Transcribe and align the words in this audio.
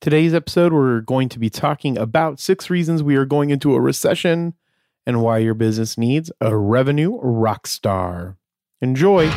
Today's 0.00 0.32
episode, 0.32 0.72
we're 0.72 1.00
going 1.00 1.28
to 1.28 1.40
be 1.40 1.50
talking 1.50 1.98
about 1.98 2.38
six 2.38 2.70
reasons 2.70 3.02
we 3.02 3.16
are 3.16 3.24
going 3.24 3.50
into 3.50 3.74
a 3.74 3.80
recession 3.80 4.54
and 5.04 5.20
why 5.22 5.38
your 5.38 5.54
business 5.54 5.98
needs 5.98 6.30
a 6.40 6.56
revenue 6.56 7.18
rock 7.20 7.66
star. 7.66 8.36
Enjoy. 8.80 9.28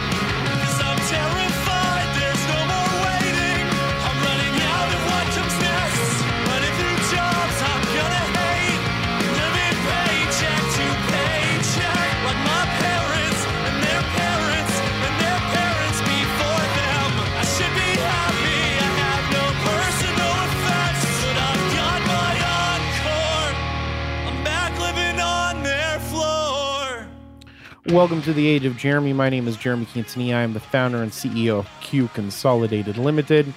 Welcome 27.92 28.22
to 28.22 28.32
the 28.32 28.48
Age 28.48 28.64
of 28.64 28.78
Jeremy. 28.78 29.12
My 29.12 29.30
name 29.30 29.50
is 29.50 29.58
Jeremy 29.58 29.86
Quintanilla. 29.86 30.36
I 30.36 30.44
am 30.44 30.54
the 30.54 30.62
founder 30.62 31.04
and 31.04 31.12
CEO 31.12 31.60
of 31.60 31.68
Q 31.82 32.08
Consolidated 32.14 32.96
Limited. 32.98 33.54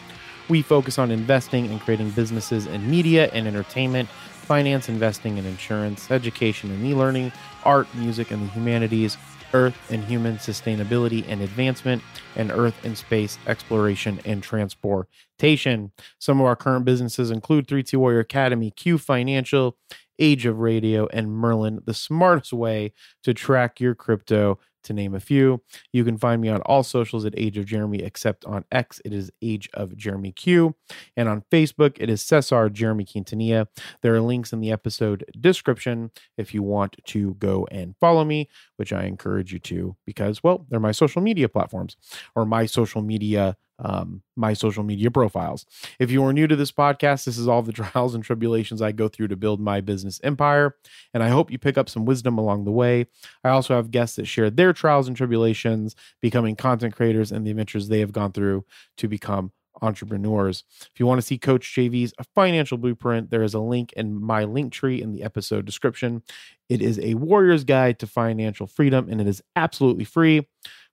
We 0.48 0.60
focus 0.60 0.98
on 0.98 1.12
investing 1.12 1.68
and 1.68 1.80
creating 1.80 2.10
businesses 2.10 2.66
in 2.66 2.90
media 2.90 3.30
and 3.32 3.46
entertainment, 3.46 4.08
finance, 4.08 4.88
investing 4.88 5.38
and 5.38 5.46
insurance, 5.46 6.10
education 6.10 6.72
and 6.72 6.84
e 6.84 6.94
learning, 6.94 7.30
art, 7.62 7.86
music 7.94 8.32
and 8.32 8.42
the 8.42 8.50
humanities, 8.50 9.16
earth 9.52 9.78
and 9.88 10.02
human 10.02 10.38
sustainability 10.38 11.24
and 11.28 11.40
advancement, 11.40 12.02
and 12.34 12.50
earth 12.50 12.74
and 12.84 12.98
space 12.98 13.38
exploration 13.46 14.20
and 14.24 14.42
transportation. 14.42 15.92
Some 16.18 16.40
of 16.40 16.46
our 16.46 16.56
current 16.56 16.84
businesses 16.84 17.30
include 17.30 17.68
3T 17.68 17.96
Warrior 17.96 18.18
Academy, 18.18 18.72
Q 18.72 18.98
Financial, 18.98 19.76
Age 20.18 20.46
of 20.46 20.58
Radio, 20.58 21.06
and 21.12 21.33
Merlin, 21.33 21.80
the 21.84 21.94
smartest 21.94 22.52
way 22.52 22.92
to 23.22 23.34
track 23.34 23.80
your 23.80 23.94
crypto, 23.94 24.58
to 24.84 24.92
name 24.92 25.14
a 25.14 25.20
few. 25.20 25.62
You 25.92 26.05
can 26.05 26.16
find 26.16 26.41
me 26.41 26.48
on 26.48 26.61
all 26.62 26.83
socials 26.83 27.25
at 27.25 27.34
Age 27.36 27.58
of 27.58 27.66
Jeremy, 27.66 28.02
except 28.02 28.44
on 28.44 28.64
X, 28.70 29.00
it 29.05 29.12
is 29.12 29.30
Age 29.42 29.69
of 29.75 29.97
Jeremy 29.97 30.33
Q. 30.33 30.75
And 31.16 31.28
on 31.28 31.42
Facebook, 31.50 31.97
it 31.98 32.08
is 32.08 32.22
Cesar 32.22 32.69
Jeremy 32.69 33.05
Quintanilla. 33.05 33.66
There 34.03 34.14
are 34.14 34.20
links 34.20 34.53
in 34.53 34.61
the 34.61 34.70
episode 34.70 35.25
description 35.41 36.11
if 36.38 36.55
you 36.55 36.62
want 36.62 36.97
to 37.06 37.34
go 37.34 37.66
and 37.70 37.94
follow 38.00 38.25
me, 38.25 38.48
which 38.77 38.92
I 38.92 39.05
encourage 39.05 39.53
you 39.53 39.58
to 39.60 39.97
because, 40.06 40.42
well, 40.42 40.66
they're 40.69 40.81
my 40.81 40.92
social 40.92 41.22
media 41.22 41.48
platforms 41.48 41.97
or 42.36 42.44
my 42.44 42.66
social 42.66 43.03
media 43.03 43.56
um, 43.78 44.22
my 44.36 44.53
social 44.53 44.84
media 44.84 45.11
profiles. 45.11 45.67
If 45.98 46.11
you 46.11 46.25
are 46.25 46.33
new 46.33 46.47
to 46.47 46.56
this 46.56 46.72
podcast, 46.72 47.25
this 47.25 47.39
is 47.39 47.48
all 47.48 47.62
the 47.62 47.72
trials 47.84 48.14
and 48.14 48.22
tribulations 48.22 48.81
I 48.81 48.92
go 48.92 49.08
through 49.08 49.28
to 49.28 49.36
build 49.36 49.61
my 49.61 49.81
business 49.81 50.20
empire. 50.22 50.77
And 51.12 51.22
I 51.22 51.28
hope 51.28 51.50
you 51.50 51.58
pick 51.58 51.78
up 51.78 51.89
some 51.89 52.05
wisdom 52.05 52.39
along 52.39 52.64
the 52.64 52.72
way. 52.72 53.06
I 53.42 53.50
also 53.50 53.75
have 53.75 53.91
guests 53.91 54.16
that 54.16 54.27
share 54.27 54.50
their 54.50 54.72
trials 54.72 55.08
and 55.08 55.16
tribulations, 55.16 55.97
becoming 56.20 56.56
content 56.56 56.94
creators, 56.94 57.33
and 57.33 57.47
the 57.47 57.50
adventures 57.50 57.89
they 57.89 58.00
have 58.00 58.12
gone 58.12 58.33
through 58.33 58.64
to 58.98 59.08
become 59.08 59.53
entrepreneurs. 59.83 60.64
If 60.92 61.00
you 61.00 61.06
want 61.06 61.20
to 61.20 61.27
see 61.27 61.38
Coach 61.38 61.75
JV's 61.75 62.14
financial 62.34 62.78
blueprint, 62.78 63.31
there 63.31 63.42
is 63.42 63.55
a 63.55 63.61
link 63.61 63.92
in 63.94 64.20
my 64.20 64.44
link 64.44 64.72
tree 64.72 65.03
in 65.03 65.12
the 65.12 65.22
episode 65.22 65.64
description. 65.64 66.22
It 66.69 66.81
is 66.81 66.98
a 67.00 67.14
warrior's 67.14 67.64
guide 67.64 67.98
to 67.98 68.06
financial 68.06 68.66
freedom, 68.66 69.09
and 69.11 69.20
it 69.20 69.27
is 69.27 69.42
absolutely 69.56 70.05
free. 70.05 70.47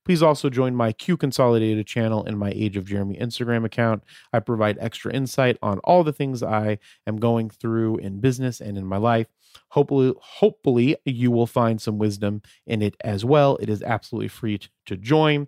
Please 0.04 0.24
also 0.24 0.50
join 0.50 0.76
my 0.76 0.92
Q 0.92 1.18
Consolidated 1.18 1.86
channel 1.86 2.24
and 2.26 2.38
my 2.38 2.52
Age 2.56 2.78
of 2.78 2.86
Jeremy 2.86 3.18
Instagram 3.18 3.66
account. 3.66 4.04
I 4.34 4.40
provide 4.40 4.78
extra 4.80 5.14
insight 5.14 5.58
on 5.62 5.80
all 5.80 6.04
the 6.04 6.14
things 6.14 6.42
I 6.42 6.80
am 7.06 7.18
going 7.18 7.50
through 7.50 7.98
in 7.98 8.20
business 8.20 8.60
and 8.60 8.78
in 8.78 8.86
my 8.86 8.98
life. 8.98 9.28
Hopefully, 9.70 10.14
hopefully 10.20 10.98
you 11.06 11.32
will 11.32 11.48
find 11.48 11.82
some 11.82 11.98
wisdom 11.98 12.42
in 12.66 12.82
it 12.82 12.96
as 13.02 13.24
well. 13.24 13.58
It 13.58 13.70
is 13.70 13.84
absolutely 13.84 14.30
free 14.30 14.58
t- 14.58 14.70
to 14.88 14.98
join. 14.98 15.48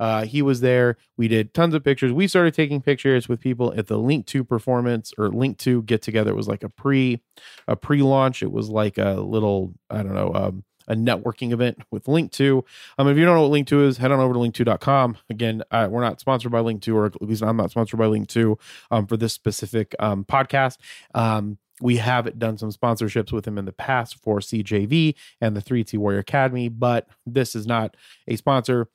Uh, 0.00 0.24
he 0.24 0.40
was 0.40 0.62
there. 0.62 0.96
We 1.18 1.28
did 1.28 1.52
tons 1.52 1.74
of 1.74 1.84
pictures. 1.84 2.10
We 2.10 2.26
started 2.26 2.54
taking 2.54 2.80
pictures 2.80 3.28
with 3.28 3.38
people 3.38 3.74
at 3.76 3.88
the 3.88 3.98
Linqto 3.98 4.48
performance 4.48 5.12
or 5.18 5.28
Linqto 5.28 5.84
get 5.84 6.00
together. 6.00 6.30
It 6.30 6.36
was 6.36 6.48
like 6.48 6.62
a 6.62 6.70
pre, 6.70 7.20
a 7.66 7.76
pre 7.76 8.00
launch. 8.00 8.42
It 8.42 8.50
was 8.50 8.70
like 8.70 8.96
a 8.96 9.20
little, 9.20 9.74
I 9.90 10.02
don't 10.02 10.14
know, 10.14 10.32
um, 10.34 10.64
a 10.88 10.94
networking 10.94 11.52
event 11.52 11.78
with 11.90 12.04
Linqto. 12.04 12.64
Um, 12.98 13.08
if 13.08 13.16
you 13.16 13.24
don't 13.24 13.36
know 13.36 13.48
what 13.48 13.56
Linqto 13.56 13.86
is, 13.86 13.98
head 13.98 14.10
on 14.10 14.20
over 14.20 14.34
to 14.34 14.40
linqto.com. 14.40 15.16
Again, 15.30 15.62
uh, 15.70 15.88
we're 15.90 16.00
not 16.00 16.20
sponsored 16.20 16.50
by 16.50 16.60
Linqto, 16.60 16.94
or 16.94 17.06
at 17.06 17.22
least 17.22 17.42
I'm 17.42 17.56
not 17.56 17.70
sponsored 17.70 17.98
by 17.98 18.06
Linqto 18.06 18.58
um, 18.90 19.06
for 19.06 19.16
this 19.16 19.32
specific 19.32 19.94
um, 19.98 20.24
podcast. 20.24 20.78
Um, 21.14 21.58
we 21.80 21.96
have 21.98 22.38
done 22.38 22.58
some 22.58 22.72
sponsorships 22.72 23.32
with 23.32 23.46
him 23.46 23.58
in 23.58 23.64
the 23.64 23.72
past 23.72 24.16
for 24.22 24.40
CJV 24.40 25.14
and 25.40 25.56
the 25.56 25.62
3T 25.62 25.96
Warrior 25.96 26.18
Academy, 26.18 26.68
but 26.68 27.06
this 27.24 27.54
is 27.54 27.66
not 27.66 27.96
a 28.26 28.34
sponsor 28.34 28.88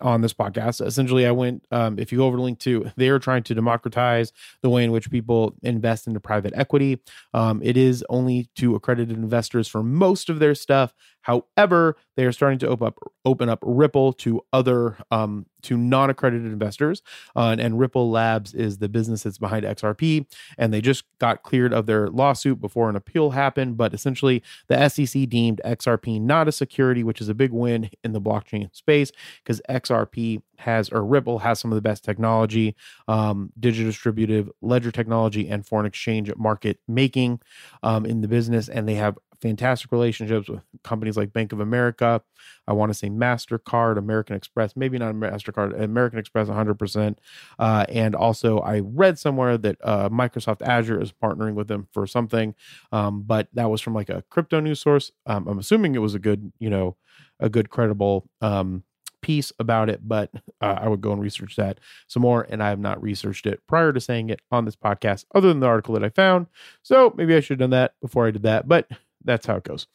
on 0.00 0.20
this 0.20 0.34
podcast. 0.34 0.84
Essentially, 0.84 1.26
I 1.26 1.30
went, 1.30 1.66
um, 1.70 1.98
if 1.98 2.12
you 2.12 2.18
go 2.18 2.26
over 2.26 2.36
to 2.36 2.42
Linqto, 2.42 2.92
they 2.96 3.08
are 3.08 3.18
trying 3.18 3.42
to 3.44 3.54
democratize 3.54 4.32
the 4.62 4.70
way 4.70 4.84
in 4.84 4.92
which 4.92 5.10
people 5.10 5.54
invest 5.62 6.06
into 6.06 6.20
private 6.20 6.52
equity. 6.56 7.00
Um, 7.34 7.60
it 7.62 7.76
is 7.76 8.04
only 8.08 8.48
to 8.56 8.74
accredited 8.74 9.16
investors 9.16 9.68
for 9.68 9.82
most 9.82 10.28
of 10.28 10.38
their 10.38 10.54
stuff. 10.54 10.94
However, 11.28 11.98
they 12.16 12.24
are 12.24 12.32
starting 12.32 12.58
to 12.60 12.68
open 12.68 12.86
up 12.86 12.98
open 13.26 13.50
up 13.50 13.58
Ripple 13.62 14.14
to 14.14 14.40
other 14.50 14.96
um, 15.10 15.44
to 15.60 15.76
non-accredited 15.76 16.50
investors. 16.50 17.02
Uh, 17.36 17.48
and, 17.50 17.60
and 17.60 17.78
Ripple 17.78 18.10
Labs 18.10 18.54
is 18.54 18.78
the 18.78 18.88
business 18.88 19.24
that's 19.24 19.36
behind 19.36 19.66
XRP, 19.66 20.24
and 20.56 20.72
they 20.72 20.80
just 20.80 21.04
got 21.18 21.42
cleared 21.42 21.74
of 21.74 21.84
their 21.84 22.08
lawsuit 22.08 22.62
before 22.62 22.88
an 22.88 22.96
appeal 22.96 23.30
happened. 23.30 23.76
But 23.76 23.92
essentially, 23.92 24.42
the 24.68 24.88
SEC 24.88 25.28
deemed 25.28 25.60
XRP 25.66 26.18
not 26.18 26.48
a 26.48 26.52
security, 26.52 27.04
which 27.04 27.20
is 27.20 27.28
a 27.28 27.34
big 27.34 27.52
win 27.52 27.90
in 28.02 28.12
the 28.12 28.22
blockchain 28.22 28.74
space 28.74 29.12
because 29.44 29.60
XRP 29.68 30.40
has 30.60 30.88
or 30.88 31.04
Ripple 31.04 31.40
has 31.40 31.60
some 31.60 31.70
of 31.70 31.76
the 31.76 31.82
best 31.82 32.04
technology, 32.04 32.74
um, 33.06 33.52
digital 33.60 33.90
distributive 33.90 34.50
ledger 34.62 34.90
technology, 34.90 35.46
and 35.46 35.66
foreign 35.66 35.86
exchange 35.86 36.34
market 36.36 36.80
making 36.88 37.40
um, 37.82 38.06
in 38.06 38.22
the 38.22 38.28
business, 38.28 38.70
and 38.70 38.88
they 38.88 38.94
have 38.94 39.18
fantastic 39.40 39.92
relationships 39.92 40.48
with 40.48 40.60
companies 40.82 41.16
like 41.16 41.32
Bank 41.32 41.52
of 41.52 41.60
America. 41.60 42.22
I 42.66 42.72
want 42.72 42.90
to 42.90 42.94
say 42.94 43.08
MasterCard, 43.08 43.96
American 43.96 44.36
Express, 44.36 44.76
maybe 44.76 44.98
not 44.98 45.14
MasterCard, 45.14 45.80
American 45.80 46.18
Express 46.18 46.48
100%. 46.48 47.16
Uh, 47.58 47.86
and 47.88 48.14
also, 48.14 48.58
I 48.60 48.80
read 48.80 49.18
somewhere 49.18 49.58
that 49.58 49.76
uh, 49.82 50.08
Microsoft 50.08 50.62
Azure 50.62 51.00
is 51.00 51.12
partnering 51.12 51.54
with 51.54 51.68
them 51.68 51.88
for 51.92 52.06
something, 52.06 52.54
um, 52.92 53.22
but 53.22 53.48
that 53.52 53.70
was 53.70 53.80
from 53.80 53.94
like 53.94 54.08
a 54.08 54.22
crypto 54.30 54.60
news 54.60 54.80
source. 54.80 55.12
Um, 55.26 55.46
I'm 55.46 55.58
assuming 55.58 55.94
it 55.94 56.00
was 56.00 56.14
a 56.14 56.18
good, 56.18 56.52
you 56.58 56.70
know, 56.70 56.96
a 57.40 57.48
good 57.48 57.70
credible 57.70 58.28
um, 58.40 58.84
piece 59.20 59.52
about 59.58 59.88
it, 59.88 60.00
but 60.06 60.30
uh, 60.60 60.78
I 60.80 60.88
would 60.88 61.00
go 61.00 61.12
and 61.12 61.20
research 61.20 61.56
that 61.56 61.78
some 62.06 62.22
more. 62.22 62.46
And 62.48 62.62
I 62.62 62.70
have 62.70 62.78
not 62.78 63.02
researched 63.02 63.46
it 63.46 63.60
prior 63.66 63.92
to 63.92 64.00
saying 64.00 64.30
it 64.30 64.40
on 64.50 64.64
this 64.64 64.76
podcast, 64.76 65.24
other 65.34 65.48
than 65.48 65.60
the 65.60 65.66
article 65.66 65.94
that 65.94 66.04
I 66.04 66.08
found. 66.08 66.46
So 66.82 67.12
maybe 67.16 67.34
I 67.34 67.40
should 67.40 67.60
have 67.60 67.70
done 67.70 67.78
that 67.78 67.94
before 68.00 68.26
I 68.26 68.30
did 68.30 68.42
that. 68.42 68.68
But 68.68 68.88
that's 69.24 69.46
how 69.46 69.56
it 69.56 69.64
goes. 69.64 69.86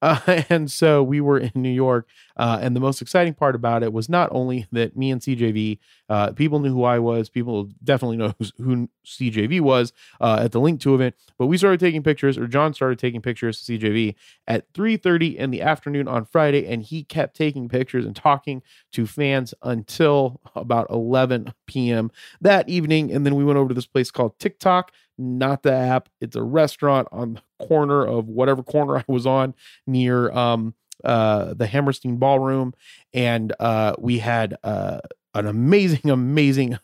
Uh, 0.00 0.20
and 0.48 0.70
so 0.70 1.02
we 1.02 1.20
were 1.20 1.38
in 1.38 1.52
New 1.54 1.70
York. 1.70 2.08
Uh, 2.36 2.58
and 2.60 2.74
the 2.74 2.80
most 2.80 3.02
exciting 3.02 3.34
part 3.34 3.54
about 3.54 3.82
it 3.82 3.92
was 3.92 4.08
not 4.08 4.28
only 4.32 4.66
that 4.72 4.96
me 4.96 5.10
and 5.10 5.20
CJV, 5.20 5.78
uh, 6.12 6.30
people 6.32 6.58
knew 6.58 6.74
who 6.74 6.84
I 6.84 6.98
was, 6.98 7.30
people 7.30 7.70
definitely 7.82 8.18
know 8.18 8.34
who 8.58 8.86
CJV 9.06 9.62
was 9.62 9.94
uh, 10.20 10.40
at 10.42 10.52
the 10.52 10.60
Linqto 10.60 10.94
event, 10.94 11.14
but 11.38 11.46
we 11.46 11.56
started 11.56 11.80
taking 11.80 12.02
pictures, 12.02 12.36
or 12.36 12.46
John 12.46 12.74
started 12.74 12.98
taking 12.98 13.22
pictures 13.22 13.64
to 13.64 13.78
CJV 13.78 14.14
at 14.46 14.70
3.30 14.74 15.36
in 15.36 15.50
the 15.50 15.62
afternoon 15.62 16.08
on 16.08 16.26
Friday. 16.26 16.66
And 16.66 16.82
he 16.82 17.02
kept 17.02 17.34
taking 17.34 17.66
pictures 17.66 18.04
and 18.04 18.14
talking 18.14 18.62
to 18.92 19.06
fans 19.06 19.54
until 19.62 20.42
about 20.54 20.86
11 20.90 21.54
p.m. 21.66 22.10
that 22.42 22.68
evening. 22.68 23.10
And 23.10 23.24
then 23.24 23.34
we 23.34 23.42
went 23.44 23.56
over 23.58 23.68
to 23.68 23.74
this 23.74 23.86
place 23.86 24.10
called 24.10 24.38
TikTok 24.38 24.92
not 25.18 25.62
the 25.62 25.72
app. 25.72 26.08
It's 26.22 26.36
a 26.36 26.42
restaurant 26.42 27.06
on 27.12 27.34
the 27.34 27.66
corner 27.66 28.04
of 28.04 28.28
whatever 28.28 28.62
corner 28.62 28.96
I 28.96 29.04
was 29.06 29.26
on 29.26 29.54
near 29.86 30.32
um 30.32 30.74
uh 31.04 31.52
the 31.54 31.66
Hammerstein 31.66 32.16
Ballroom, 32.16 32.72
and 33.12 33.52
uh 33.60 33.94
we 33.98 34.18
had 34.18 34.56
uh 34.64 35.00
an 35.34 35.46
amazing, 35.46 36.10
amazing 36.10 36.78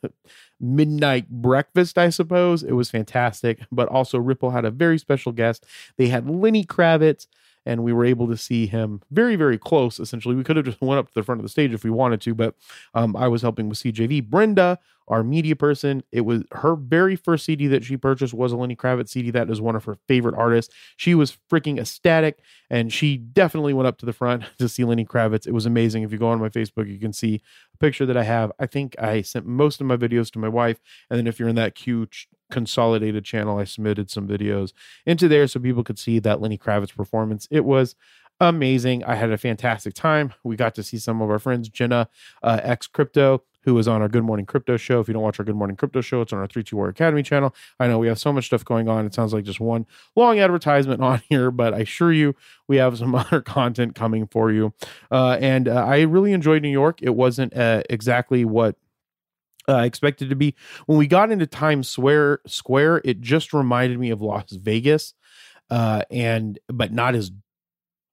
midnight 0.61 1.29
breakfast, 1.29 1.99
I 1.99 2.11
suppose. 2.11 2.63
It 2.63 2.73
was 2.73 2.91
fantastic. 2.91 3.61
But 3.71 3.89
also 3.89 4.19
Ripple 4.19 4.51
had 4.51 4.65
a 4.65 4.71
very 4.71 4.99
special 4.99 5.33
guest. 5.33 5.65
They 5.97 6.09
had 6.09 6.29
Lenny 6.29 6.65
Kravitz. 6.65 7.27
And 7.67 7.85
we 7.85 7.93
were 7.93 8.07
able 8.07 8.29
to 8.29 8.37
see 8.39 8.67
him 8.67 9.03
very, 9.11 9.37
very 9.37 9.59
close. 9.59 10.01
Essentially, 10.01 10.35
we 10.35 10.43
could 10.43 10.57
have 10.57 10.65
just 10.65 10.81
went 10.81 11.01
up 11.01 11.09
to 11.09 11.15
the 11.15 11.23
front 11.23 11.41
of 11.41 11.43
the 11.43 11.51
stage 11.51 11.75
if 11.75 11.85
we 11.85 11.91
wanted 11.91 12.19
to, 12.23 12.35
but 12.35 12.55
um, 12.95 13.15
I 13.15 13.29
was 13.29 13.43
helping 13.43 13.69
with 13.69 13.77
CJV. 13.77 14.31
Brenda 14.31 14.79
our 15.09 15.23
media 15.23 15.57
person. 15.57 16.03
It 16.13 16.23
was 16.23 16.43
her 16.53 16.77
very 16.77 17.17
first 17.17 17.45
CD 17.45 17.67
that 17.69 17.85
she 17.85 17.97
purchased 17.97 18.35
was 18.35 18.53
a 18.53 18.57
Lenny 18.57 18.77
Kravitz 18.77 19.11
CD. 19.11 19.31
That 19.31 19.51
is 19.51 19.61
one 19.61 19.77
of 19.77 19.85
her 19.85 19.97
favorite 20.07 20.35
artists. 20.37 20.73
She 20.97 21.15
was 21.15 21.37
freaking 21.51 21.79
ecstatic, 21.79 22.41
and 22.71 22.93
she 22.93 23.17
definitely 23.17 23.75
went 23.75 23.87
up 23.87 23.99
to 23.99 24.07
the 24.07 24.13
front 24.13 24.45
to 24.59 24.69
see 24.69 24.85
Lenny 24.85 25.05
Kravitz. 25.05 25.47
It 25.47 25.53
was 25.53 25.67
amazing. 25.67 26.03
If 26.03 26.13
you 26.13 26.19
go 26.19 26.29
on 26.29 26.41
my 26.41 26.49
Facebook, 26.49 26.89
you 26.89 26.99
can 26.99 27.13
see 27.13 27.43
a 27.75 27.77
picture 27.79 28.07
that 28.07 28.17
I 28.17 28.25
have. 28.25 28.53
I 28.59 28.67
think 28.67 28.95
I 28.99 29.23
sent 29.23 29.47
most 29.47 29.81
of 29.81 29.87
my 29.87 29.97
videos 29.97 30.31
to 30.33 30.39
my 30.39 30.49
wife, 30.49 30.81
and 31.11 31.19
then 31.19 31.27
if 31.27 31.39
you're 31.39 31.49
in 31.49 31.57
that 31.57 31.75
ch- 31.75 32.29
consolidated 32.51 33.25
channel, 33.25 33.59
I 33.59 33.65
submitted 33.65 34.11
some 34.11 34.27
videos 34.27 34.73
into 35.07 35.29
there 35.29 35.47
so 35.47 35.61
people 35.61 35.85
could 35.85 35.99
see 35.99 36.19
that 36.21 36.41
Lenny 36.41 36.59
Kravitz 36.59 36.95
performance. 36.95 37.47
It 37.51 37.65
was 37.65 37.95
amazing. 38.41 39.05
I 39.05 39.15
had 39.15 39.31
a 39.31 39.39
fantastic 39.39 39.95
time. 39.95 40.33
We 40.45 40.57
got 40.57 40.75
to 40.77 40.83
see 40.83 40.99
some 40.99 41.21
of 41.21 41.31
our 41.31 41.39
friends, 41.39 41.69
Jenna, 41.69 42.09
uh, 42.43 42.61
ex 42.63 42.87
crypto, 42.87 43.43
who 43.63 43.75
was 43.75 43.89
on 43.89 44.01
our 44.01 44.09
Good 44.09 44.25
Morning 44.25 44.47
Crypto 44.47 44.77
show. 44.77 45.01
If 45.01 45.09
you 45.09 45.15
don't 45.15 45.23
watch 45.23 45.39
our 45.39 45.45
Good 45.45 45.57
Morning 45.57 45.77
Crypto 45.77 46.01
show, 46.01 46.23
it's 46.23 46.33
on 46.33 46.39
our 46.39 46.49
3T 46.49 46.73
Warrior 46.73 46.91
Academy 46.91 47.23
channel. 47.23 47.55
I 47.79 47.87
know 47.87 47.99
we 47.99 48.09
have 48.09 48.19
so 48.19 48.33
much 48.33 48.47
stuff 48.47 48.65
going 48.65 48.89
on. 48.89 49.05
It 49.05 49.15
sounds 49.15 49.35
like 49.35 49.45
just 49.45 49.61
one 49.61 49.87
long 50.17 50.39
advertisement 50.39 51.03
on 51.03 51.23
here, 51.29 51.51
but 51.51 51.75
I 51.75 51.81
assure 51.81 52.13
you 52.13 52.35
we 52.67 52.77
have 52.77 52.97
some 52.99 53.15
other 53.15 53.41
content 53.41 53.95
coming 53.95 54.27
for 54.27 54.51
you. 54.51 54.73
Uh, 55.11 55.37
and 55.41 55.69
uh, 55.69 55.85
I 55.85 56.03
really 56.03 56.33
enjoyed 56.33 56.63
New 56.63 56.69
York. 56.69 57.01
It 57.03 57.15
wasn't 57.15 57.55
uh, 57.57 57.83
exactly 57.91 58.45
what 58.45 58.77
uh, 59.69 59.75
I 59.75 59.85
expected 59.85 60.31
to 60.31 60.37
be. 60.37 60.55
When 60.87 60.97
we 60.97 61.07
got 61.07 61.31
into 61.31 61.47
Times 61.47 61.89
Square, 61.89 62.41
Square, 62.47 63.03
it 63.05 63.21
just 63.21 63.53
reminded 63.53 63.99
me 63.99 64.11
of 64.11 64.23
Las 64.23 64.51
Vegas, 64.53 65.15
uh, 65.69 66.03
and 66.11 66.59
but 66.69 66.93
not 66.93 67.15
as 67.15 67.31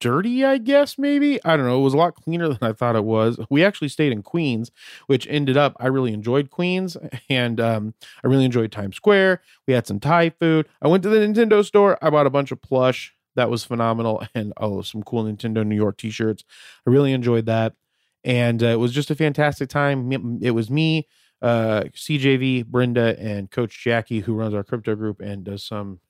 dirty, 0.00 0.44
I 0.44 0.58
guess, 0.58 0.98
maybe. 0.98 1.42
I 1.44 1.56
don't 1.56 1.66
know. 1.66 1.78
It 1.78 1.84
was 1.84 1.94
a 1.94 1.98
lot 1.98 2.14
cleaner 2.14 2.48
than 2.52 2.58
I 2.62 2.72
thought 2.72 2.96
it 2.96 3.04
was. 3.04 3.38
We 3.50 3.64
actually 3.64 3.88
stayed 3.88 4.12
in 4.12 4.22
Queens, 4.22 4.70
which 5.06 5.26
ended 5.28 5.56
up, 5.56 5.76
I 5.78 5.86
really 5.86 6.12
enjoyed 6.12 6.50
Queens 6.50 6.96
and 7.28 7.60
um, 7.60 7.94
I 8.24 8.28
really 8.28 8.44
enjoyed 8.44 8.72
Times 8.72 8.96
Square. 8.96 9.42
We 9.66 9.74
had 9.74 9.86
some 9.86 10.00
Thai 10.00 10.30
food. 10.30 10.68
I 10.82 10.88
went 10.88 11.02
to 11.04 11.08
the 11.08 11.18
Nintendo 11.18 11.64
store. 11.64 11.98
I 12.02 12.10
bought 12.10 12.26
a 12.26 12.30
bunch 12.30 12.52
of 12.52 12.62
plush. 12.62 13.14
That 13.34 13.50
was 13.50 13.64
phenomenal. 13.64 14.22
And 14.34 14.52
oh, 14.58 14.82
some 14.82 15.02
cool 15.02 15.24
Nintendo 15.24 15.66
New 15.66 15.76
York 15.76 15.98
t 15.98 16.10
shirts. 16.10 16.44
I 16.86 16.90
really 16.90 17.12
enjoyed 17.12 17.46
that. 17.46 17.74
And 18.24 18.62
uh, 18.62 18.66
it 18.66 18.78
was 18.80 18.92
just 18.92 19.10
a 19.10 19.14
fantastic 19.14 19.68
time. 19.68 20.40
It 20.42 20.50
was 20.50 20.68
me, 20.68 21.06
uh, 21.40 21.84
CJV, 21.94 22.66
Brenda, 22.66 23.16
and 23.20 23.50
Coach 23.50 23.82
Jackie, 23.84 24.20
who 24.20 24.34
runs 24.34 24.52
our 24.52 24.64
crypto 24.64 24.96
group 24.96 25.20
and 25.20 25.44
does 25.44 25.64
some. 25.64 26.00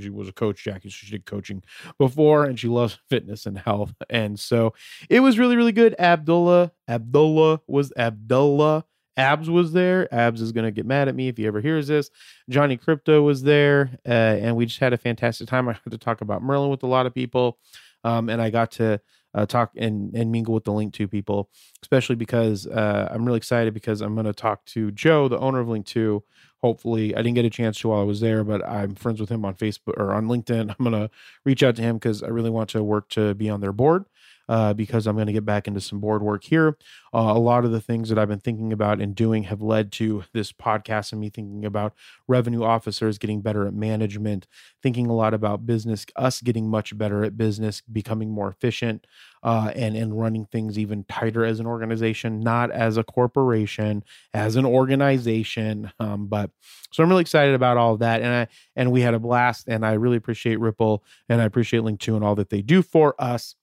She 0.00 0.10
was 0.10 0.28
a 0.28 0.32
coach, 0.32 0.64
Jackie, 0.64 0.90
so 0.90 0.94
she 0.94 1.10
did 1.10 1.26
coaching 1.26 1.62
before, 1.98 2.44
and 2.44 2.58
she 2.58 2.68
loves 2.68 2.98
fitness 3.08 3.46
and 3.46 3.58
health. 3.58 3.94
And 4.10 4.38
so 4.38 4.74
it 5.08 5.20
was 5.20 5.38
really, 5.38 5.56
really 5.56 5.72
good. 5.72 5.94
Abdullah, 5.98 6.72
Abdullah 6.88 7.60
was 7.66 7.92
Abdullah. 7.96 8.84
Abs 9.18 9.48
was 9.48 9.72
there. 9.72 10.12
Abs 10.12 10.42
is 10.42 10.52
going 10.52 10.66
to 10.66 10.70
get 10.70 10.84
mad 10.84 11.08
at 11.08 11.14
me 11.14 11.28
if 11.28 11.38
he 11.38 11.46
ever 11.46 11.62
hears 11.62 11.86
this. 11.86 12.10
Johnny 12.50 12.76
Crypto 12.76 13.22
was 13.22 13.42
there, 13.42 13.98
uh, 14.06 14.10
and 14.10 14.56
we 14.56 14.66
just 14.66 14.80
had 14.80 14.92
a 14.92 14.98
fantastic 14.98 15.48
time. 15.48 15.68
I 15.68 15.72
got 15.72 15.90
to 15.90 15.98
talk 15.98 16.20
about 16.20 16.42
Merlin 16.42 16.70
with 16.70 16.82
a 16.82 16.86
lot 16.86 17.06
of 17.06 17.14
people, 17.14 17.58
um, 18.04 18.28
and 18.28 18.42
I 18.42 18.50
got 18.50 18.72
to 18.72 19.00
uh, 19.36 19.46
talk 19.46 19.70
and 19.76 20.14
and 20.14 20.32
mingle 20.32 20.54
with 20.54 20.64
the 20.64 20.72
Linqto 20.72 21.08
people, 21.08 21.50
especially 21.82 22.16
because 22.16 22.66
uh, 22.66 23.08
I'm 23.10 23.24
really 23.24 23.36
excited 23.36 23.74
because 23.74 24.00
I'm 24.00 24.14
going 24.14 24.26
to 24.26 24.32
talk 24.32 24.64
to 24.66 24.90
Joe, 24.90 25.28
the 25.28 25.38
owner 25.38 25.60
of 25.60 25.68
Linqto. 25.68 26.22
Hopefully, 26.62 27.14
I 27.14 27.18
didn't 27.18 27.34
get 27.34 27.44
a 27.44 27.50
chance 27.50 27.78
to 27.80 27.88
while 27.88 28.00
I 28.00 28.04
was 28.04 28.20
there, 28.20 28.42
but 28.42 28.66
I'm 28.66 28.94
friends 28.94 29.20
with 29.20 29.28
him 29.28 29.44
on 29.44 29.54
Facebook 29.54 29.98
or 29.98 30.14
on 30.14 30.26
LinkedIn. 30.26 30.74
I'm 30.78 30.90
going 30.90 31.00
to 31.00 31.10
reach 31.44 31.62
out 31.62 31.76
to 31.76 31.82
him 31.82 31.96
because 31.96 32.22
I 32.22 32.28
really 32.28 32.50
want 32.50 32.70
to 32.70 32.82
work 32.82 33.10
to 33.10 33.34
be 33.34 33.50
on 33.50 33.60
their 33.60 33.72
board. 33.72 34.06
Uh, 34.48 34.72
because 34.72 35.06
I'm 35.06 35.16
going 35.16 35.26
to 35.26 35.32
get 35.32 35.44
back 35.44 35.66
into 35.66 35.80
some 35.80 36.00
board 36.00 36.22
work 36.22 36.44
here. 36.44 36.76
Uh, 37.12 37.32
a 37.34 37.38
lot 37.38 37.64
of 37.64 37.72
the 37.72 37.80
things 37.80 38.08
that 38.08 38.18
I've 38.18 38.28
been 38.28 38.40
thinking 38.40 38.72
about 38.72 39.00
and 39.00 39.14
doing 39.14 39.44
have 39.44 39.60
led 39.60 39.90
to 39.92 40.24
this 40.32 40.52
podcast 40.52 41.12
and 41.12 41.20
me 41.20 41.30
thinking 41.30 41.64
about 41.64 41.94
revenue 42.28 42.62
officers 42.62 43.18
getting 43.18 43.40
better 43.40 43.66
at 43.66 43.74
management, 43.74 44.46
thinking 44.82 45.06
a 45.08 45.14
lot 45.14 45.34
about 45.34 45.66
business, 45.66 46.06
us 46.16 46.40
getting 46.40 46.68
much 46.68 46.96
better 46.96 47.24
at 47.24 47.36
business, 47.36 47.82
becoming 47.92 48.30
more 48.30 48.48
efficient, 48.48 49.06
uh, 49.42 49.70
and 49.74 49.96
and 49.96 50.18
running 50.18 50.44
things 50.46 50.78
even 50.78 51.04
tighter 51.04 51.44
as 51.44 51.60
an 51.60 51.66
organization, 51.66 52.40
not 52.40 52.70
as 52.70 52.96
a 52.96 53.04
corporation, 53.04 54.02
as 54.34 54.56
an 54.56 54.66
organization. 54.66 55.92
Um, 56.00 56.26
but 56.26 56.50
so 56.92 57.02
I'm 57.02 57.08
really 57.08 57.22
excited 57.22 57.54
about 57.54 57.76
all 57.76 57.94
of 57.94 58.00
that, 58.00 58.22
and 58.22 58.32
I 58.34 58.48
and 58.74 58.92
we 58.92 59.02
had 59.02 59.14
a 59.14 59.18
blast, 59.18 59.68
and 59.68 59.84
I 59.86 59.92
really 59.92 60.16
appreciate 60.16 60.60
Ripple, 60.60 61.04
and 61.28 61.40
I 61.40 61.44
appreciate 61.44 61.82
Linqto 61.82 62.14
and 62.16 62.24
all 62.24 62.34
that 62.36 62.50
they 62.50 62.62
do 62.62 62.82
for 62.82 63.14
us. 63.18 63.54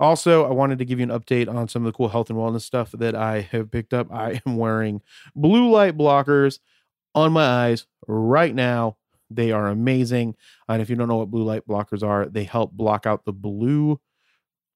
Also, 0.00 0.44
I 0.44 0.50
wanted 0.52 0.78
to 0.78 0.84
give 0.84 0.98
you 0.98 1.04
an 1.04 1.18
update 1.20 1.48
on 1.52 1.68
some 1.68 1.82
of 1.84 1.92
the 1.92 1.96
cool 1.96 2.08
health 2.08 2.30
and 2.30 2.38
wellness 2.38 2.62
stuff 2.62 2.92
that 2.92 3.14
I 3.14 3.40
have 3.40 3.70
picked 3.70 3.94
up. 3.94 4.12
I 4.12 4.40
am 4.46 4.56
wearing 4.56 5.02
blue 5.34 5.70
light 5.70 5.96
blockers 5.96 6.58
on 7.14 7.32
my 7.32 7.44
eyes 7.46 7.86
right 8.08 8.54
now. 8.54 8.96
They 9.30 9.52
are 9.52 9.68
amazing. 9.68 10.36
And 10.68 10.82
if 10.82 10.90
you 10.90 10.96
don't 10.96 11.08
know 11.08 11.16
what 11.16 11.30
blue 11.30 11.44
light 11.44 11.66
blockers 11.68 12.02
are, 12.02 12.26
they 12.26 12.44
help 12.44 12.72
block 12.72 13.06
out 13.06 13.24
the 13.24 13.32
blue 13.32 14.00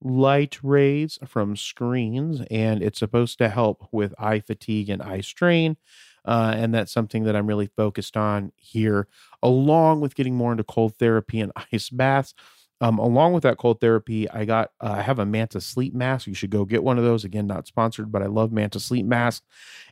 light 0.02 0.58
rays 0.62 1.18
from 1.26 1.56
screens, 1.56 2.40
and 2.50 2.82
it's 2.82 2.98
supposed 2.98 3.38
to 3.38 3.48
help 3.48 3.88
with 3.90 4.14
eye 4.18 4.40
fatigue 4.40 4.88
and 4.90 5.02
eye 5.02 5.20
strain. 5.20 5.76
Uh, 6.24 6.52
and 6.56 6.74
that's 6.74 6.92
something 6.92 7.24
that 7.24 7.34
I'm 7.34 7.46
really 7.46 7.68
focused 7.76 8.16
on 8.16 8.52
here, 8.56 9.08
along 9.42 10.00
with 10.00 10.14
getting 10.14 10.34
more 10.34 10.52
into 10.52 10.64
cold 10.64 10.96
therapy 10.96 11.40
and 11.40 11.52
ice 11.72 11.88
baths. 11.90 12.34
Um, 12.80 12.98
along 12.98 13.32
with 13.32 13.42
that 13.42 13.58
cold 13.58 13.80
therapy, 13.80 14.30
I 14.30 14.44
got 14.44 14.70
uh, 14.80 14.94
I 14.98 15.02
have 15.02 15.18
a 15.18 15.26
Manta 15.26 15.60
sleep 15.60 15.94
mask. 15.94 16.26
You 16.26 16.34
should 16.34 16.50
go 16.50 16.64
get 16.64 16.84
one 16.84 16.96
of 16.96 17.04
those. 17.04 17.24
Again, 17.24 17.46
not 17.46 17.66
sponsored, 17.66 18.12
but 18.12 18.22
I 18.22 18.26
love 18.26 18.52
Manta 18.52 18.78
sleep 18.78 19.04
mask. 19.04 19.42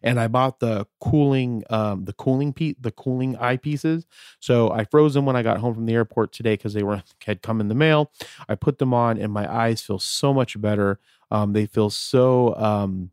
And 0.03 0.21
I 0.21 0.29
bought 0.29 0.61
the 0.61 0.87
cooling 1.01 1.65
um, 1.71 2.05
the 2.05 2.13
cooling 2.13 2.53
pe- 2.53 2.77
the 2.81 2.93
cooling 2.93 3.35
eyepieces. 3.37 4.05
So 4.41 4.71
I 4.71 4.85
froze 4.85 5.15
them 5.15 5.27
when 5.27 5.37
I 5.37 5.43
got 5.43 5.59
home 5.59 5.75
from 5.75 5.87
the 5.87 5.95
airport 5.95 6.33
today 6.33 6.55
because 6.55 6.75
they 6.75 6.85
were 6.85 7.03
had 7.25 7.43
come 7.43 7.61
in 7.61 7.69
the 7.69 7.75
mail. 7.75 8.13
I 8.49 8.55
put 8.55 8.79
them 8.79 8.95
on, 8.95 9.19
and 9.19 9.33
my 9.33 9.53
eyes 9.53 9.81
feel 9.81 9.99
so 9.99 10.33
much 10.33 10.61
better. 10.61 11.01
Um, 11.31 11.53
they 11.55 11.67
feel 11.67 11.91
so 11.91 12.55
um, 12.55 13.11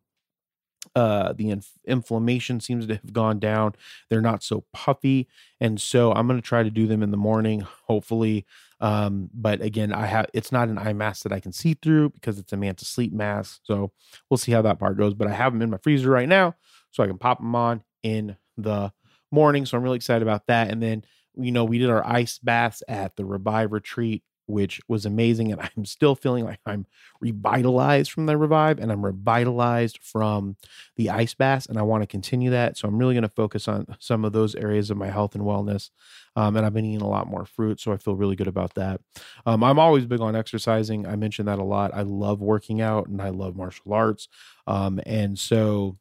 uh, 0.95 1.33
the 1.33 1.49
inf- 1.49 1.71
inflammation 1.85 2.59
seems 2.59 2.85
to 2.87 2.93
have 2.93 3.13
gone 3.13 3.39
down. 3.39 3.73
They're 4.09 4.21
not 4.21 4.43
so 4.43 4.65
puffy, 4.73 5.27
and 5.59 5.81
so 5.81 6.13
I'm 6.13 6.27
going 6.27 6.39
to 6.39 6.47
try 6.47 6.63
to 6.63 6.69
do 6.69 6.87
them 6.87 7.01
in 7.01 7.11
the 7.11 7.17
morning, 7.17 7.65
hopefully. 7.87 8.45
Um, 8.79 9.29
but 9.33 9.61
again, 9.61 9.93
I 9.93 10.05
have 10.05 10.27
it's 10.33 10.51
not 10.51 10.67
an 10.67 10.77
eye 10.77 10.93
mask 10.93 11.23
that 11.23 11.31
I 11.31 11.39
can 11.39 11.53
see 11.53 11.73
through 11.73 12.09
because 12.09 12.37
it's 12.37 12.53
a 12.53 12.57
Manta 12.57 12.85
sleep 12.85 13.13
mask. 13.13 13.61
So 13.63 13.91
we'll 14.29 14.37
see 14.37 14.51
how 14.51 14.61
that 14.63 14.79
part 14.79 14.97
goes. 14.97 15.13
But 15.13 15.27
I 15.27 15.31
have 15.33 15.53
them 15.53 15.61
in 15.61 15.69
my 15.69 15.77
freezer 15.77 16.09
right 16.09 16.29
now, 16.29 16.55
so 16.91 17.03
I 17.03 17.07
can 17.07 17.17
pop 17.17 17.39
them 17.39 17.55
on 17.55 17.83
in 18.03 18.37
the 18.57 18.91
morning. 19.31 19.65
So 19.65 19.77
I'm 19.77 19.83
really 19.83 19.95
excited 19.95 20.21
about 20.21 20.47
that. 20.47 20.69
And 20.69 20.81
then 20.81 21.03
you 21.35 21.51
know 21.51 21.65
we 21.65 21.79
did 21.79 21.89
our 21.89 22.05
ice 22.05 22.37
baths 22.37 22.83
at 22.87 23.15
the 23.15 23.25
Revive 23.25 23.71
retreat 23.71 24.23
which 24.53 24.79
was 24.87 25.05
amazing. 25.05 25.51
And 25.51 25.61
I'm 25.77 25.85
still 25.85 26.15
feeling 26.15 26.45
like 26.45 26.59
I'm 26.65 26.85
revitalized 27.19 28.11
from 28.11 28.25
the 28.27 28.37
revive 28.37 28.79
and 28.79 28.91
I'm 28.91 29.03
revitalized 29.03 29.99
from 30.01 30.55
the 30.95 31.09
ice 31.09 31.33
baths. 31.33 31.65
And 31.65 31.77
I 31.77 31.81
want 31.81 32.03
to 32.03 32.07
continue 32.07 32.51
that. 32.51 32.77
So 32.77 32.87
I'm 32.87 32.97
really 32.97 33.13
going 33.15 33.23
to 33.23 33.29
focus 33.29 33.67
on 33.67 33.85
some 33.99 34.23
of 34.23 34.33
those 34.33 34.55
areas 34.55 34.89
of 34.89 34.97
my 34.97 35.07
health 35.07 35.35
and 35.35 35.43
wellness. 35.43 35.89
Um, 36.35 36.55
and 36.55 36.65
I've 36.65 36.73
been 36.73 36.85
eating 36.85 37.01
a 37.05 37.09
lot 37.09 37.27
more 37.27 37.45
fruit. 37.45 37.79
So 37.79 37.91
I 37.91 37.97
feel 37.97 38.15
really 38.15 38.35
good 38.35 38.47
about 38.47 38.73
that. 38.75 39.01
Um, 39.45 39.63
I'm 39.63 39.79
always 39.79 40.05
big 40.05 40.21
on 40.21 40.35
exercising. 40.35 41.05
I 41.05 41.15
mention 41.15 41.45
that 41.45 41.59
a 41.59 41.63
lot. 41.63 41.93
I 41.93 42.01
love 42.01 42.41
working 42.41 42.81
out 42.81 43.07
and 43.07 43.21
I 43.21 43.29
love 43.29 43.55
martial 43.55 43.93
arts. 43.93 44.27
Um, 44.67 44.99
and 45.05 45.37
so 45.37 45.97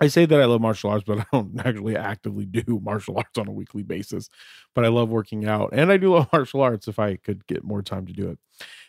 I 0.00 0.06
say 0.06 0.26
that 0.26 0.40
I 0.40 0.44
love 0.44 0.60
martial 0.60 0.90
arts, 0.90 1.04
but 1.04 1.18
I 1.18 1.26
don't 1.32 1.58
actually 1.64 1.96
actively 1.96 2.44
do 2.46 2.80
martial 2.84 3.16
arts 3.16 3.36
on 3.38 3.48
a 3.48 3.52
weekly 3.52 3.82
basis. 3.82 4.28
But 4.74 4.84
I 4.84 4.88
love 4.88 5.08
working 5.08 5.46
out, 5.46 5.70
and 5.72 5.90
I 5.90 5.96
do 5.96 6.12
love 6.14 6.28
martial 6.32 6.60
arts 6.60 6.86
if 6.88 6.98
I 6.98 7.16
could 7.16 7.46
get 7.46 7.64
more 7.64 7.82
time 7.82 8.06
to 8.06 8.12
do 8.12 8.28
it. 8.30 8.38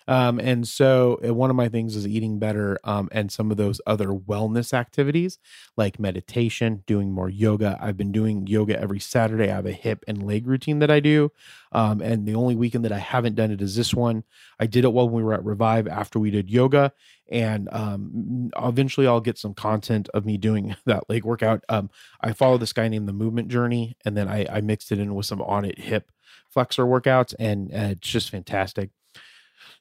Um, 0.08 0.40
and 0.40 0.68
so 0.68 1.20
uh, 1.28 1.34
one 1.34 1.50
of 1.52 1.56
my 1.56 1.70
things 1.70 1.96
is 1.96 2.08
eating 2.08 2.40
better 2.40 2.80
um, 2.84 3.10
and 3.12 3.32
some 3.32 3.52
of 3.52 3.58
those 3.58 3.80
other 3.88 4.08
wellness 4.10 4.74
activities 4.74 5.38
like 5.78 6.00
meditation, 6.00 6.84
doing 6.88 7.12
more 7.12 7.30
yoga. 7.30 7.78
I've 7.82 7.98
been 7.98 8.12
doing 8.12 8.48
yoga 8.48 8.80
every 8.80 9.00
Saturday. 9.00 9.52
I 9.52 9.56
have 9.56 9.68
a 9.68 9.72
hip 9.72 10.04
and 10.08 10.24
leg 10.26 10.48
routine 10.48 10.80
that 10.80 10.92
I 10.92 11.00
do. 11.00 11.32
Um, 11.72 12.02
and 12.02 12.28
the 12.28 12.36
only 12.36 12.56
weekend 12.56 12.86
that 12.86 12.92
I 12.92 12.98
haven't 13.00 13.36
done 13.36 13.52
it 13.52 13.62
is 13.62 13.76
this 13.76 13.94
one. 13.94 14.24
I 14.60 14.66
did 14.66 14.84
it 14.86 14.94
while 14.94 15.10
we 15.10 15.24
were 15.24 15.34
at 15.34 15.46
Revive 15.46 15.88
after 15.88 16.20
we 16.20 16.32
did 16.32 16.50
yoga. 16.50 16.92
And 17.32 17.70
um, 17.72 18.52
eventually 18.58 19.08
I'll 19.08 19.22
get 19.22 19.38
some 19.38 19.54
content 19.54 20.10
of 20.14 20.26
me 20.26 20.38
doing 20.38 20.76
that 20.86 21.10
leg 21.10 21.24
workout. 21.24 21.64
Um, 21.70 21.90
I 22.22 22.34
follow 22.34 22.58
this 22.58 22.74
guy 22.74 22.88
named 22.88 23.08
The 23.08 23.14
Movement 23.14 23.50
Journey, 23.50 23.98
and 24.06 24.18
then 24.18 24.28
I, 24.28 24.46
I 24.50 24.62
mixed 24.62 24.92
it 24.92 25.00
in 25.00 25.16
with 25.16 25.26
some 25.26 25.42
on 25.42 25.66
it 25.66 25.80
hip 25.80 26.12
flexor 26.50 26.86
workouts, 26.86 27.34
and 27.40 27.72
uh, 27.74 27.90
it's 27.92 28.08
just 28.08 28.30
fantastic. 28.30 28.90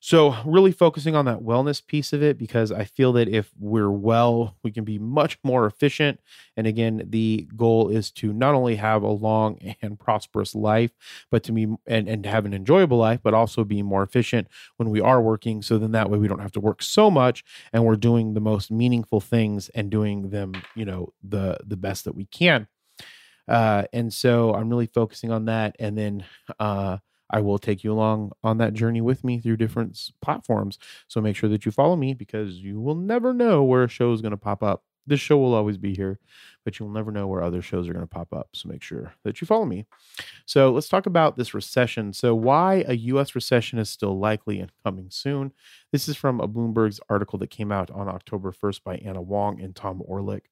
So, 0.01 0.37
really 0.45 0.73
focusing 0.73 1.15
on 1.15 1.25
that 1.27 1.41
wellness 1.41 1.85
piece 1.85 2.13
of 2.13 2.23
it 2.23 2.39
because 2.39 2.71
I 2.73 2.85
feel 2.85 3.13
that 3.15 3.29
if 3.29 3.51
we're 3.59 3.91
well, 3.91 4.57
we 4.63 4.71
can 4.71 4.85
be 4.85 4.99
much 4.99 5.39
more 5.43 5.67
efficient. 5.67 6.21
And 6.57 6.67
again, 6.67 7.03
the 7.09 7.49
goal 7.57 7.89
is 7.89 8.11
to 8.13 8.33
not 8.33 8.55
only 8.55 8.77
have 8.77 9.03
a 9.03 9.11
long 9.11 9.59
and 9.83 9.99
prosperous 9.99 10.55
life, 10.55 10.91
but 11.31 11.43
to 11.45 11.53
be 11.53 11.65
and, 11.87 12.09
and 12.09 12.27
have 12.27 12.45
an 12.47 12.55
enjoyable 12.55 12.99
life, 12.99 13.21
but 13.23 13.35
also 13.35 13.65
be 13.65 13.83
more 13.83 14.03
efficient 14.03 14.49
when 14.77 14.91
we 14.91 15.01
are 15.01 15.21
working. 15.21 15.63
So 15.63 15.79
then 15.79 15.93
that 15.93 16.11
way 16.11 16.19
we 16.19 16.29
don't 16.29 16.41
have 16.41 16.53
to 16.53 16.61
work 16.61 16.83
so 16.83 17.11
much 17.11 17.45
and 17.73 17.85
we're 17.85 17.97
doing 17.97 18.35
the 18.35 18.41
most 18.41 18.71
meaningful 18.71 19.21
things 19.21 19.69
and 19.71 19.91
doing 19.91 20.31
them, 20.31 20.53
you 20.75 20.85
know, 20.85 21.13
the 21.23 21.59
the 21.67 21.77
best 21.77 22.05
that 22.05 22.15
we 22.15 22.27
can. 22.27 22.67
Uh, 23.49 23.85
and 23.93 24.13
so 24.13 24.55
I'm 24.55 24.69
really 24.69 24.87
focusing 24.87 25.31
on 25.33 25.47
that. 25.47 25.77
And 25.79 25.97
then 25.97 26.25
uh 26.59 26.99
I 27.31 27.41
will 27.41 27.59
take 27.59 27.85
you 27.85 27.93
along 27.93 28.33
on 28.43 28.59
that 28.59 28.75
journey 28.75 29.01
with 29.01 29.25
me 29.25 29.39
through 29.41 29.57
different 29.59 29.99
platforms. 30.23 30.79
So 31.09 31.21
make 31.21 31.37
sure 31.37 31.51
that 31.51 31.67
you 31.67 31.73
follow 31.73 31.97
me 31.97 32.15
because 32.15 32.57
you 32.59 32.81
will 32.81 32.95
never 32.95 33.33
know 33.35 33.63
where 33.63 33.85
a 33.85 33.89
show 33.89 34.13
is 34.13 34.23
going 34.23 34.33
to 34.33 34.37
pop 34.39 34.63
up. 34.63 34.83
This 35.09 35.21
show 35.21 35.39
will 35.39 35.55
always 35.55 35.79
be 35.79 35.95
here, 35.95 36.19
but 36.65 36.79
you'll 36.79 36.91
never 36.91 37.11
know 37.11 37.27
where 37.27 37.43
other 37.43 37.63
shows 37.63 37.89
are 37.89 37.93
going 37.93 38.05
to 38.05 38.09
pop 38.09 38.33
up. 38.33 38.49
So 38.55 38.69
make 38.69 38.83
sure 38.83 39.15
that 39.25 39.41
you 39.41 39.47
follow 39.47 39.65
me. 39.65 39.87
So 40.47 40.71
let's 40.71 40.89
talk 40.89 41.07
about 41.07 41.37
this 41.37 41.55
recession. 41.55 42.13
So, 42.13 42.35
why 42.35 42.85
a 42.87 42.95
US 42.95 43.35
recession 43.35 43.79
is 43.79 43.89
still 43.89 44.19
likely 44.19 44.61
and 44.61 44.71
coming 44.85 45.09
soon. 45.11 45.53
This 45.93 46.09
is 46.09 46.17
from 46.17 46.41
a 46.41 46.49
Bloomberg's 46.49 47.01
article 47.09 47.39
that 47.39 47.51
came 47.51 47.73
out 47.73 47.91
on 47.91 48.09
October 48.09 48.53
1st 48.53 48.83
by 48.85 48.97
Anna 48.97 49.23
Wong 49.23 49.61
and 49.61 49.75
Tom 49.75 50.03
Orlik. 50.09 50.43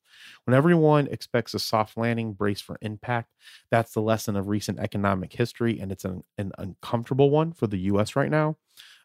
When 0.44 0.54
everyone 0.54 1.08
expects 1.08 1.54
a 1.54 1.58
soft 1.58 1.96
landing, 1.96 2.32
brace 2.32 2.60
for 2.60 2.78
impact. 2.80 3.32
That's 3.70 3.92
the 3.92 4.00
lesson 4.00 4.36
of 4.36 4.48
recent 4.48 4.78
economic 4.78 5.32
history, 5.32 5.78
and 5.78 5.92
it's 5.92 6.04
an, 6.04 6.24
an 6.38 6.52
uncomfortable 6.58 7.30
one 7.30 7.52
for 7.52 7.66
the 7.66 7.78
US 7.80 8.16
right 8.16 8.30
now. 8.30 8.56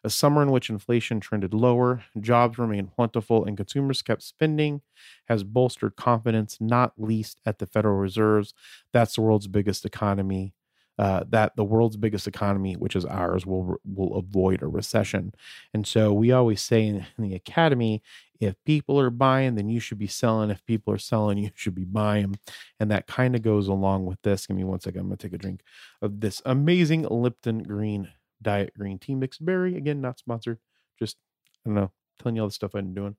A 0.04 0.10
summer 0.10 0.42
in 0.42 0.50
which 0.50 0.68
inflation 0.68 1.20
trended 1.20 1.54
lower, 1.54 2.02
jobs 2.20 2.58
remained 2.58 2.92
plentiful, 2.94 3.44
and 3.44 3.56
consumers 3.56 4.02
kept 4.02 4.22
spending 4.22 4.82
has 5.28 5.44
bolstered 5.44 5.96
confidence, 5.96 6.58
not 6.60 6.94
least 6.96 7.40
at 7.46 7.58
the 7.58 7.66
Federal 7.66 7.96
Reserves. 7.96 8.52
That's 8.92 9.14
the 9.14 9.22
world's 9.22 9.46
biggest 9.46 9.84
economy. 9.84 10.54
Uh, 10.98 11.24
that 11.30 11.56
the 11.56 11.64
world's 11.64 11.96
biggest 11.96 12.28
economy, 12.28 12.74
which 12.74 12.94
is 12.94 13.04
ours, 13.06 13.46
will 13.46 13.76
will 13.84 14.14
avoid 14.14 14.62
a 14.62 14.66
recession. 14.66 15.32
And 15.72 15.86
so 15.86 16.12
we 16.12 16.32
always 16.32 16.60
say 16.60 16.86
in, 16.86 17.06
in 17.16 17.24
the 17.24 17.34
academy, 17.34 18.02
if 18.40 18.56
people 18.64 19.00
are 19.00 19.08
buying, 19.10 19.54
then 19.54 19.68
you 19.68 19.80
should 19.80 19.98
be 19.98 20.06
selling. 20.06 20.50
If 20.50 20.64
people 20.66 20.92
are 20.92 20.98
selling, 20.98 21.38
you 21.42 21.50
should 21.54 21.74
be 21.74 21.84
buying. 21.84 22.38
And 22.78 22.90
that 22.90 23.06
kind 23.06 23.34
of 23.34 23.42
goes 23.42 23.68
along 23.68 24.04
with 24.04 24.20
this. 24.22 24.46
Give 24.46 24.56
me 24.56 24.64
one 24.64 24.80
second. 24.80 25.00
I'm 25.00 25.10
to 25.10 25.16
take 25.16 25.32
a 25.32 25.38
drink 25.38 25.62
of 26.02 26.20
this 26.20 26.42
amazing 26.44 27.02
Lipton 27.02 27.62
Green 27.62 28.08
Diet 28.42 28.72
Green 28.76 28.98
Tea 28.98 29.14
Mixed 29.14 29.44
Berry. 29.44 29.76
Again, 29.76 30.00
not 30.00 30.18
sponsored. 30.18 30.58
Just, 30.98 31.16
I 31.64 31.68
don't 31.68 31.74
know, 31.74 31.90
telling 32.20 32.36
you 32.36 32.42
all 32.42 32.48
the 32.48 32.52
stuff 32.52 32.74
I've 32.74 32.82
been 32.84 32.94
doing. 32.94 33.16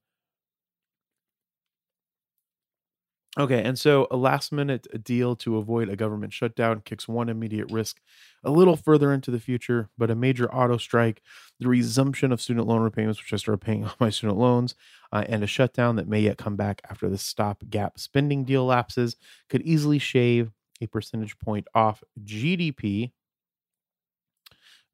Okay, 3.36 3.64
and 3.64 3.80
so 3.80 4.06
a 4.12 4.16
last 4.16 4.52
minute 4.52 4.86
deal 5.04 5.36
to 5.38 5.58
avoid 5.58 5.90
a 5.90 5.96
government 5.96 6.34
shutdown 6.34 6.82
kicks 6.86 7.08
one 7.08 7.30
immediate 7.30 7.72
risk 7.72 8.00
a 8.44 8.52
little 8.52 8.76
further 8.76 9.12
into 9.12 9.32
the 9.32 9.40
future, 9.40 9.90
but 9.98 10.12
a 10.12 10.16
major 10.16 10.54
auto 10.54 10.78
strike, 10.78 11.24
the 11.60 11.68
resumption 11.68 12.32
of 12.32 12.40
student 12.40 12.68
loan 12.68 12.84
repayments, 12.84 13.20
which 13.20 13.34
I 13.34 13.38
started 13.38 13.66
paying 13.66 13.86
off 13.86 14.00
my 14.00 14.12
student 14.12 14.38
loans, 14.38 14.76
uh, 15.12 15.24
and 15.28 15.44
a 15.44 15.48
shutdown 15.48 15.96
that 15.96 16.08
may 16.08 16.20
yet 16.20 16.38
come 16.38 16.56
back 16.56 16.82
after 16.92 17.10
the 17.10 17.18
stopgap 17.18 17.98
spending 17.98 18.44
deal 18.44 18.66
lapses 18.66 19.16
could 19.50 19.64
easily 19.64 19.98
shave 19.98 20.52
a 20.82 20.86
percentage 20.86 21.40
point 21.40 21.68
off 21.74 22.04
GDP 22.24 23.14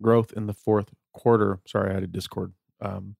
growth 0.01 0.33
in 0.33 0.47
the 0.47 0.53
fourth 0.53 0.93
quarter. 1.13 1.59
Sorry, 1.67 1.91
I 1.91 1.93
had 1.93 2.03
a 2.03 2.07
Discord 2.07 2.53
um, 2.81 3.15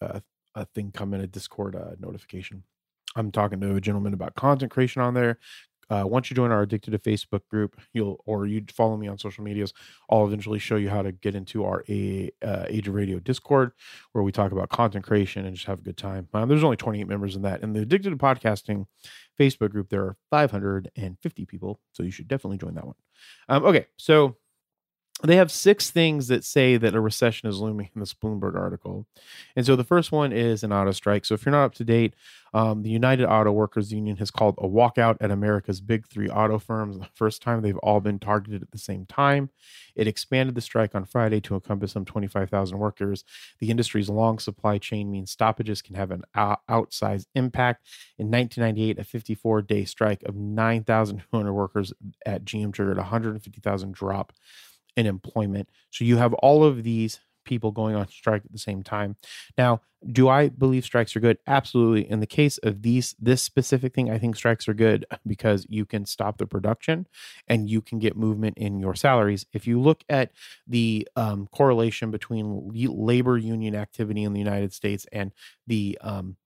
uh, 0.00 0.20
a 0.54 0.64
thing 0.66 0.90
come 0.92 1.14
in 1.14 1.20
a 1.20 1.26
Discord 1.26 1.76
uh, 1.76 1.92
notification. 1.98 2.64
I'm 3.16 3.30
talking 3.30 3.60
to 3.60 3.74
a 3.74 3.80
gentleman 3.80 4.14
about 4.14 4.34
content 4.34 4.70
creation 4.70 5.02
on 5.02 5.14
there. 5.14 5.38
Uh, 5.90 6.04
once 6.06 6.30
you 6.30 6.36
join 6.36 6.52
our 6.52 6.62
addicted 6.62 6.92
to 6.92 6.98
Facebook 6.98 7.40
group, 7.48 7.80
you'll 7.92 8.22
or 8.24 8.46
you 8.46 8.64
follow 8.72 8.96
me 8.96 9.08
on 9.08 9.18
social 9.18 9.42
medias. 9.42 9.72
I'll 10.08 10.24
eventually 10.24 10.60
show 10.60 10.76
you 10.76 10.88
how 10.88 11.02
to 11.02 11.10
get 11.10 11.34
into 11.34 11.64
our 11.64 11.82
a, 11.88 12.30
uh, 12.42 12.66
Age 12.68 12.86
of 12.86 12.94
Radio 12.94 13.18
Discord, 13.18 13.72
where 14.12 14.22
we 14.22 14.30
talk 14.30 14.52
about 14.52 14.68
content 14.68 15.04
creation 15.04 15.44
and 15.46 15.56
just 15.56 15.66
have 15.66 15.80
a 15.80 15.82
good 15.82 15.96
time. 15.96 16.28
Um, 16.32 16.48
there's 16.48 16.62
only 16.62 16.76
28 16.76 17.08
members 17.08 17.34
in 17.34 17.42
that. 17.42 17.62
In 17.62 17.72
the 17.72 17.80
addicted 17.80 18.10
to 18.10 18.16
podcasting 18.16 18.86
Facebook 19.38 19.70
group, 19.70 19.88
there 19.88 20.02
are 20.02 20.16
550 20.30 21.44
people, 21.46 21.80
so 21.92 22.04
you 22.04 22.12
should 22.12 22.28
definitely 22.28 22.58
join 22.58 22.74
that 22.74 22.86
one. 22.86 22.96
Um, 23.48 23.64
okay, 23.64 23.86
so 23.96 24.36
they 25.22 25.36
have 25.36 25.50
six 25.50 25.90
things 25.90 26.28
that 26.28 26.44
say 26.44 26.76
that 26.76 26.94
a 26.94 27.00
recession 27.00 27.48
is 27.48 27.58
looming 27.58 27.90
in 27.94 28.00
this 28.00 28.14
Bloomberg 28.14 28.56
article. 28.56 29.06
And 29.54 29.66
so 29.66 29.76
the 29.76 29.84
first 29.84 30.12
one 30.12 30.32
is 30.32 30.62
an 30.62 30.72
auto 30.72 30.92
strike. 30.92 31.24
So 31.24 31.34
if 31.34 31.44
you're 31.44 31.52
not 31.52 31.64
up 31.64 31.74
to 31.74 31.84
date, 31.84 32.14
um, 32.52 32.82
the 32.82 32.90
United 32.90 33.26
Auto 33.26 33.52
Workers 33.52 33.92
Union 33.92 34.16
has 34.16 34.30
called 34.30 34.56
a 34.58 34.66
walkout 34.66 35.18
at 35.20 35.30
America's 35.30 35.80
big 35.80 36.08
three 36.08 36.28
auto 36.28 36.58
firms. 36.58 36.98
The 36.98 37.06
first 37.14 37.42
time 37.42 37.62
they've 37.62 37.76
all 37.78 38.00
been 38.00 38.18
targeted 38.18 38.62
at 38.62 38.72
the 38.72 38.78
same 38.78 39.06
time. 39.06 39.50
It 39.94 40.08
expanded 40.08 40.54
the 40.54 40.60
strike 40.60 40.94
on 40.94 41.04
Friday 41.04 41.40
to 41.42 41.54
encompass 41.54 41.92
some 41.92 42.04
25,000 42.04 42.78
workers. 42.78 43.24
The 43.60 43.70
industry's 43.70 44.08
long 44.08 44.38
supply 44.38 44.78
chain 44.78 45.10
means 45.10 45.30
stoppages 45.30 45.82
can 45.82 45.94
have 45.94 46.10
an 46.10 46.22
outsized 46.34 47.26
impact. 47.34 47.86
In 48.18 48.30
1998, 48.30 48.98
a 48.98 49.04
54 49.04 49.62
day 49.62 49.84
strike 49.84 50.22
of 50.24 50.34
9,200 50.34 51.52
workers 51.52 51.92
at 52.26 52.44
GM 52.44 52.72
triggered 52.72 52.96
a 52.96 53.02
150,000 53.02 53.92
drop 53.94 54.32
in 54.96 55.06
employment. 55.06 55.68
So 55.90 56.04
you 56.04 56.16
have 56.16 56.34
all 56.34 56.64
of 56.64 56.82
these 56.82 57.20
people 57.44 57.70
going 57.72 57.94
on 57.94 58.06
strike 58.08 58.44
at 58.44 58.52
the 58.52 58.58
same 58.58 58.82
time. 58.82 59.16
Now, 59.58 59.80
do 60.12 60.28
I 60.28 60.48
believe 60.48 60.84
strikes 60.84 61.14
are 61.14 61.20
good? 61.20 61.38
Absolutely. 61.46 62.08
In 62.08 62.20
the 62.20 62.26
case 62.26 62.58
of 62.58 62.82
these 62.82 63.14
this 63.18 63.42
specific 63.42 63.94
thing, 63.94 64.10
I 64.10 64.18
think 64.18 64.36
strikes 64.36 64.68
are 64.68 64.74
good 64.74 65.04
because 65.26 65.66
you 65.68 65.84
can 65.84 66.06
stop 66.06 66.38
the 66.38 66.46
production 66.46 67.06
and 67.48 67.68
you 67.68 67.82
can 67.82 67.98
get 67.98 68.16
movement 68.16 68.56
in 68.56 68.78
your 68.80 68.94
salaries. 68.94 69.44
If 69.52 69.66
you 69.66 69.80
look 69.80 70.04
at 70.08 70.32
the 70.66 71.06
um, 71.16 71.48
correlation 71.52 72.10
between 72.10 72.70
labor 72.72 73.36
union 73.36 73.74
activity 73.74 74.22
in 74.22 74.32
the 74.32 74.38
United 74.38 74.72
States 74.72 75.06
and 75.12 75.32
the 75.66 75.98
um, 76.00 76.36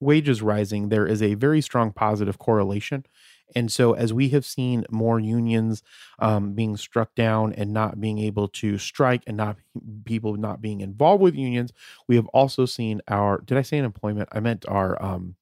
wages 0.00 0.42
rising, 0.42 0.88
there 0.88 1.06
is 1.06 1.22
a 1.22 1.34
very 1.34 1.60
strong 1.60 1.92
positive 1.92 2.38
correlation. 2.38 3.04
And 3.54 3.70
so, 3.70 3.92
as 3.92 4.12
we 4.12 4.30
have 4.30 4.44
seen 4.44 4.84
more 4.90 5.20
unions 5.20 5.82
um, 6.18 6.54
being 6.54 6.76
struck 6.76 7.14
down 7.14 7.52
and 7.52 7.72
not 7.72 8.00
being 8.00 8.18
able 8.18 8.48
to 8.48 8.78
strike, 8.78 9.22
and 9.26 9.36
not 9.36 9.56
people 10.04 10.36
not 10.36 10.60
being 10.60 10.80
involved 10.80 11.22
with 11.22 11.34
unions, 11.34 11.72
we 12.08 12.16
have 12.16 12.26
also 12.28 12.66
seen 12.66 13.00
our. 13.08 13.40
Did 13.40 13.58
I 13.58 13.62
say 13.62 13.78
unemployment? 13.78 14.28
I 14.32 14.40
meant 14.40 14.64
our. 14.68 15.02
Um, 15.02 15.36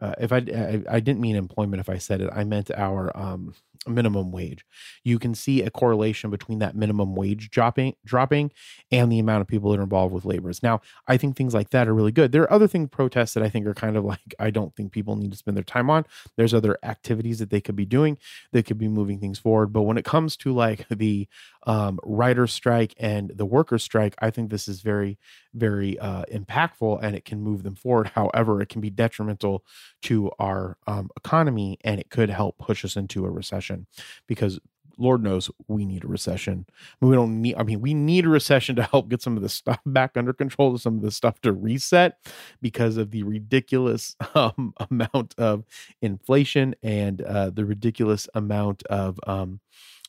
uh, 0.00 0.14
if 0.20 0.32
I, 0.32 0.38
I 0.38 0.82
I 0.96 1.00
didn't 1.00 1.20
mean 1.20 1.36
employment 1.36 1.80
if 1.80 1.88
I 1.88 1.98
said 1.98 2.20
it, 2.20 2.30
I 2.32 2.44
meant 2.44 2.70
our 2.72 3.16
um 3.16 3.54
minimum 3.86 4.30
wage. 4.30 4.64
You 5.04 5.18
can 5.18 5.34
see 5.34 5.62
a 5.62 5.70
correlation 5.70 6.30
between 6.30 6.58
that 6.60 6.76
minimum 6.76 7.14
wage 7.14 7.50
dropping 7.50 7.94
dropping 8.04 8.52
and 8.90 9.10
the 9.10 9.18
amount 9.18 9.42
of 9.42 9.48
people 9.48 9.70
that 9.70 9.80
are 9.80 9.84
involved 9.84 10.14
with 10.14 10.24
laborers. 10.24 10.62
Now, 10.62 10.80
I 11.08 11.16
think 11.16 11.36
things 11.36 11.54
like 11.54 11.70
that 11.70 11.88
are 11.88 11.94
really 11.94 12.12
good. 12.12 12.32
There 12.32 12.42
are 12.42 12.52
other 12.52 12.68
things 12.68 12.88
protests 12.90 13.34
that 13.34 13.42
I 13.42 13.48
think 13.48 13.66
are 13.66 13.74
kind 13.74 13.96
of 13.96 14.04
like 14.12 14.34
I 14.38 14.50
don't 14.50 14.74
think 14.74 14.92
people 14.92 15.16
need 15.16 15.32
to 15.32 15.38
spend 15.38 15.56
their 15.56 15.64
time 15.64 15.90
on. 15.90 16.04
There's 16.36 16.54
other 16.54 16.78
activities 16.82 17.38
that 17.38 17.50
they 17.50 17.60
could 17.60 17.76
be 17.76 17.84
doing 17.86 18.18
that 18.52 18.66
could 18.66 18.78
be 18.78 18.88
moving 18.88 19.18
things 19.18 19.38
forward. 19.38 19.72
But 19.72 19.82
when 19.82 19.98
it 19.98 20.04
comes 20.04 20.36
to 20.38 20.52
like 20.52 20.86
the 20.88 21.28
um, 21.66 21.98
writer 22.02 22.46
strike 22.46 22.94
and 22.98 23.32
the 23.34 23.46
worker 23.46 23.78
strike, 23.78 24.14
I 24.20 24.30
think 24.30 24.50
this 24.50 24.68
is 24.68 24.80
very, 24.82 25.18
very 25.54 25.98
uh, 25.98 26.24
impactful 26.32 27.00
and 27.02 27.14
it 27.14 27.24
can 27.24 27.40
move 27.40 27.62
them 27.62 27.74
forward. 27.74 28.08
However, 28.14 28.60
it 28.60 28.68
can 28.68 28.80
be 28.80 28.90
detrimental 28.90 29.64
to 30.02 30.30
our 30.38 30.76
um, 30.86 31.10
economy 31.16 31.78
and 31.82 32.00
it 32.00 32.10
could 32.10 32.30
help 32.30 32.58
push 32.58 32.84
us 32.84 32.96
into 32.96 33.24
a 33.24 33.30
recession 33.30 33.71
because 34.26 34.60
Lord 34.98 35.22
knows 35.22 35.50
we 35.68 35.84
need 35.84 36.04
a 36.04 36.08
recession. 36.08 36.66
We 37.00 37.14
don't 37.14 37.40
need, 37.40 37.56
I 37.56 37.62
mean, 37.62 37.80
we 37.80 37.94
need 37.94 38.26
a 38.26 38.28
recession 38.28 38.76
to 38.76 38.82
help 38.84 39.08
get 39.08 39.22
some 39.22 39.36
of 39.36 39.42
the 39.42 39.48
stuff 39.48 39.80
back 39.86 40.16
under 40.16 40.32
control, 40.32 40.76
some 40.78 40.96
of 40.96 41.02
the 41.02 41.10
stuff 41.10 41.40
to 41.42 41.52
reset 41.52 42.18
because 42.60 42.96
of 42.96 43.10
the 43.10 43.22
ridiculous 43.22 44.16
um, 44.34 44.74
amount 44.90 45.34
of 45.38 45.64
inflation 46.00 46.74
and 46.82 47.22
uh, 47.22 47.50
the 47.50 47.64
ridiculous 47.64 48.28
amount 48.34 48.82
of 48.84 49.18
um, 49.26 49.60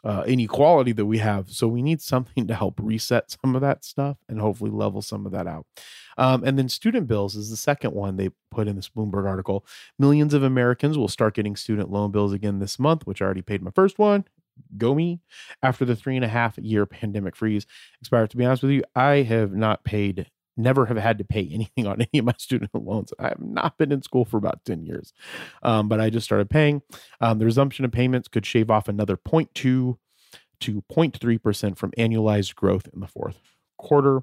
uh, 0.03 0.23
inequality 0.27 0.91
that 0.91 1.05
we 1.05 1.19
have. 1.19 1.49
So 1.49 1.67
we 1.67 1.81
need 1.81 2.01
something 2.01 2.47
to 2.47 2.55
help 2.55 2.79
reset 2.81 3.35
some 3.43 3.55
of 3.55 3.61
that 3.61 3.83
stuff 3.83 4.17
and 4.27 4.39
hopefully 4.39 4.71
level 4.71 5.01
some 5.01 5.25
of 5.25 5.31
that 5.31 5.47
out. 5.47 5.65
Um, 6.17 6.43
and 6.43 6.57
then 6.59 6.69
student 6.69 7.07
bills 7.07 7.35
is 7.35 7.49
the 7.49 7.57
second 7.57 7.93
one 7.93 8.17
they 8.17 8.29
put 8.51 8.67
in 8.67 8.75
this 8.75 8.89
Bloomberg 8.89 9.25
article. 9.25 9.65
Millions 9.97 10.33
of 10.33 10.43
Americans 10.43 10.97
will 10.97 11.07
start 11.07 11.33
getting 11.33 11.55
student 11.55 11.91
loan 11.91 12.11
bills 12.11 12.33
again 12.33 12.59
this 12.59 12.77
month, 12.77 13.07
which 13.07 13.21
I 13.21 13.25
already 13.25 13.41
paid 13.41 13.61
my 13.61 13.71
first 13.71 13.97
one. 13.97 14.25
Go 14.77 14.93
me. 14.93 15.19
After 15.63 15.85
the 15.85 15.95
three 15.95 16.15
and 16.15 16.25
a 16.25 16.27
half 16.27 16.57
year 16.59 16.85
pandemic 16.85 17.35
freeze 17.35 17.65
expired, 17.99 18.29
to 18.31 18.37
be 18.37 18.45
honest 18.45 18.61
with 18.61 18.73
you, 18.73 18.83
I 18.95 19.23
have 19.23 19.53
not 19.53 19.83
paid 19.83 20.29
never 20.57 20.85
have 20.85 20.97
had 20.97 21.17
to 21.17 21.23
pay 21.23 21.47
anything 21.51 21.87
on 21.87 22.01
any 22.01 22.19
of 22.19 22.25
my 22.25 22.35
student 22.37 22.71
loans. 22.73 23.13
I 23.19 23.29
have 23.29 23.41
not 23.41 23.77
been 23.77 23.91
in 23.91 24.01
school 24.01 24.25
for 24.25 24.37
about 24.37 24.65
10 24.65 24.85
years, 24.85 25.13
um, 25.61 25.87
but 25.87 25.99
I 25.99 26.09
just 26.09 26.25
started 26.25 26.49
paying. 26.49 26.81
Um, 27.21 27.39
the 27.39 27.45
resumption 27.45 27.85
of 27.85 27.91
payments 27.91 28.27
could 28.27 28.45
shave 28.45 28.69
off 28.69 28.87
another 28.87 29.17
0.2 29.17 29.53
to 29.53 29.97
0.3% 30.61 31.77
from 31.77 31.91
annualized 31.91 32.55
growth 32.55 32.87
in 32.93 32.99
the 32.99 33.07
fourth 33.07 33.39
quarter. 33.77 34.21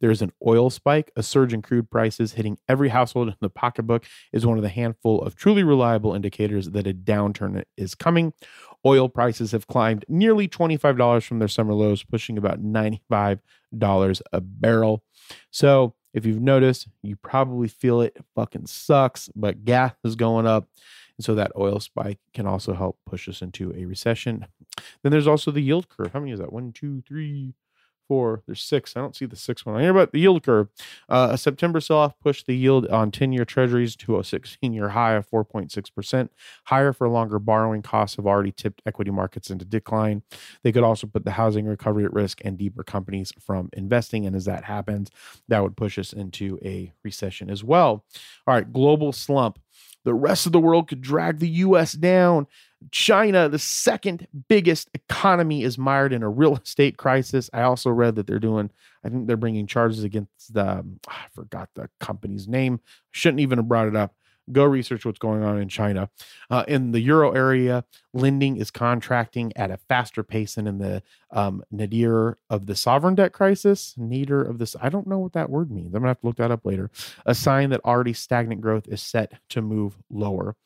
There's 0.00 0.22
an 0.22 0.32
oil 0.46 0.70
spike. 0.70 1.12
A 1.16 1.22
surge 1.22 1.52
in 1.52 1.62
crude 1.62 1.90
prices 1.90 2.32
hitting 2.32 2.58
every 2.68 2.88
household 2.88 3.28
in 3.28 3.34
the 3.40 3.50
pocketbook 3.50 4.06
is 4.32 4.46
one 4.46 4.58
of 4.58 4.62
the 4.62 4.68
handful 4.68 5.20
of 5.22 5.36
truly 5.36 5.62
reliable 5.62 6.14
indicators 6.14 6.70
that 6.70 6.86
a 6.86 6.94
downturn 6.94 7.62
is 7.76 7.94
coming. 7.94 8.32
Oil 8.84 9.08
prices 9.08 9.52
have 9.52 9.66
climbed 9.66 10.04
nearly 10.08 10.48
$25 10.48 11.24
from 11.24 11.38
their 11.38 11.48
summer 11.48 11.74
lows, 11.74 12.02
pushing 12.02 12.36
about 12.36 12.62
$95 12.62 13.40
a 14.32 14.40
barrel. 14.40 15.04
So, 15.50 15.94
if 16.14 16.26
you've 16.26 16.42
noticed, 16.42 16.88
you 17.02 17.16
probably 17.16 17.68
feel 17.68 18.02
it. 18.02 18.12
It 18.16 18.24
fucking 18.34 18.66
sucks, 18.66 19.30
but 19.34 19.64
gas 19.64 19.94
is 20.04 20.14
going 20.14 20.46
up. 20.46 20.68
And 21.16 21.24
so 21.24 21.34
that 21.34 21.52
oil 21.56 21.80
spike 21.80 22.18
can 22.34 22.46
also 22.46 22.74
help 22.74 22.98
push 23.06 23.28
us 23.28 23.42
into 23.42 23.72
a 23.74 23.84
recession. 23.84 24.46
Then 25.02 25.12
there's 25.12 25.26
also 25.26 25.50
the 25.50 25.60
yield 25.60 25.88
curve. 25.88 26.12
How 26.12 26.20
many 26.20 26.32
is 26.32 26.38
that? 26.40 26.52
One, 26.52 26.72
two, 26.72 27.02
three, 27.02 27.54
four. 28.12 28.42
There's 28.44 28.62
six. 28.62 28.94
I 28.94 29.00
don't 29.00 29.16
see 29.16 29.24
the 29.24 29.36
sixth 29.36 29.64
one 29.64 29.74
on 29.74 29.80
here, 29.80 29.94
but 29.94 30.12
the 30.12 30.20
yield 30.20 30.42
curve. 30.42 30.68
Uh, 31.08 31.28
a 31.30 31.38
September 31.38 31.80
sell 31.80 31.96
off 31.96 32.20
pushed 32.20 32.46
the 32.46 32.54
yield 32.54 32.86
on 32.88 33.10
10 33.10 33.32
year 33.32 33.46
treasuries 33.46 33.96
to 33.96 34.18
a 34.18 34.24
16 34.24 34.70
year 34.74 34.90
high 34.90 35.14
of 35.14 35.26
4.6%. 35.30 36.28
Higher 36.64 36.92
for 36.92 37.08
longer 37.08 37.38
borrowing 37.38 37.80
costs 37.80 38.16
have 38.16 38.26
already 38.26 38.52
tipped 38.52 38.82
equity 38.84 39.10
markets 39.10 39.48
into 39.48 39.64
decline. 39.64 40.20
They 40.62 40.72
could 40.72 40.82
also 40.82 41.06
put 41.06 41.24
the 41.24 41.30
housing 41.30 41.64
recovery 41.64 42.04
at 42.04 42.12
risk 42.12 42.42
and 42.44 42.58
deeper 42.58 42.84
companies 42.84 43.32
from 43.40 43.70
investing. 43.72 44.26
And 44.26 44.36
as 44.36 44.44
that 44.44 44.64
happens, 44.64 45.10
that 45.48 45.62
would 45.62 45.74
push 45.74 45.98
us 45.98 46.12
into 46.12 46.58
a 46.62 46.92
recession 47.02 47.48
as 47.48 47.64
well. 47.64 48.04
All 48.46 48.54
right, 48.54 48.70
global 48.70 49.12
slump. 49.12 49.58
The 50.04 50.12
rest 50.12 50.44
of 50.44 50.52
the 50.52 50.60
world 50.60 50.86
could 50.86 51.00
drag 51.00 51.38
the 51.38 51.48
US 51.48 51.92
down. 51.92 52.46
China, 52.90 53.48
the 53.48 53.58
second 53.58 54.26
biggest 54.48 54.90
economy, 54.94 55.62
is 55.62 55.78
mired 55.78 56.12
in 56.12 56.22
a 56.22 56.28
real 56.28 56.56
estate 56.64 56.96
crisis. 56.96 57.50
I 57.52 57.62
also 57.62 57.90
read 57.90 58.16
that 58.16 58.26
they're 58.26 58.38
doing, 58.38 58.70
I 59.04 59.08
think 59.08 59.26
they're 59.26 59.36
bringing 59.36 59.66
charges 59.66 60.04
against 60.04 60.52
the, 60.52 60.78
um, 60.78 61.00
I 61.08 61.26
forgot 61.34 61.70
the 61.74 61.88
company's 62.00 62.48
name. 62.48 62.80
Shouldn't 63.10 63.40
even 63.40 63.58
have 63.58 63.68
brought 63.68 63.88
it 63.88 63.96
up. 63.96 64.14
Go 64.50 64.64
research 64.64 65.04
what's 65.04 65.20
going 65.20 65.44
on 65.44 65.58
in 65.58 65.68
China. 65.68 66.10
Uh, 66.50 66.64
in 66.66 66.90
the 66.90 66.98
euro 67.00 67.30
area, 67.30 67.84
lending 68.12 68.56
is 68.56 68.72
contracting 68.72 69.52
at 69.54 69.70
a 69.70 69.76
faster 69.88 70.24
pace 70.24 70.56
than 70.56 70.66
in 70.66 70.78
the 70.78 71.00
um, 71.30 71.62
nadir 71.70 72.38
of 72.50 72.66
the 72.66 72.74
sovereign 72.74 73.14
debt 73.14 73.32
crisis. 73.32 73.94
Nadir 73.96 74.42
of 74.42 74.58
this, 74.58 74.74
I 74.80 74.88
don't 74.88 75.06
know 75.06 75.20
what 75.20 75.34
that 75.34 75.48
word 75.48 75.70
means. 75.70 75.94
I'm 75.94 76.00
gonna 76.00 76.08
have 76.08 76.20
to 76.20 76.26
look 76.26 76.36
that 76.38 76.50
up 76.50 76.66
later. 76.66 76.90
A 77.24 77.36
sign 77.36 77.70
that 77.70 77.84
already 77.84 78.12
stagnant 78.12 78.60
growth 78.60 78.88
is 78.88 79.00
set 79.00 79.32
to 79.50 79.62
move 79.62 79.96
lower. 80.10 80.56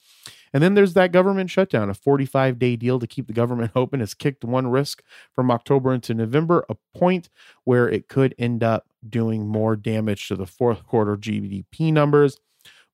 And 0.53 0.63
then 0.63 0.75
there's 0.75 0.95
that 0.95 1.13
government 1.13 1.51
shutdown. 1.51 1.91
A 1.91 1.95
45 1.95 2.59
day 2.59 2.77
deal 2.77 2.99
to 2.99 3.07
keep 3.07 3.27
the 3.27 3.33
government 3.33 3.73
open 3.77 4.01
has 4.01 4.15
kicked 4.15 4.45
one 4.45 4.69
risk 4.69 5.03
from 5.35 5.51
October 5.51 5.93
into 5.93 6.15
November, 6.15 6.65
a 6.69 6.77
point 6.97 7.29
where 7.65 7.89
it 7.89 8.09
could 8.09 8.35
end 8.39 8.63
up 8.63 8.87
doing 9.09 9.47
more 9.47 9.77
damage 9.77 10.29
to 10.29 10.37
the 10.37 10.47
fourth 10.47 10.85
quarter 10.85 11.17
GDP 11.17 11.93
numbers. 11.93 12.39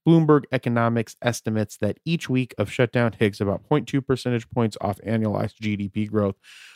Bloomberg 0.06 0.44
Economics 0.50 1.16
estimates 1.22 1.76
that 1.76 1.98
each 2.04 2.28
week 2.28 2.54
of 2.58 2.70
shutdown 2.70 3.12
takes 3.12 3.40
about 3.40 3.68
0.2 3.68 4.04
percentage 4.04 4.50
points 4.50 4.76
off 4.80 4.98
annualized 5.06 5.60
GDP 5.60 6.10
growth, 6.10 6.34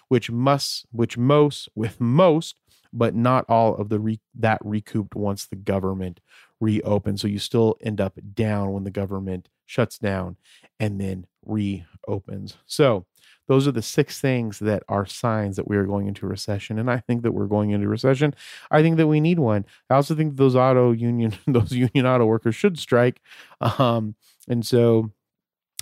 which 0.09 0.31
must, 0.31 0.87
which 0.92 1.18
most, 1.18 1.68
with 1.74 2.01
most, 2.01 2.57
but 2.92 3.14
not 3.14 3.44
all 3.48 3.74
of 3.74 3.88
the 3.88 3.98
re, 3.98 4.20
that 4.35 4.61
recouped 4.64 5.16
once 5.16 5.46
the 5.46 5.57
government 5.57 6.20
reopens. 6.61 7.20
So 7.20 7.29
you 7.29 7.38
still 7.38 7.77
end 7.81 8.01
up 8.01 8.18
down 8.35 8.72
when 8.72 8.85
the 8.85 8.90
government 8.90 9.48
shuts 9.66 9.98
down 9.98 10.37
and 10.81 11.00
then 11.00 11.26
reopens. 11.44 12.57
So 12.66 13.07
those 13.48 13.68
are 13.68 13.72
the 13.72 13.83
six 13.83 14.20
things 14.20 14.59
that 14.59 14.83
are 14.88 15.07
signs 15.07 15.57
that 15.57 15.68
we 15.68 15.76
are 15.76 15.85
going 15.85 16.09
into 16.09 16.26
recession. 16.26 16.79
And 16.79 16.90
I 16.90 16.98
think 16.98 17.22
that 17.22 17.33
we're 17.33 17.46
going 17.46 17.70
into 17.70 17.88
recession. 17.88 18.35
I 18.70 18.83
think 18.83 18.96
that 18.96 19.07
we 19.07 19.20
need 19.20 19.38
one. 19.38 19.64
I 19.88 19.94
also 19.94 20.14
think 20.14 20.37
those 20.37 20.57
auto 20.57 20.92
union, 20.92 21.35
those 21.46 21.72
union 21.72 22.07
auto 22.07 22.26
workers 22.26 22.57
should 22.57 22.79
strike. 22.79 23.20
Um, 23.61 24.16
and 24.48 24.64
so 24.66 25.12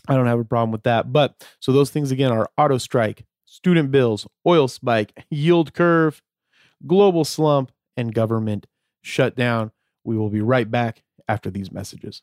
I 0.09 0.14
don't 0.14 0.27
have 0.27 0.40
a 0.40 0.44
problem 0.44 0.73
with 0.73 0.83
that. 0.83 1.12
But 1.12 1.47
so 1.61 1.73
those 1.73 1.90
things 1.90 2.11
again 2.11 2.33
are 2.33 2.51
auto 2.59 2.79
strike, 2.79 3.25
student 3.47 3.90
bills, 3.90 4.27
oil 4.47 4.68
spike, 4.68 5.25
yield 5.31 5.73
curve, 5.73 6.23
global 6.87 7.25
slump, 7.25 7.73
and 7.97 8.14
government 8.14 8.66
shutdown. 9.03 9.70
We 10.05 10.18
will 10.18 10.31
be 10.31 10.42
right 10.42 10.70
back 10.70 11.03
after 11.29 11.51
these 11.51 11.73
messages. 11.73 12.23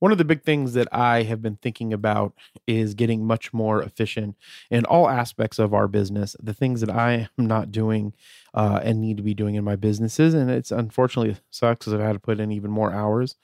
One 0.00 0.12
of 0.12 0.18
the 0.18 0.24
big 0.24 0.42
things 0.42 0.74
that 0.74 0.88
I 0.92 1.22
have 1.22 1.40
been 1.40 1.56
thinking 1.56 1.92
about 1.92 2.34
is 2.66 2.94
getting 2.94 3.26
much 3.26 3.52
more 3.52 3.82
efficient 3.82 4.36
in 4.70 4.84
all 4.84 5.08
aspects 5.08 5.58
of 5.58 5.72
our 5.72 5.88
business. 5.88 6.36
The 6.42 6.52
things 6.54 6.80
that 6.80 6.90
I 6.90 7.28
am 7.38 7.46
not 7.46 7.72
doing 7.72 8.12
uh, 8.52 8.80
and 8.82 9.00
need 9.00 9.16
to 9.16 9.22
be 9.22 9.34
doing 9.34 9.54
in 9.54 9.64
my 9.64 9.76
businesses, 9.76 10.34
and 10.34 10.50
it's 10.50 10.70
unfortunately 10.70 11.36
sucks 11.50 11.80
because 11.86 11.94
I've 11.94 12.00
had 12.06 12.12
to 12.14 12.18
put 12.20 12.40
in 12.40 12.52
even 12.52 12.70
more 12.70 12.92
hours. 12.92 13.36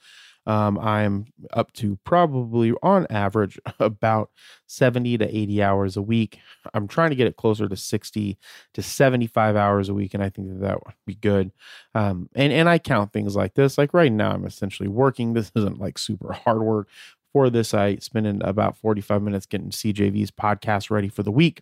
Um, 0.47 0.79
I'm 0.79 1.25
up 1.53 1.71
to 1.73 1.97
probably 2.03 2.73
on 2.81 3.05
average 3.09 3.59
about 3.79 4.31
70 4.67 5.19
to 5.19 5.37
80 5.37 5.61
hours 5.61 5.97
a 5.97 6.01
week. 6.01 6.39
I'm 6.73 6.87
trying 6.87 7.11
to 7.11 7.15
get 7.15 7.27
it 7.27 7.35
closer 7.35 7.67
to 7.67 7.75
60 7.75 8.37
to 8.73 8.81
75 8.81 9.55
hours 9.55 9.89
a 9.89 9.93
week, 9.93 10.13
and 10.13 10.23
I 10.23 10.29
think 10.29 10.49
that, 10.49 10.61
that 10.61 10.85
would 10.85 10.95
be 11.05 11.15
good. 11.15 11.51
Um, 11.93 12.29
and 12.35 12.51
and 12.51 12.67
I 12.67 12.79
count 12.79 13.13
things 13.13 13.35
like 13.35 13.53
this. 13.53 13.77
Like 13.77 13.93
right 13.93 14.11
now, 14.11 14.31
I'm 14.31 14.45
essentially 14.45 14.89
working. 14.89 15.33
This 15.41 15.51
isn't 15.55 15.79
like 15.79 15.97
super 15.97 16.33
hard 16.33 16.61
work. 16.61 16.87
For 17.33 17.49
this, 17.49 17.73
I 17.73 17.95
spend 17.95 18.43
about 18.43 18.77
45 18.77 19.21
minutes 19.23 19.45
getting 19.45 19.69
CJV's 19.69 20.29
podcast 20.29 20.91
ready 20.91 21.07
for 21.07 21.23
the 21.23 21.31
week. 21.31 21.61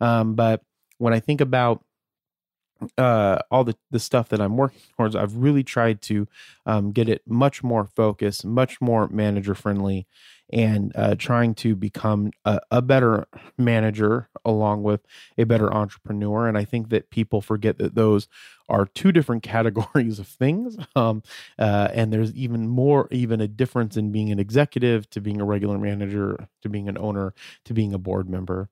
Um, 0.00 0.34
but 0.34 0.62
when 0.98 1.12
I 1.12 1.20
think 1.20 1.40
about 1.40 1.84
uh 2.98 3.38
all 3.50 3.64
the 3.64 3.76
the 3.90 3.98
stuff 3.98 4.28
that 4.28 4.40
i'm 4.40 4.56
working 4.56 4.80
towards 4.96 5.14
i've 5.14 5.36
really 5.36 5.62
tried 5.62 6.00
to 6.02 6.26
um, 6.66 6.92
get 6.92 7.08
it 7.08 7.22
much 7.26 7.62
more 7.62 7.84
focused 7.84 8.44
much 8.44 8.80
more 8.80 9.08
manager 9.08 9.54
friendly 9.54 10.06
and 10.52 10.92
uh, 10.94 11.14
trying 11.14 11.54
to 11.54 11.74
become 11.74 12.30
a, 12.44 12.60
a, 12.70 12.82
better 12.82 13.26
manager 13.56 14.28
along 14.44 14.82
with 14.82 15.00
a 15.38 15.44
better 15.44 15.72
entrepreneur 15.72 16.46
and 16.46 16.58
i 16.58 16.64
think 16.64 16.90
that 16.90 17.10
people 17.10 17.40
forget 17.40 17.78
that 17.78 17.94
those 17.94 18.28
are 18.68 18.86
two 18.86 19.12
different 19.12 19.42
categories 19.54 20.18
of 20.18 20.26
things 20.26 20.76
um, 20.96 21.22
uh, 21.58 21.88
and 21.92 22.12
there's 22.12 22.32
even 22.34 22.68
more 22.68 23.08
even 23.10 23.40
a 23.40 23.48
difference 23.48 23.96
in 23.96 24.12
being 24.12 24.30
an 24.30 24.38
executive 24.38 25.08
to 25.08 25.20
being 25.20 25.40
a 25.40 25.44
regular 25.44 25.78
manager 25.78 26.48
to 26.60 26.68
being 26.68 26.88
an 26.88 26.98
owner 26.98 27.32
to 27.64 27.72
being 27.72 27.94
a 27.94 27.98
board 27.98 28.28
member 28.28 28.68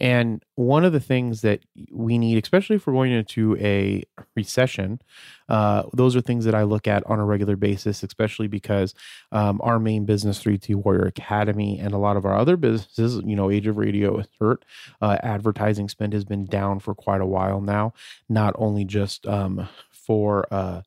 And 0.00 0.42
one 0.54 0.84
of 0.84 0.92
the 0.92 1.00
things 1.00 1.42
that 1.42 1.60
we 1.90 2.18
need, 2.18 2.42
especially 2.42 2.76
if 2.76 2.86
we're 2.86 2.94
going 2.94 3.12
into 3.12 3.56
a 3.58 4.02
recession, 4.34 5.00
uh, 5.48 5.82
those 5.92 6.16
are 6.16 6.20
things 6.20 6.44
that 6.46 6.54
I 6.54 6.62
look 6.62 6.88
at 6.88 7.04
on 7.06 7.18
a 7.18 7.24
regular 7.24 7.56
basis, 7.56 8.02
especially 8.02 8.48
because 8.48 8.94
um, 9.32 9.60
our 9.62 9.78
main 9.78 10.04
business, 10.04 10.42
3T 10.42 10.74
Warrior 10.76 11.04
Academy, 11.04 11.78
and 11.78 11.92
a 11.92 11.98
lot 11.98 12.16
of 12.16 12.24
our 12.24 12.36
other 12.36 12.56
businesses, 12.56 13.20
you 13.24 13.36
know, 13.36 13.50
Age 13.50 13.66
of 13.66 13.76
Radio 13.76 14.18
is 14.18 14.28
hurt. 14.40 14.64
Uh, 15.00 15.18
advertising 15.22 15.88
spend 15.88 16.14
has 16.14 16.24
been 16.24 16.46
down 16.46 16.80
for 16.80 16.94
quite 16.94 17.20
a 17.20 17.26
while 17.26 17.60
now, 17.60 17.92
not 18.28 18.54
only 18.56 18.84
just 18.84 19.26
um, 19.26 19.68
for 19.90 20.46
uh, 20.50 20.82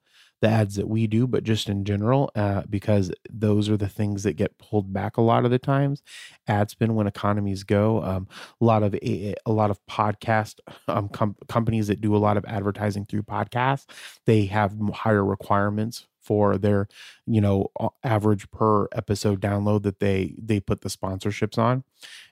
the 0.45 0.51
ads 0.51 0.75
that 0.75 0.87
we 0.87 1.07
do, 1.07 1.25
but 1.25 1.43
just 1.43 1.69
in 1.69 1.83
general, 1.83 2.29
uh, 2.35 2.61
because 2.69 3.11
those 3.31 3.67
are 3.67 3.77
the 3.77 3.89
things 3.89 4.21
that 4.23 4.33
get 4.33 4.59
pulled 4.59 4.93
back 4.93 5.17
a 5.17 5.21
lot 5.21 5.43
of 5.43 5.49
the 5.49 5.57
times. 5.57 6.03
Ad 6.47 6.69
spend 6.69 6.95
when 6.95 7.07
economies 7.07 7.63
go. 7.63 8.03
Um, 8.03 8.27
a 8.61 8.65
lot 8.65 8.83
of 8.83 8.93
a, 8.95 9.33
a 9.45 9.51
lot 9.51 9.71
of 9.71 9.83
podcast 9.87 10.59
um, 10.87 11.09
com- 11.09 11.35
companies 11.49 11.87
that 11.87 11.99
do 11.99 12.15
a 12.15 12.17
lot 12.17 12.37
of 12.37 12.45
advertising 12.45 13.05
through 13.05 13.23
podcasts, 13.23 13.85
they 14.25 14.45
have 14.45 14.75
higher 14.93 15.25
requirements 15.25 16.05
for 16.21 16.57
their 16.59 16.87
you 17.25 17.41
know 17.41 17.71
average 18.03 18.49
per 18.51 18.87
episode 18.91 19.41
download 19.41 19.81
that 19.83 19.99
they 19.99 20.35
they 20.37 20.59
put 20.59 20.81
the 20.81 20.89
sponsorships 20.89 21.57
on 21.57 21.83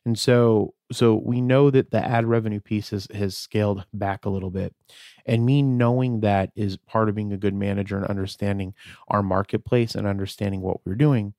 and 0.04 0.17
so 0.17 0.73
so 0.95 1.15
we 1.15 1.41
know 1.41 1.69
that 1.69 1.91
the 1.91 2.03
ad 2.03 2.25
revenue 2.25 2.60
piece 2.60 2.89
has, 2.89 3.08
has 3.13 3.38
scaled 3.38 3.86
back 3.93 4.25
a 4.25 4.29
little 4.29 4.49
bit. 4.49 4.73
And 5.25 5.45
me 5.45 5.62
knowing 5.62 6.19
that 6.21 6.51
is 6.56 6.77
part 6.77 7.10
of 7.10 7.15
being 7.15 7.32
a 7.32 7.38
good 7.38 7.53
manager 7.53 7.97
and 7.97 8.06
understanding 8.06 8.73
our 9.08 9.23
marketplace 9.23 9.95
and 9.95 10.06
understanding 10.06 10.62
what 10.62 10.86
we're 10.86 10.95
doing. 10.95 11.34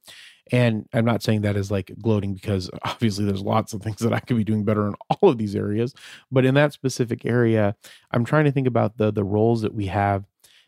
And 0.52 0.86
i'm 0.92 1.06
not 1.06 1.22
saying 1.22 1.40
that 1.42 1.56
as 1.56 1.70
like 1.70 1.90
gloating 2.02 2.34
because 2.34 2.70
obviously 2.82 3.24
there's 3.24 3.42
lots 3.42 3.72
of 3.72 3.82
things 3.82 3.98
that 4.00 4.12
i 4.12 4.20
could 4.20 4.36
be 4.36 4.44
doing 4.44 4.64
better 4.64 4.86
in 4.86 4.94
all 5.08 5.30
of 5.30 5.38
these 5.38 5.56
areas. 5.56 5.94
But 6.30 6.44
in 6.44 6.54
that 6.54 6.72
specific 6.72 7.24
area 7.24 7.76
i'm 8.10 8.24
trying 8.24 8.44
to 8.44 8.52
think 8.52 8.66
about 8.66 8.98
the 8.98 9.10
the 9.10 9.24
roles 9.24 9.62
that 9.62 9.74
we 9.74 9.86
have. 9.86 10.24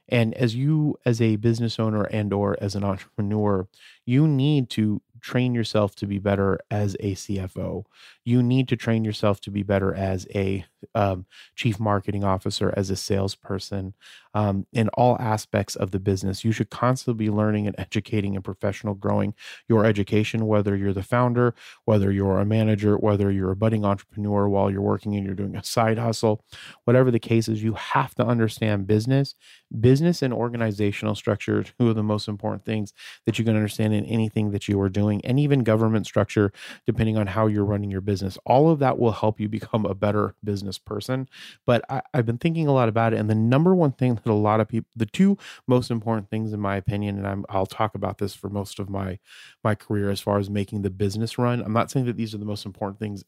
And 0.08 0.34
as 0.34 0.54
you 0.54 0.96
as 1.04 1.20
a 1.20 1.36
business 1.36 1.78
owner 1.78 2.04
and 2.04 2.32
or 2.32 2.56
as 2.60 2.74
an 2.74 2.84
entrepreneur 2.84 3.68
you 4.06 4.26
need 4.26 4.70
to 4.70 5.02
train 5.26 5.54
yourself 5.54 5.96
to 5.96 6.06
be 6.06 6.18
better 6.18 6.60
as 6.70 6.94
a 7.00 7.14
cfo 7.14 7.84
you 8.24 8.42
need 8.42 8.68
to 8.68 8.76
train 8.76 9.04
yourself 9.04 9.40
to 9.40 9.50
be 9.50 9.62
better 9.62 9.92
as 9.94 10.26
a 10.34 10.64
um, 10.94 11.26
chief 11.54 11.80
marketing 11.80 12.24
officer 12.24 12.72
as 12.76 12.90
a 12.90 12.96
salesperson 12.96 13.94
um, 14.34 14.66
in 14.72 14.88
all 14.90 15.16
aspects 15.18 15.76
of 15.76 15.90
the 15.90 15.98
business. 15.98 16.44
You 16.44 16.52
should 16.52 16.70
constantly 16.70 17.26
be 17.26 17.30
learning 17.30 17.66
and 17.66 17.74
educating 17.78 18.34
and 18.34 18.44
professional 18.44 18.94
growing 18.94 19.34
your 19.68 19.84
education 19.84 20.46
whether 20.46 20.76
you're 20.76 20.92
the 20.92 21.02
founder 21.02 21.54
whether 21.84 22.10
you're 22.12 22.38
a 22.38 22.44
manager 22.44 22.96
whether 22.96 23.30
you're 23.30 23.52
a 23.52 23.56
budding 23.56 23.84
entrepreneur 23.84 24.48
while 24.48 24.70
you're 24.70 24.82
working 24.82 25.14
and 25.14 25.24
you're 25.24 25.34
doing 25.34 25.56
a 25.56 25.64
side 25.64 25.98
hustle. 25.98 26.44
Whatever 26.84 27.10
the 27.10 27.18
case 27.18 27.48
is 27.48 27.62
you 27.62 27.74
have 27.74 28.14
to 28.16 28.26
understand 28.26 28.86
business 28.86 29.34
business 29.80 30.22
and 30.22 30.32
organizational 30.32 31.14
structure 31.14 31.62
two 31.62 31.88
of 31.88 31.96
the 31.96 32.02
most 32.02 32.28
important 32.28 32.64
things 32.64 32.92
that 33.24 33.38
you 33.38 33.44
can 33.44 33.56
understand 33.56 33.92
in 33.94 34.04
anything 34.04 34.50
that 34.50 34.68
you 34.68 34.80
are 34.80 34.88
doing 34.88 35.24
and 35.24 35.38
even 35.40 35.62
government 35.62 36.06
structure 36.06 36.52
depending 36.86 37.16
on 37.16 37.26
how 37.26 37.46
you're 37.46 37.64
running 37.64 37.90
your 37.90 38.00
business. 38.00 38.38
All 38.46 38.70
of 38.70 38.78
that 38.78 38.98
will 38.98 39.12
help 39.12 39.40
you 39.40 39.48
become 39.48 39.84
a 39.84 39.94
better 39.94 40.34
business 40.44 40.78
person. 40.78 41.28
But 41.66 41.84
I, 41.90 42.02
i've 42.14 42.26
been 42.26 42.38
thinking 42.38 42.66
a 42.66 42.72
lot 42.72 42.88
about 42.88 43.12
it 43.12 43.18
and 43.18 43.28
the 43.28 43.34
number 43.34 43.74
one 43.74 43.92
thing 43.92 44.14
that 44.14 44.26
a 44.26 44.32
lot 44.32 44.60
of 44.60 44.68
people 44.68 44.88
the 44.94 45.06
two 45.06 45.36
most 45.66 45.90
important 45.90 46.30
things 46.30 46.52
in 46.52 46.60
my 46.60 46.76
opinion 46.76 47.16
and 47.18 47.26
I'm, 47.26 47.44
i'll 47.48 47.66
talk 47.66 47.94
about 47.94 48.18
this 48.18 48.34
for 48.34 48.48
most 48.48 48.78
of 48.78 48.88
my 48.88 49.18
my 49.64 49.74
career 49.74 50.10
as 50.10 50.20
far 50.20 50.38
as 50.38 50.48
making 50.48 50.82
the 50.82 50.90
business 50.90 51.38
run. 51.38 51.60
I'm 51.60 51.72
not 51.72 51.90
saying 51.90 52.06
that 52.06 52.16
these 52.16 52.34
are 52.34 52.38
the 52.38 52.44
most 52.44 52.66
important 52.66 52.98
things 52.98 53.24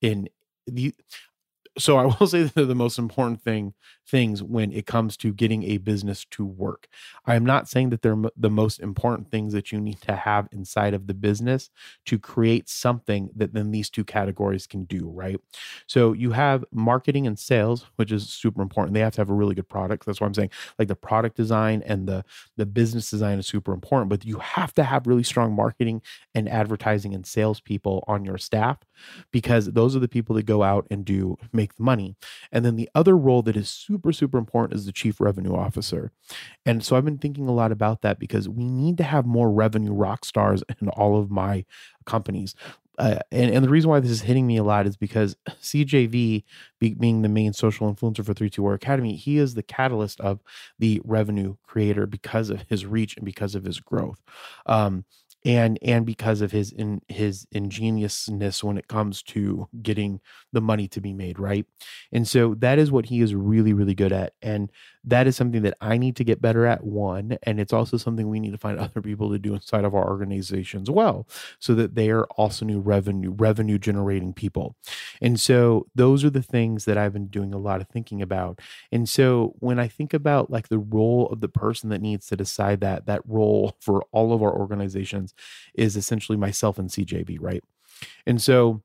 in 0.00 0.28
the 0.66 0.94
so 1.76 1.96
I 1.96 2.04
will 2.20 2.26
say 2.26 2.42
that 2.44 2.54
they're 2.54 2.64
the 2.64 2.74
most 2.74 2.98
important 2.98 3.42
thing 3.42 3.74
things 4.06 4.42
when 4.42 4.70
it 4.70 4.86
comes 4.86 5.16
to 5.16 5.32
getting 5.32 5.62
a 5.64 5.78
business 5.78 6.26
to 6.26 6.44
work. 6.44 6.88
I 7.24 7.36
am 7.36 7.44
not 7.44 7.68
saying 7.68 7.88
that 7.90 8.02
they're 8.02 8.22
the 8.36 8.50
most 8.50 8.80
important 8.80 9.30
things 9.30 9.54
that 9.54 9.72
you 9.72 9.80
need 9.80 10.00
to 10.02 10.14
have 10.14 10.46
inside 10.52 10.92
of 10.92 11.06
the 11.06 11.14
business 11.14 11.70
to 12.06 12.18
create 12.18 12.68
something 12.68 13.30
that 13.34 13.54
then 13.54 13.70
these 13.70 13.88
two 13.88 14.04
categories 14.04 14.66
can 14.66 14.84
do, 14.84 15.08
right? 15.08 15.40
So 15.86 16.12
you 16.12 16.32
have 16.32 16.64
marketing 16.70 17.26
and 17.26 17.38
sales, 17.38 17.86
which 17.96 18.12
is 18.12 18.28
super 18.28 18.60
important. 18.60 18.92
They 18.94 19.00
have 19.00 19.14
to 19.14 19.20
have 19.22 19.30
a 19.30 19.34
really 19.34 19.54
good 19.54 19.68
product. 19.68 20.04
That's 20.04 20.20
why 20.20 20.26
I'm 20.26 20.34
saying 20.34 20.50
like 20.78 20.88
the 20.88 20.96
product 20.96 21.36
design 21.36 21.82
and 21.86 22.06
the 22.06 22.24
the 22.56 22.66
business 22.66 23.10
design 23.10 23.38
is 23.38 23.46
super 23.46 23.72
important, 23.72 24.10
but 24.10 24.24
you 24.24 24.38
have 24.38 24.74
to 24.74 24.84
have 24.84 25.06
really 25.06 25.22
strong 25.22 25.54
marketing 25.54 26.02
and 26.34 26.48
advertising 26.48 27.14
and 27.14 27.26
sales 27.26 27.60
people 27.60 28.04
on 28.06 28.24
your 28.24 28.38
staff 28.38 28.78
because 29.30 29.66
those 29.72 29.96
are 29.96 30.00
the 30.00 30.08
people 30.08 30.36
that 30.36 30.44
go 30.44 30.62
out 30.62 30.86
and 30.90 31.04
do 31.04 31.36
make 31.52 31.63
the 31.72 31.82
money. 31.82 32.16
And 32.52 32.64
then 32.64 32.76
the 32.76 32.90
other 32.94 33.16
role 33.16 33.42
that 33.42 33.56
is 33.56 33.68
super, 33.68 34.12
super 34.12 34.38
important 34.38 34.78
is 34.78 34.86
the 34.86 34.92
chief 34.92 35.20
revenue 35.20 35.54
officer. 35.54 36.12
And 36.66 36.84
so 36.84 36.96
I've 36.96 37.04
been 37.04 37.18
thinking 37.18 37.48
a 37.48 37.54
lot 37.54 37.72
about 37.72 38.02
that 38.02 38.18
because 38.18 38.48
we 38.48 38.68
need 38.68 38.98
to 38.98 39.04
have 39.04 39.26
more 39.26 39.50
revenue 39.50 39.92
rock 39.92 40.24
stars 40.24 40.62
in 40.80 40.88
all 40.88 41.18
of 41.18 41.30
my 41.30 41.64
companies. 42.06 42.54
Uh, 42.98 43.18
and, 43.32 43.52
and 43.52 43.64
the 43.64 43.68
reason 43.68 43.90
why 43.90 43.98
this 43.98 44.10
is 44.10 44.20
hitting 44.22 44.46
me 44.46 44.56
a 44.56 44.62
lot 44.62 44.86
is 44.86 44.96
because 44.96 45.36
CJV, 45.48 46.44
be, 46.78 46.94
being 46.94 47.22
the 47.22 47.28
main 47.28 47.52
social 47.52 47.92
influencer 47.92 48.24
for 48.24 48.34
3T 48.34 48.58
Warrior 48.58 48.76
Academy, 48.76 49.16
he 49.16 49.38
is 49.38 49.54
the 49.54 49.62
catalyst 49.62 50.20
of 50.20 50.40
the 50.78 51.00
revenue 51.04 51.56
creator 51.64 52.06
because 52.06 52.50
of 52.50 52.62
his 52.68 52.86
reach 52.86 53.16
and 53.16 53.24
because 53.24 53.54
of 53.54 53.64
his 53.64 53.80
growth. 53.80 54.22
Um, 54.66 55.04
and 55.44 55.78
and 55.82 56.06
because 56.06 56.40
of 56.40 56.52
his 56.52 56.72
in 56.72 57.00
his 57.08 57.46
ingeniousness 57.52 58.64
when 58.64 58.78
it 58.78 58.88
comes 58.88 59.22
to 59.22 59.68
getting 59.82 60.20
the 60.52 60.60
money 60.60 60.88
to 60.88 61.00
be 61.00 61.12
made 61.12 61.38
right? 61.38 61.66
And 62.12 62.26
so 62.26 62.54
that 62.58 62.78
is 62.78 62.90
what 62.90 63.06
he 63.06 63.20
is 63.20 63.34
really 63.34 63.72
really 63.72 63.94
good 63.94 64.12
at 64.12 64.34
and 64.42 64.70
that 65.04 65.26
is 65.26 65.36
something 65.36 65.62
that 65.62 65.76
i 65.80 65.96
need 65.96 66.16
to 66.16 66.24
get 66.24 66.40
better 66.40 66.66
at 66.66 66.84
one 66.84 67.36
and 67.42 67.60
it's 67.60 67.72
also 67.72 67.96
something 67.96 68.28
we 68.28 68.40
need 68.40 68.52
to 68.52 68.58
find 68.58 68.78
other 68.80 69.00
people 69.00 69.30
to 69.30 69.38
do 69.38 69.54
inside 69.54 69.84
of 69.84 69.94
our 69.94 70.08
organization 70.08 70.82
as 70.82 70.90
well 70.90 71.26
so 71.58 71.74
that 71.74 71.94
they 71.94 72.10
are 72.10 72.24
also 72.36 72.64
new 72.64 72.80
revenue 72.80 73.32
revenue 73.36 73.78
generating 73.78 74.32
people 74.32 74.76
and 75.20 75.38
so 75.38 75.86
those 75.94 76.24
are 76.24 76.30
the 76.30 76.42
things 76.42 76.84
that 76.84 76.98
i've 76.98 77.12
been 77.12 77.26
doing 77.26 77.52
a 77.52 77.58
lot 77.58 77.80
of 77.80 77.88
thinking 77.88 78.22
about 78.22 78.60
and 78.92 79.08
so 79.08 79.54
when 79.58 79.78
i 79.78 79.88
think 79.88 80.14
about 80.14 80.50
like 80.50 80.68
the 80.68 80.78
role 80.78 81.28
of 81.28 81.40
the 81.40 81.48
person 81.48 81.90
that 81.90 82.00
needs 82.00 82.26
to 82.26 82.36
decide 82.36 82.80
that 82.80 83.06
that 83.06 83.22
role 83.26 83.76
for 83.80 84.04
all 84.12 84.32
of 84.32 84.42
our 84.42 84.52
organizations 84.52 85.34
is 85.74 85.96
essentially 85.96 86.38
myself 86.38 86.78
and 86.78 86.88
CJV, 86.88 87.38
right? 87.40 87.62
And 88.26 88.40
so 88.40 88.82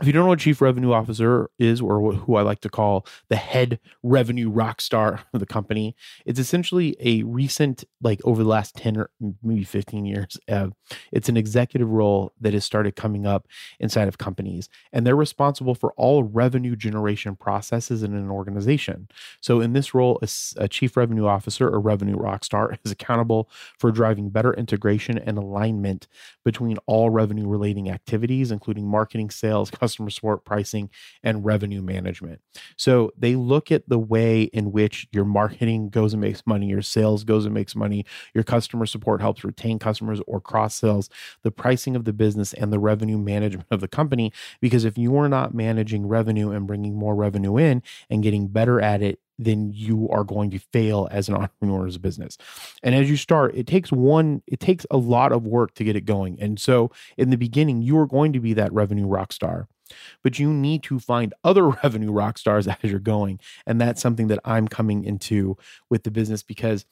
if 0.00 0.06
you 0.06 0.12
don't 0.12 0.24
know 0.24 0.28
what 0.28 0.38
chief 0.38 0.60
revenue 0.60 0.92
officer 0.92 1.50
is 1.58 1.80
or 1.80 2.12
who 2.12 2.36
i 2.36 2.42
like 2.42 2.60
to 2.60 2.68
call 2.68 3.06
the 3.28 3.36
head 3.36 3.78
revenue 4.02 4.50
rock 4.50 4.80
star 4.80 5.20
of 5.32 5.40
the 5.40 5.46
company 5.46 5.94
it's 6.26 6.38
essentially 6.38 6.96
a 7.00 7.22
recent 7.22 7.84
like 8.02 8.20
over 8.24 8.42
the 8.42 8.48
last 8.48 8.74
10 8.76 8.96
or 8.96 9.10
maybe 9.42 9.64
15 9.64 10.04
years 10.04 10.38
uh, 10.50 10.68
it's 11.12 11.28
an 11.28 11.36
executive 11.36 11.88
role 11.88 12.32
that 12.40 12.54
has 12.54 12.64
started 12.64 12.96
coming 12.96 13.26
up 13.26 13.46
inside 13.80 14.08
of 14.08 14.18
companies 14.18 14.68
and 14.92 15.06
they're 15.06 15.16
responsible 15.16 15.74
for 15.74 15.92
all 15.96 16.24
revenue 16.24 16.76
generation 16.76 17.36
processes 17.36 18.02
in 18.02 18.14
an 18.14 18.30
organization. 18.30 19.08
So 19.40 19.60
in 19.60 19.72
this 19.72 19.94
role 19.94 20.20
a 20.56 20.68
chief 20.68 20.96
revenue 20.96 21.26
officer 21.26 21.68
or 21.68 21.80
revenue 21.80 22.16
rock 22.16 22.44
star 22.44 22.76
is 22.84 22.90
accountable 22.90 23.48
for 23.78 23.90
driving 23.90 24.30
better 24.30 24.52
integration 24.54 25.18
and 25.18 25.38
alignment 25.38 26.06
between 26.44 26.78
all 26.86 27.10
revenue 27.10 27.46
relating 27.46 27.90
activities 27.90 28.50
including 28.50 28.86
marketing 28.86 29.30
sales 29.30 29.70
customer 29.84 30.10
support 30.10 30.44
pricing 30.44 30.88
and 31.22 31.44
revenue 31.44 31.82
management. 31.82 32.40
So 32.76 33.12
they 33.18 33.36
look 33.36 33.70
at 33.70 33.88
the 33.88 33.98
way 33.98 34.44
in 34.44 34.72
which 34.72 35.06
your 35.12 35.26
marketing 35.26 35.90
goes 35.90 36.14
and 36.14 36.22
makes 36.22 36.42
money 36.46 36.66
your 36.68 36.82
sales 36.82 37.22
goes 37.24 37.44
and 37.44 37.52
makes 37.52 37.76
money 37.76 38.06
your 38.34 38.44
customer 38.44 38.86
support 38.86 39.20
helps 39.20 39.44
retain 39.44 39.78
customers 39.78 40.20
or 40.26 40.40
cross 40.40 40.74
sales 40.74 41.10
the 41.42 41.50
pricing 41.50 41.96
of 41.96 42.04
the 42.04 42.12
business 42.12 42.54
and 42.54 42.72
the 42.72 42.78
revenue 42.78 43.18
management 43.18 43.68
of 43.70 43.80
the 43.80 43.88
company. 43.88 44.32
Because 44.60 44.84
if 44.84 44.96
you 44.96 45.16
are 45.16 45.28
not 45.28 45.54
managing 45.54 46.06
revenue 46.06 46.50
and 46.50 46.66
bringing 46.66 46.96
more 46.96 47.14
revenue 47.14 47.56
in 47.58 47.82
and 48.08 48.22
getting 48.22 48.48
better 48.48 48.80
at 48.80 49.02
it 49.02 49.20
then 49.38 49.70
you 49.72 50.08
are 50.10 50.24
going 50.24 50.50
to 50.50 50.58
fail 50.58 51.08
as 51.10 51.28
an 51.28 51.34
entrepreneur 51.36 51.86
as 51.86 51.96
a 51.96 52.00
business. 52.00 52.38
And 52.82 52.94
as 52.94 53.10
you 53.10 53.16
start 53.16 53.54
it 53.54 53.66
takes 53.66 53.92
one 53.92 54.42
it 54.46 54.60
takes 54.60 54.86
a 54.90 54.96
lot 54.96 55.32
of 55.32 55.46
work 55.46 55.74
to 55.74 55.84
get 55.84 55.96
it 55.96 56.04
going. 56.04 56.40
And 56.40 56.58
so 56.58 56.90
in 57.16 57.30
the 57.30 57.36
beginning 57.36 57.82
you 57.82 57.98
are 57.98 58.06
going 58.06 58.32
to 58.32 58.40
be 58.40 58.54
that 58.54 58.72
revenue 58.72 59.06
rock 59.06 59.32
star 59.32 59.68
but 60.22 60.38
you 60.38 60.52
need 60.52 60.82
to 60.82 60.98
find 60.98 61.34
other 61.44 61.68
revenue 61.68 62.10
rock 62.10 62.38
stars 62.38 62.66
as 62.66 62.76
you're 62.82 62.98
going. 62.98 63.38
And 63.66 63.80
that's 63.80 64.00
something 64.00 64.28
that 64.28 64.40
i'm 64.44 64.68
coming 64.68 65.04
into 65.04 65.56
with 65.90 66.04
the 66.04 66.10
business 66.10 66.42
because 66.42 66.84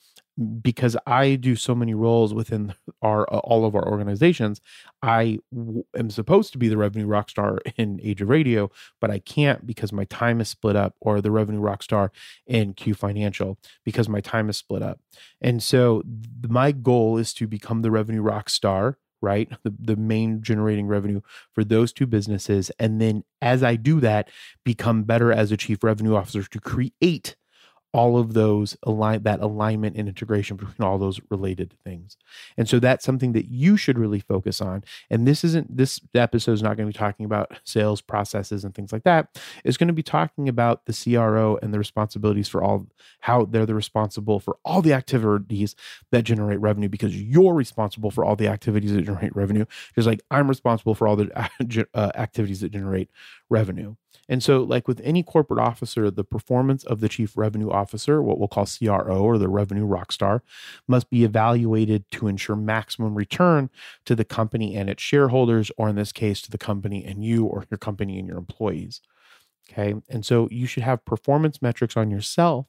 because 0.62 0.97
i 1.07 1.35
do 1.35 1.55
so 1.55 1.75
many 1.75 1.95
roles 1.95 2.33
within 2.33 2.75
our 3.03 3.23
uh, 3.33 3.38
all 3.38 3.64
of 3.64 3.75
our 3.75 3.87
organizations 3.87 4.61
i 5.03 5.38
w- 5.55 5.85
am 5.97 6.11
supposed 6.11 6.53
to 6.53 6.59
be 6.59 6.68
the 6.68 6.77
revenue 6.77 7.07
rock 7.07 7.29
star 7.29 7.59
in 7.77 8.01
age 8.03 8.23
of 8.23 8.29
radio 8.29 8.71
but 9.01 9.11
i 9.11 9.18
can't 9.18 9.66
because 9.66 9.92
my 9.92 10.05
time 10.05 10.40
is 10.40 10.49
split 10.49 10.77
up 10.77 10.95
or 11.01 11.21
the 11.21 11.31
revenue 11.31 11.61
rock 11.61 11.83
star 11.83 12.11
in 12.47 12.73
q 12.73 12.95
financial 12.95 13.59
because 13.85 14.09
my 14.09 14.21
time 14.21 14.49
is 14.49 14.57
split 14.57 14.83
up 14.83 14.99
and 15.40 15.62
so 15.62 16.03
th- 16.03 16.51
my 16.51 16.73
goal 16.73 17.18
is 17.18 17.35
to 17.35 17.47
become 17.47 17.83
the 17.83 17.90
revenue 17.90 18.23
rock 18.23 18.49
star 18.49 18.97
right? 19.23 19.49
The, 19.62 19.73
the 19.79 19.97
main 19.97 20.42
generating 20.42 20.88
revenue 20.88 21.21
for 21.55 21.64
those 21.64 21.92
two 21.92 22.07
businesses. 22.07 22.71
And 22.79 23.01
then 23.01 23.25
as 23.40 23.62
I 23.62 23.77
do 23.77 24.01
that, 24.01 24.29
become 24.64 25.05
better 25.05 25.33
as 25.33 25.53
a 25.53 25.57
chief 25.57 25.83
revenue 25.83 26.16
officer 26.16 26.42
to 26.42 26.61
create 26.61 27.37
all 27.92 28.18
of 28.18 28.35
those 28.35 28.76
align 28.83 29.22
that 29.22 29.40
alignment 29.40 29.96
and 29.96 30.09
integration 30.09 30.57
between 30.57 30.87
all 30.87 30.98
those 30.98 31.20
related 31.31 31.74
things. 31.85 32.16
And 32.57 32.68
so 32.68 32.78
that's 32.78 33.05
something 33.05 33.33
that 33.33 33.46
you 33.46 33.76
should 33.76 33.98
really 33.98 34.20
focus 34.20 34.61
on. 34.61 34.85
And 35.11 35.26
this 35.26 35.44
isn't 35.44 35.76
this 35.76 36.00
episode 36.14 36.52
is 36.52 36.62
not 36.62 36.76
going 36.76 36.90
to 36.90 36.92
be 36.92 36.98
talking 36.98 37.26
about 37.26 37.61
sales 37.64 38.00
processes 38.00 38.64
and 38.64 38.74
things 38.74 38.92
like 38.92 39.05
that. 39.05 39.38
It's 39.64 39.76
going 39.76 39.88
to 39.88 39.94
be 39.94 40.02
talking 40.02 40.48
about 40.48 40.87
the 40.87 40.92
CRO 40.92 41.59
and 41.62 41.72
the 41.74 41.78
responsibilities 41.78 42.48
for 42.48 42.62
all 42.62 42.87
how 43.20 43.44
they're 43.44 43.66
the 43.66 43.74
responsible 43.74 44.40
for 44.40 44.57
all 44.64 44.83
the 44.83 44.92
activities 44.92 45.76
that 46.11 46.22
generate 46.22 46.61
revenue 46.61 46.88
because 46.88 47.14
you're 47.20 47.55
responsible 47.55 48.11
for 48.11 48.24
all 48.24 48.37
the 48.37 48.48
activities 48.48 48.92
that 48.92 49.02
generate 49.02 49.35
revenue 49.37 49.64
just 49.94 50.07
like 50.07 50.22
I'm 50.31 50.48
responsible 50.48 50.94
for 50.94 51.07
all 51.07 51.16
the 51.16 51.31
uh, 51.94 52.12
activities 52.14 52.61
that 52.61 52.72
generate 52.72 53.11
revenue. 53.48 53.96
And 54.29 54.42
so, 54.42 54.62
like 54.62 54.87
with 54.87 55.01
any 55.03 55.22
corporate 55.22 55.61
officer, 55.61 56.11
the 56.11 56.25
performance 56.25 56.85
of 56.85 57.01
the 57.01 57.09
chief 57.09 57.37
revenue 57.37 57.70
officer, 57.70 58.22
what 58.22 58.38
we'll 58.38 58.48
call 58.48 58.66
CRO 58.66 59.22
or 59.22 59.38
the 59.38 59.48
revenue 59.48 59.85
rock 59.85 60.12
star, 60.12 60.42
must 60.87 61.11
be 61.11 61.25
evaluated 61.25 62.11
to 62.12 62.29
ensure 62.29 62.57
maximum 62.57 63.14
return 63.14 63.68
to 64.05 64.14
the 64.14 64.25
company 64.25 64.77
and 64.77 64.88
its 64.88 65.03
shareholders, 65.03 65.70
or 65.77 65.88
in 65.88 65.96
this 65.96 66.12
case, 66.12 66.40
to 66.42 66.51
the 66.51 66.59
company 66.59 67.05
and 67.05 67.25
you, 67.25 67.44
or 67.44 67.64
your 67.70 67.79
company 67.79 68.18
and 68.18 68.29
your 68.29 68.38
employees. 68.38 69.01
Okay. 69.70 69.94
And 70.09 70.25
so, 70.25 70.48
you 70.51 70.66
should 70.66 70.83
have 70.85 71.05
performance 71.05 71.61
metrics 71.61 71.96
on 71.96 72.11
yourself 72.11 72.66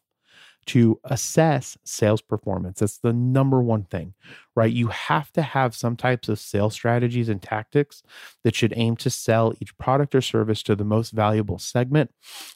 to 0.68 1.00
assess 1.04 1.78
sales 1.84 2.22
performance. 2.22 2.80
That's 2.80 2.98
the 2.98 3.14
number 3.14 3.62
one 3.62 3.84
thing, 3.84 4.14
right? 4.56 4.70
Mm-hmm. 4.70 4.78
You 4.78 4.88
have 4.88 5.32
to 5.34 5.42
have 5.42 5.76
some 5.76 5.96
types 5.96 6.30
of 6.30 6.40
sales 6.40 6.74
strategies 6.74 7.30
and 7.30 7.42
tactics 7.42 8.04
that 8.44 8.56
should 8.56 8.74
aim 8.76 8.96
to 8.98 9.10
sell 9.10 9.54
each 9.60 9.78
product 9.78 10.16
or 10.16 10.22
service 10.22 10.64
to 10.64 10.76
the 10.76 10.84
most 10.84 11.12
valuable 11.12 11.60
segment 11.60 12.12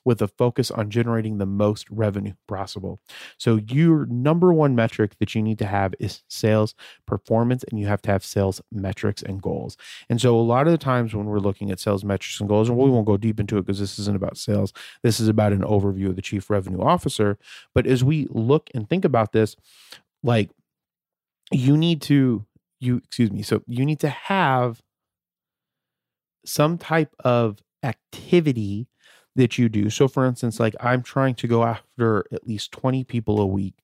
with 0.05 0.21
a 0.21 0.27
focus 0.27 0.71
on 0.71 0.89
generating 0.89 1.37
the 1.37 1.45
most 1.45 1.89
revenue 1.89 2.33
possible. 2.47 2.99
So, 3.37 3.57
your 3.57 4.05
number 4.05 4.53
one 4.53 4.75
metric 4.75 5.15
that 5.19 5.35
you 5.35 5.41
need 5.41 5.59
to 5.59 5.65
have 5.65 5.93
is 5.99 6.23
sales 6.27 6.75
performance, 7.05 7.63
and 7.69 7.79
you 7.79 7.87
have 7.87 8.01
to 8.03 8.11
have 8.11 8.23
sales 8.23 8.61
metrics 8.71 9.21
and 9.21 9.41
goals. 9.41 9.77
And 10.09 10.21
so, 10.21 10.37
a 10.37 10.41
lot 10.41 10.67
of 10.67 10.71
the 10.71 10.77
times 10.77 11.13
when 11.13 11.25
we're 11.25 11.39
looking 11.39 11.71
at 11.71 11.79
sales 11.79 12.03
metrics 12.03 12.39
and 12.39 12.49
goals, 12.49 12.69
and 12.69 12.77
we 12.77 12.89
won't 12.89 13.05
go 13.05 13.17
deep 13.17 13.39
into 13.39 13.57
it 13.57 13.65
because 13.65 13.79
this 13.79 13.99
isn't 13.99 14.15
about 14.15 14.37
sales, 14.37 14.73
this 15.03 15.19
is 15.19 15.27
about 15.27 15.53
an 15.53 15.61
overview 15.61 16.09
of 16.09 16.15
the 16.15 16.21
chief 16.21 16.49
revenue 16.49 16.81
officer. 16.81 17.37
But 17.73 17.87
as 17.97 18.03
we 18.03 18.27
look 18.29 18.69
and 18.75 18.87
think 18.87 19.03
about 19.03 19.31
this, 19.31 19.55
like 20.21 20.51
you 21.51 21.75
need 21.75 22.01
to 22.03 22.45
you 22.79 22.97
excuse 22.97 23.31
me 23.31 23.41
so 23.41 23.63
you 23.65 23.83
need 23.85 23.99
to 23.99 24.09
have 24.09 24.83
some 26.45 26.77
type 26.77 27.15
of 27.23 27.57
activity 27.81 28.87
that 29.35 29.57
you 29.57 29.67
do. 29.67 29.89
So 29.89 30.07
for 30.07 30.25
instance 30.25 30.59
like 30.59 30.75
i'm 30.79 31.01
trying 31.01 31.33
to 31.35 31.47
go 31.47 31.63
after 31.63 32.25
at 32.31 32.45
least 32.45 32.71
20 32.71 33.03
people 33.03 33.39
a 33.39 33.47
week 33.47 33.75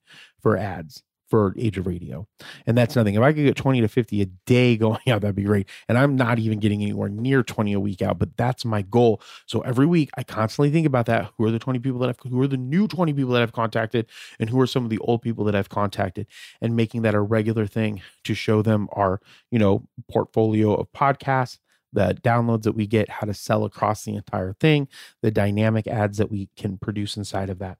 for 0.41 0.58
ads 0.58 1.02
for 1.34 1.56
age 1.58 1.80
of 1.80 1.88
radio. 1.88 2.28
And 2.67 2.78
that's 2.78 2.96
nothing. 2.96 3.15
If 3.15 3.22
i 3.24 3.34
could 3.34 3.43
get 3.43 3.56
20 3.56 3.82
to 3.82 3.88
50 3.88 4.22
a 4.22 4.26
day 4.46 4.78
going 4.86 5.00
out 5.08 5.22
that'd 5.22 5.36
be 5.36 5.41
great. 5.41 5.67
And 5.89 5.98
i'm 5.98 6.15
not 6.15 6.38
even 6.38 6.60
getting 6.60 6.84
anywhere 6.84 7.10
near 7.10 7.41
20 7.41 7.74
a 7.74 7.80
week 7.80 8.04
out 8.04 8.19
but 8.19 8.38
that's 8.38 8.63
my 8.63 8.84
goal. 8.84 9.19
So 9.48 9.62
every 9.62 9.88
week 9.88 10.12
i 10.15 10.22
constantly 10.22 10.69
think 10.69 10.86
about 10.86 11.08
that. 11.08 11.32
Who 11.36 11.46
are 11.46 11.50
the 11.50 11.58
20 11.58 11.80
people 11.80 11.98
that 12.02 12.10
i've 12.10 12.19
who 12.32 12.39
are 12.39 12.48
the 12.48 12.56
new 12.56 12.88
20 12.88 13.13
people 13.13 13.34
that 13.34 13.41
i've 13.41 13.52
contacted? 13.52 14.06
And 14.39 14.48
who 14.48 14.62
are 14.62 14.67
some 14.67 14.84
of 14.84 14.91
the 14.91 15.00
old 15.00 15.24
people 15.24 15.43
that 15.46 15.56
i've 15.56 15.69
contacted? 15.69 16.28
And 16.62 16.76
making 16.76 17.02
that 17.02 17.15
a 17.15 17.22
regular 17.22 17.65
thing 17.65 18.04
to 18.26 18.36
show 18.36 18.62
them 18.62 18.88
our 18.91 19.19
you 19.50 19.58
know 19.58 19.88
portfolio 20.12 20.76
of 20.76 20.91
podcasts 20.91 21.58
the 21.93 22.17
downloads 22.24 22.63
that 22.63 22.74
we 22.74 22.88
get, 22.88 23.08
how 23.08 23.28
to 23.28 23.36
sell 23.36 23.65
across 23.65 24.04
the 24.04 24.15
entire 24.15 24.54
thing, 24.54 24.88
the 25.22 25.30
dynamic 25.30 25.86
ads 25.86 26.17
that 26.17 26.32
we 26.32 26.50
can 26.58 26.76
produce 26.76 27.15
inside 27.15 27.52
of 27.52 27.60
that. 27.60 27.78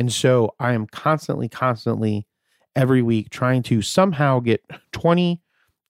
And 0.00 0.12
so 0.12 0.56
I 0.58 0.72
am 0.72 0.88
constantly, 0.88 1.48
constantly 1.48 2.26
every 2.74 3.02
week 3.02 3.30
trying 3.30 3.62
to 3.64 3.82
somehow 3.82 4.40
get 4.40 4.64
20 4.92 5.40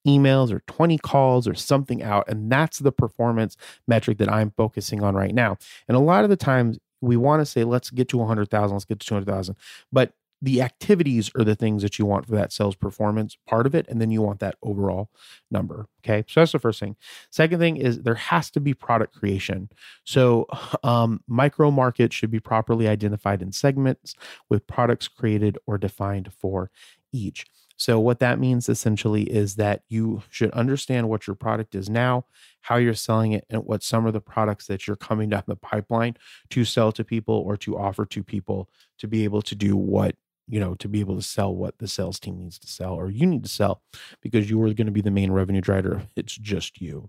emails 0.07 0.51
or 0.51 0.61
20 0.67 0.99
calls 0.99 1.47
or 1.47 1.55
something 1.55 2.03
out. 2.03 2.29
And 2.29 2.51
that's 2.51 2.79
the 2.79 2.93
performance 2.93 3.57
metric 3.87 4.19
that 4.19 4.31
I'm 4.31 4.51
focusing 4.57 5.03
on 5.03 5.15
right 5.15 5.35
now. 5.35 5.59
And 5.89 5.97
a 5.97 6.01
lot 6.01 6.25
of 6.25 6.31
the 6.31 6.37
times 6.37 6.79
we 7.01 7.17
want 7.17 7.41
to 7.41 7.47
say, 7.47 7.65
let's 7.65 7.91
get 7.91 8.09
to 8.11 8.19
100,000, 8.19 8.75
let's 8.75 8.85
get 8.85 9.01
to 9.01 9.07
200,000. 9.07 9.57
But 9.93 10.13
the 10.43 10.61
activities 10.61 11.31
are 11.39 11.45
the 11.45 11.55
things 11.55 11.83
that 11.83 11.99
you 11.99 12.05
want 12.05 12.27
for 12.27 12.35
that 12.35 12.53
sales 12.53 12.75
performance 12.75 13.37
part 13.47 13.65
of 13.65 13.75
it 13.75 13.87
and 13.89 14.01
then 14.01 14.11
you 14.11 14.21
want 14.21 14.41
that 14.41 14.57
overall 14.63 15.09
number 15.51 15.89
okay? 16.05 16.25
So 16.29 16.41
that's 16.41 16.53
the 16.53 16.59
first 16.59 16.81
thing. 16.81 16.97
Second 17.31 17.61
thing 17.61 17.77
is 17.77 18.03
there 18.03 18.17
has 18.17 18.51
to 18.51 18.61
be 18.61 18.75
product 18.75 19.15
creation. 19.15 19.71
So 20.05 20.47
um, 20.83 21.21
micro 21.27 21.71
markets 21.71 22.15
should 22.15 22.31
be 22.31 22.41
properly 22.41 22.89
identified 22.89 23.41
in 23.41 23.53
segments 23.53 24.15
with 24.49 24.67
products 24.67 25.09
created 25.09 25.59
or 25.67 25.79
defined 25.79 26.33
for 26.33 26.71
each. 27.13 27.47
So 27.77 27.99
what 27.99 28.21
that 28.21 28.39
means 28.39 28.69
essentially 28.69 29.23
is 29.25 29.57
that 29.57 29.83
you 29.89 30.23
should 30.31 30.51
understand 30.53 31.09
what 31.09 31.27
your 31.27 31.35
product 31.37 31.75
is 31.75 31.89
now 31.89 32.27
how 32.63 32.77
you're 32.77 32.95
selling 32.95 33.33
it 33.33 33.45
and 33.51 33.65
what 33.65 33.83
some 33.83 34.07
of 34.07 34.13
the 34.13 34.21
products 34.21 34.69
that 34.69 34.87
you're 34.87 34.97
coming 34.97 35.29
down 35.29 35.43
the 35.47 35.57
pipeline 35.57 36.17
to 36.51 36.65
sell 36.65 36.93
to 36.93 37.05
people 37.05 37.35
or 37.35 37.57
to 37.57 37.77
offer 37.77 38.07
to 38.07 38.23
people 38.23 38.71
to 38.99 39.09
be 39.09 39.25
able 39.25 39.43
to 39.43 39.55
do 39.55 39.77
what 39.77 40.15
you 40.53 40.61
know, 40.61 40.75
to 40.75 40.87
be 40.87 41.01
able 41.01 41.17
to 41.17 41.23
sell 41.23 41.57
what 41.57 41.79
the 41.79 41.89
sales 41.89 42.21
team 42.21 42.39
needs 42.39 42.59
to 42.59 42.69
sell 42.69 42.93
or 42.93 43.11
you 43.11 43.25
need 43.25 43.43
to 43.43 43.49
sell 43.49 43.81
because 44.21 44.51
you 44.51 44.63
are 44.63 44.75
going 44.75 44.85
to 44.85 44.93
be 44.93 45.01
the 45.01 45.11
main 45.11 45.33
revenue 45.33 45.63
driver. 45.63 46.03
It's 46.15 46.37
just 46.37 46.79
you. 46.79 47.09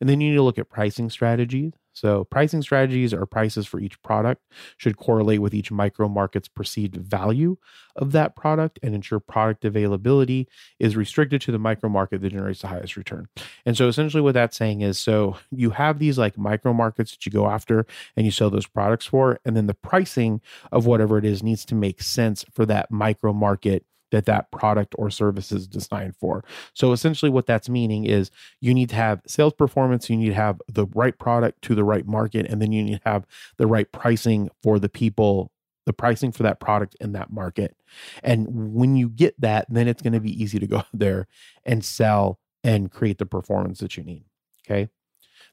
And 0.00 0.08
then 0.08 0.22
you 0.22 0.30
need 0.30 0.36
to 0.36 0.42
look 0.42 0.58
at 0.58 0.70
pricing 0.70 1.10
strategies. 1.10 1.74
So, 1.92 2.24
pricing 2.24 2.62
strategies 2.62 3.12
or 3.12 3.26
prices 3.26 3.66
for 3.66 3.78
each 3.80 4.00
product 4.02 4.42
should 4.76 4.96
correlate 4.96 5.40
with 5.40 5.54
each 5.54 5.70
micro 5.70 6.08
market's 6.08 6.48
perceived 6.48 6.96
value 6.96 7.56
of 7.96 8.12
that 8.12 8.34
product 8.34 8.78
and 8.82 8.94
ensure 8.94 9.20
product 9.20 9.64
availability 9.64 10.48
is 10.78 10.96
restricted 10.96 11.40
to 11.42 11.52
the 11.52 11.58
micro 11.58 11.90
market 11.90 12.22
that 12.22 12.30
generates 12.30 12.62
the 12.62 12.68
highest 12.68 12.96
return. 12.96 13.28
And 13.66 13.76
so, 13.76 13.88
essentially, 13.88 14.22
what 14.22 14.34
that's 14.34 14.56
saying 14.56 14.80
is 14.80 14.98
so 14.98 15.36
you 15.50 15.70
have 15.70 15.98
these 15.98 16.18
like 16.18 16.38
micro 16.38 16.72
markets 16.72 17.12
that 17.12 17.26
you 17.26 17.32
go 17.32 17.48
after 17.48 17.86
and 18.16 18.24
you 18.26 18.32
sell 18.32 18.50
those 18.50 18.66
products 18.66 19.06
for, 19.06 19.38
and 19.44 19.56
then 19.56 19.66
the 19.66 19.74
pricing 19.74 20.40
of 20.70 20.86
whatever 20.86 21.18
it 21.18 21.24
is 21.24 21.42
needs 21.42 21.64
to 21.66 21.74
make 21.74 22.02
sense 22.02 22.44
for 22.52 22.64
that 22.66 22.90
micro 22.90 23.32
market 23.32 23.84
that 24.12 24.26
that 24.26 24.50
product 24.52 24.94
or 24.96 25.10
service 25.10 25.50
is 25.50 25.66
designed 25.66 26.14
for. 26.14 26.44
So 26.74 26.92
essentially 26.92 27.30
what 27.30 27.46
that's 27.46 27.68
meaning 27.68 28.04
is 28.04 28.30
you 28.60 28.72
need 28.72 28.90
to 28.90 28.94
have 28.94 29.22
sales 29.26 29.54
performance, 29.54 30.08
you 30.08 30.16
need 30.16 30.28
to 30.28 30.34
have 30.34 30.62
the 30.68 30.86
right 30.94 31.18
product 31.18 31.62
to 31.62 31.74
the 31.74 31.82
right 31.82 32.06
market 32.06 32.46
and 32.46 32.62
then 32.62 32.70
you 32.70 32.84
need 32.84 33.00
to 33.02 33.08
have 33.08 33.26
the 33.56 33.66
right 33.66 33.90
pricing 33.90 34.48
for 34.62 34.78
the 34.78 34.88
people 34.88 35.50
the 35.84 35.92
pricing 35.92 36.30
for 36.30 36.44
that 36.44 36.60
product 36.60 36.96
in 37.00 37.10
that 37.10 37.32
market. 37.32 37.76
And 38.22 38.72
when 38.72 38.94
you 38.94 39.08
get 39.08 39.40
that, 39.40 39.66
then 39.68 39.88
it's 39.88 40.00
going 40.00 40.12
to 40.12 40.20
be 40.20 40.30
easy 40.42 40.60
to 40.60 40.66
go 40.68 40.84
there 40.94 41.26
and 41.64 41.84
sell 41.84 42.38
and 42.62 42.92
create 42.92 43.18
the 43.18 43.26
performance 43.26 43.80
that 43.80 43.96
you 43.96 44.04
need. 44.04 44.24
Okay. 44.64 44.90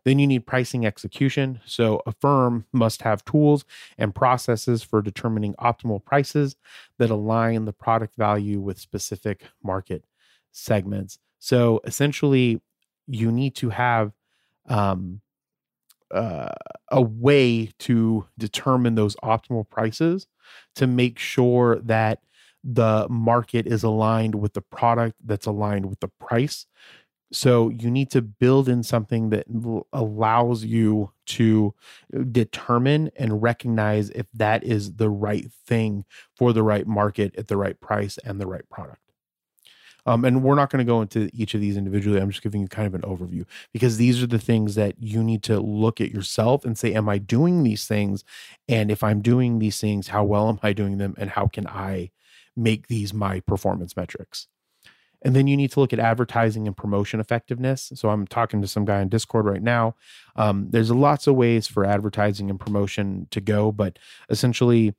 Then 0.06 0.20
you 0.20 0.28
need 0.28 0.46
pricing 0.46 0.86
execution. 0.86 1.60
So 1.66 2.02
a 2.06 2.14
firm 2.14 2.66
must 2.72 3.02
have 3.02 3.26
tools 3.26 3.66
and 3.98 4.16
processes 4.16 4.82
for 4.82 5.02
determining 5.02 5.54
optimal 5.56 6.04
prices 6.04 6.56
that 6.98 7.10
align 7.10 7.66
the 7.66 7.74
product 7.74 8.16
value 8.16 8.60
with 8.60 8.80
specific 8.80 9.44
market 9.64 10.06
segments. 10.52 11.20
So 11.40 11.82
essentially, 11.84 12.62
you 13.08 13.32
need 13.32 13.56
to 13.56 13.70
have 13.70 14.14
um, 14.68 15.22
uh, 16.12 16.50
a 16.92 17.02
way 17.02 17.72
to 17.80 18.26
determine 18.38 18.96
those 18.96 19.16
optimal 19.18 19.68
prices 19.70 20.28
to 20.76 20.88
make 20.88 21.20
sure 21.20 21.80
that 21.80 22.20
the 22.64 23.08
market 23.10 23.66
is 23.66 23.84
aligned 23.84 24.36
with 24.36 24.54
the 24.54 24.62
product 24.62 25.16
that's 25.24 25.46
aligned 25.46 25.86
with 25.86 26.00
the 26.02 26.10
price 26.20 26.66
so 27.32 27.70
you 27.70 27.92
need 27.92 28.10
to 28.12 28.22
build 28.22 28.68
in 28.68 28.84
something 28.84 29.30
that 29.30 29.46
allows 29.94 30.64
you 30.66 31.12
to 31.28 31.74
uh, 32.16 32.24
determine 32.32 33.12
and 33.16 33.42
recognize 33.42 34.10
if 34.12 34.26
that 34.34 34.64
is 34.64 34.96
the 34.96 35.10
right 35.10 35.52
thing 35.68 36.06
for 36.36 36.54
the 36.54 36.64
right 36.64 36.88
market 36.88 37.36
at 37.38 37.48
the 37.48 37.58
right 37.58 37.80
price 37.80 38.18
and 38.24 38.40
the 38.42 38.48
right 38.48 38.68
product. 38.70 39.02
Um, 40.06 40.26
and 40.26 40.42
we're 40.42 40.56
not 40.56 40.72
going 40.72 40.80
to 40.80 40.90
go 40.90 41.02
into 41.02 41.30
each 41.34 41.54
of 41.54 41.62
these 41.62 41.78
individually. 41.78 42.20
I'm 42.20 42.32
just 42.32 42.42
giving 42.42 42.62
you 42.62 42.68
kind 42.68 42.88
of 42.88 42.96
an 42.96 43.02
overview 43.02 43.46
because 43.74 43.98
these 43.98 44.24
are 44.24 44.28
the 44.28 44.40
things 44.40 44.76
that 44.76 44.96
you 45.00 45.24
need 45.24 45.44
to 45.44 45.60
look 45.60 46.02
at 46.02 46.12
yourself 46.12 46.66
and 46.66 46.78
say, 46.78 46.94
Am 46.94 47.10
I 47.10 47.18
doing 47.18 47.64
these 47.64 47.86
things? 47.86 48.24
And 48.68 48.90
if 48.90 49.04
I'm 49.04 49.22
doing 49.22 49.60
these 49.60 49.80
things, 49.80 50.08
how 50.08 50.24
well 50.24 50.50
am 50.50 50.60
I 50.64 50.74
doing 50.74 50.98
them? 50.98 51.16
And 51.18 51.30
how 51.30 51.48
can 51.48 51.68
I 51.68 52.12
make 52.56 52.88
these 52.88 53.14
my 53.14 53.42
performance 53.42 53.96
metrics? 53.96 54.48
And 55.22 55.36
then 55.36 55.48
you 55.48 55.58
need 55.58 55.72
to 55.72 55.80
look 55.80 55.92
at 55.92 56.00
advertising 56.00 56.68
and 56.68 56.76
promotion 56.76 57.20
effectiveness. 57.20 57.92
So 57.96 58.10
I'm 58.10 58.26
talking 58.26 58.62
to 58.62 58.68
some 58.68 58.86
guy 58.86 59.02
on 59.02 59.10
Discord 59.10 59.46
right 59.46 59.62
now. 59.62 59.96
Um, 60.36 60.68
there's 60.70 60.92
lots 60.92 61.28
of 61.28 61.36
ways 61.36 61.68
for 61.68 61.86
advertising 61.86 62.50
and 62.50 62.60
promotion 62.60 63.28
to 63.32 63.42
go, 63.42 63.72
but 63.72 64.00
essentially, 64.30 64.96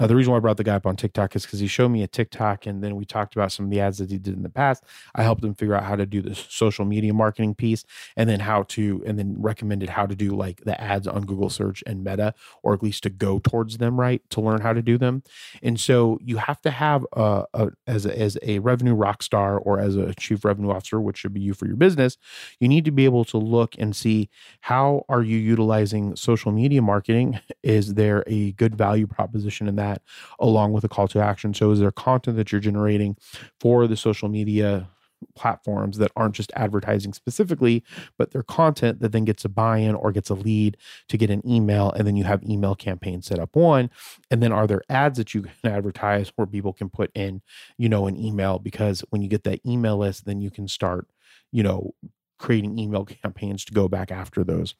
uh, 0.00 0.06
the 0.06 0.16
reason 0.16 0.30
why 0.30 0.38
I 0.38 0.40
brought 0.40 0.56
the 0.56 0.64
guy 0.64 0.74
up 0.74 0.86
on 0.86 0.96
TikTok 0.96 1.36
is 1.36 1.44
because 1.44 1.60
he 1.60 1.66
showed 1.66 1.90
me 1.90 2.02
a 2.02 2.06
TikTok, 2.06 2.64
and 2.66 2.82
then 2.82 2.96
we 2.96 3.04
talked 3.04 3.36
about 3.36 3.52
some 3.52 3.66
of 3.66 3.70
the 3.70 3.80
ads 3.80 3.98
that 3.98 4.10
he 4.10 4.16
did 4.18 4.34
in 4.34 4.42
the 4.42 4.48
past. 4.48 4.82
I 5.14 5.22
helped 5.22 5.44
him 5.44 5.54
figure 5.54 5.74
out 5.74 5.84
how 5.84 5.96
to 5.96 6.06
do 6.06 6.22
the 6.22 6.34
social 6.34 6.86
media 6.86 7.12
marketing 7.12 7.54
piece, 7.54 7.84
and 8.16 8.28
then 8.28 8.40
how 8.40 8.62
to, 8.70 9.02
and 9.06 9.18
then 9.18 9.36
recommended 9.38 9.90
how 9.90 10.06
to 10.06 10.14
do 10.14 10.30
like 10.30 10.62
the 10.64 10.80
ads 10.80 11.06
on 11.06 11.26
Google 11.26 11.50
Search 11.50 11.84
and 11.86 12.02
Meta, 12.02 12.32
or 12.62 12.72
at 12.72 12.82
least 12.82 13.02
to 13.02 13.10
go 13.10 13.38
towards 13.38 13.76
them, 13.76 14.00
right, 14.00 14.22
to 14.30 14.40
learn 14.40 14.62
how 14.62 14.72
to 14.72 14.80
do 14.80 14.96
them. 14.96 15.22
And 15.62 15.78
so 15.78 16.18
you 16.22 16.38
have 16.38 16.62
to 16.62 16.70
have 16.70 17.04
a, 17.12 17.44
a 17.52 17.70
as 17.86 18.06
a, 18.06 18.18
as 18.18 18.38
a 18.42 18.60
revenue 18.60 18.94
rock 18.94 19.22
star 19.22 19.58
or 19.58 19.78
as 19.78 19.96
a 19.96 20.14
chief 20.14 20.42
revenue 20.42 20.70
officer, 20.70 21.02
which 21.02 21.18
should 21.18 21.34
be 21.34 21.40
you 21.42 21.52
for 21.52 21.66
your 21.66 21.76
business. 21.76 22.16
You 22.60 22.68
need 22.68 22.86
to 22.86 22.92
be 22.92 23.04
able 23.04 23.26
to 23.26 23.36
look 23.36 23.74
and 23.78 23.94
see 23.94 24.30
how 24.62 25.04
are 25.10 25.22
you 25.22 25.36
utilizing 25.36 26.16
social 26.16 26.50
media 26.50 26.80
marketing. 26.80 27.40
Is 27.62 27.92
there 27.94 28.24
a 28.26 28.52
good 28.52 28.74
value 28.74 29.06
proposition 29.06 29.68
in 29.68 29.76
that? 29.76 29.81
That 29.82 30.02
along 30.38 30.72
with 30.72 30.84
a 30.84 30.88
call 30.88 31.08
to 31.08 31.20
action. 31.20 31.54
So, 31.54 31.70
is 31.70 31.80
there 31.80 31.90
content 31.90 32.36
that 32.36 32.52
you're 32.52 32.60
generating 32.60 33.16
for 33.60 33.86
the 33.86 33.96
social 33.96 34.28
media 34.28 34.88
platforms 35.34 35.98
that 35.98 36.10
aren't 36.16 36.34
just 36.34 36.52
advertising 36.56 37.12
specifically, 37.12 37.82
but 38.18 38.30
they're 38.30 38.42
content 38.42 39.00
that 39.00 39.12
then 39.12 39.24
gets 39.24 39.44
a 39.44 39.48
buy 39.48 39.78
in 39.78 39.94
or 39.94 40.12
gets 40.12 40.30
a 40.30 40.34
lead 40.34 40.76
to 41.08 41.16
get 41.16 41.30
an 41.30 41.46
email. 41.48 41.90
And 41.92 42.06
then 42.06 42.16
you 42.16 42.24
have 42.24 42.42
email 42.44 42.74
campaigns 42.74 43.26
set 43.26 43.38
up 43.38 43.54
one. 43.54 43.90
And 44.30 44.42
then 44.42 44.52
are 44.52 44.66
there 44.66 44.82
ads 44.88 45.18
that 45.18 45.34
you 45.34 45.42
can 45.42 45.52
advertise 45.72 46.32
where 46.36 46.46
people 46.46 46.72
can 46.72 46.90
put 46.90 47.10
in, 47.14 47.42
you 47.78 47.88
know, 47.88 48.06
an 48.06 48.16
email? 48.16 48.58
Because 48.58 49.04
when 49.10 49.22
you 49.22 49.28
get 49.28 49.44
that 49.44 49.60
email 49.66 49.98
list, 49.98 50.24
then 50.24 50.40
you 50.40 50.50
can 50.50 50.68
start, 50.68 51.06
you 51.50 51.62
know, 51.62 51.94
creating 52.38 52.78
email 52.78 53.04
campaigns 53.22 53.64
to 53.64 53.72
go 53.72 53.88
back 53.88 54.10
after 54.10 54.44
those 54.44 54.74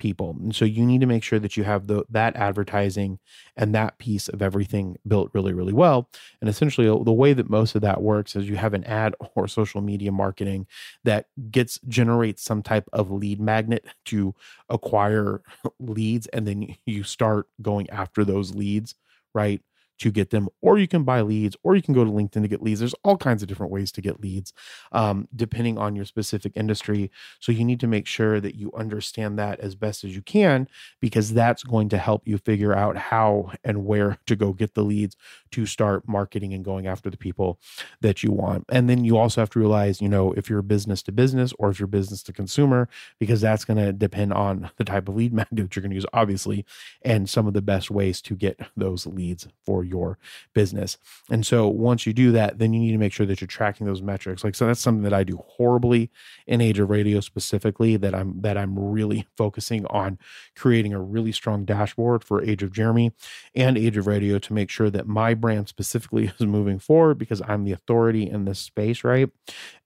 people. 0.00 0.36
And 0.40 0.54
so 0.54 0.64
you 0.64 0.84
need 0.84 1.00
to 1.02 1.06
make 1.06 1.22
sure 1.22 1.38
that 1.38 1.56
you 1.56 1.62
have 1.64 1.86
the 1.86 2.04
that 2.10 2.34
advertising 2.36 3.20
and 3.56 3.74
that 3.74 3.98
piece 3.98 4.28
of 4.28 4.42
everything 4.42 4.96
built 5.06 5.30
really 5.34 5.52
really 5.52 5.72
well. 5.72 6.10
And 6.40 6.50
essentially 6.50 6.88
uh, 6.88 7.04
the 7.04 7.12
way 7.12 7.32
that 7.34 7.48
most 7.48 7.76
of 7.76 7.82
that 7.82 8.02
works 8.02 8.34
is 8.34 8.48
you 8.48 8.56
have 8.56 8.74
an 8.74 8.84
ad 8.84 9.14
or 9.36 9.46
social 9.46 9.80
media 9.80 10.10
marketing 10.10 10.66
that 11.04 11.26
gets 11.50 11.78
generates 11.88 12.42
some 12.42 12.62
type 12.62 12.88
of 12.92 13.10
lead 13.12 13.40
magnet 13.40 13.84
to 14.06 14.34
acquire 14.68 15.42
leads 15.78 16.26
and 16.28 16.46
then 16.46 16.74
you 16.86 17.04
start 17.04 17.46
going 17.62 17.88
after 17.90 18.24
those 18.24 18.54
leads, 18.54 18.94
right? 19.34 19.60
To 20.00 20.10
get 20.10 20.30
them, 20.30 20.48
or 20.60 20.78
you 20.78 20.88
can 20.88 21.04
buy 21.04 21.20
leads, 21.20 21.56
or 21.62 21.76
you 21.76 21.82
can 21.82 21.94
go 21.94 22.04
to 22.04 22.10
LinkedIn 22.10 22.42
to 22.42 22.48
get 22.48 22.62
leads. 22.62 22.80
There's 22.80 22.94
all 23.04 23.16
kinds 23.16 23.42
of 23.42 23.48
different 23.48 23.72
ways 23.72 23.92
to 23.92 24.00
get 24.00 24.20
leads, 24.20 24.52
um, 24.92 25.28
depending 25.34 25.78
on 25.78 25.94
your 25.94 26.04
specific 26.04 26.52
industry. 26.56 27.10
So 27.38 27.52
you 27.52 27.64
need 27.64 27.80
to 27.80 27.86
make 27.86 28.06
sure 28.06 28.40
that 28.40 28.54
you 28.54 28.72
understand 28.76 29.38
that 29.38 29.60
as 29.60 29.74
best 29.74 30.04
as 30.04 30.14
you 30.14 30.22
can, 30.22 30.68
because 31.00 31.32
that's 31.32 31.62
going 31.62 31.88
to 31.90 31.98
help 31.98 32.26
you 32.26 32.38
figure 32.38 32.74
out 32.74 32.96
how 32.96 33.52
and 33.62 33.84
where 33.84 34.18
to 34.26 34.36
go 34.36 34.52
get 34.52 34.74
the 34.74 34.82
leads 34.84 35.16
to 35.52 35.66
start 35.66 36.08
marketing 36.08 36.54
and 36.54 36.64
going 36.64 36.86
after 36.86 37.10
the 37.10 37.16
people 37.16 37.58
that 38.00 38.22
you 38.22 38.32
want. 38.32 38.64
And 38.70 38.88
then 38.88 39.04
you 39.04 39.18
also 39.18 39.40
have 39.40 39.50
to 39.50 39.58
realize, 39.58 40.00
you 40.00 40.08
know, 40.08 40.32
if 40.32 40.48
you're 40.48 40.62
business 40.62 41.02
to 41.04 41.12
business 41.12 41.52
or 41.58 41.70
if 41.70 41.78
you're 41.78 41.86
business 41.86 42.22
to 42.24 42.32
consumer, 42.32 42.88
because 43.18 43.40
that's 43.40 43.64
going 43.64 43.76
to 43.76 43.92
depend 43.92 44.32
on 44.32 44.70
the 44.76 44.84
type 44.84 45.08
of 45.08 45.16
lead 45.16 45.32
magnet 45.32 45.74
you're 45.76 45.82
going 45.82 45.90
to 45.90 45.96
use, 45.96 46.06
obviously, 46.12 46.64
and 47.02 47.28
some 47.28 47.46
of 47.46 47.52
the 47.54 47.62
best 47.62 47.90
ways 47.90 48.22
to 48.22 48.34
get 48.34 48.58
those 48.76 49.06
leads 49.06 49.46
for 49.64 49.84
your 49.90 50.18
business. 50.54 50.96
And 51.30 51.44
so 51.44 51.68
once 51.68 52.06
you 52.06 52.12
do 52.12 52.32
that, 52.32 52.58
then 52.58 52.72
you 52.72 52.80
need 52.80 52.92
to 52.92 52.98
make 52.98 53.12
sure 53.12 53.26
that 53.26 53.40
you're 53.40 53.48
tracking 53.48 53.86
those 53.86 54.02
metrics. 54.02 54.44
Like 54.44 54.54
so 54.54 54.66
that's 54.66 54.80
something 54.80 55.02
that 55.02 55.12
I 55.12 55.24
do 55.24 55.42
horribly 55.46 56.10
in 56.46 56.60
Age 56.60 56.78
of 56.78 56.88
Radio 56.88 57.20
specifically 57.20 57.96
that 57.96 58.14
I'm 58.14 58.40
that 58.40 58.56
I'm 58.56 58.78
really 58.78 59.26
focusing 59.36 59.86
on 59.86 60.18
creating 60.56 60.94
a 60.94 61.00
really 61.00 61.32
strong 61.32 61.64
dashboard 61.64 62.24
for 62.24 62.42
Age 62.42 62.62
of 62.62 62.72
Jeremy 62.72 63.12
and 63.54 63.76
Age 63.76 63.96
of 63.96 64.06
Radio 64.06 64.38
to 64.38 64.52
make 64.52 64.70
sure 64.70 64.90
that 64.90 65.06
my 65.06 65.34
brand 65.34 65.68
specifically 65.68 66.30
is 66.38 66.46
moving 66.46 66.78
forward 66.78 67.18
because 67.18 67.42
I'm 67.46 67.64
the 67.64 67.72
authority 67.72 68.28
in 68.28 68.44
this 68.44 68.58
space, 68.58 69.04
right? 69.04 69.28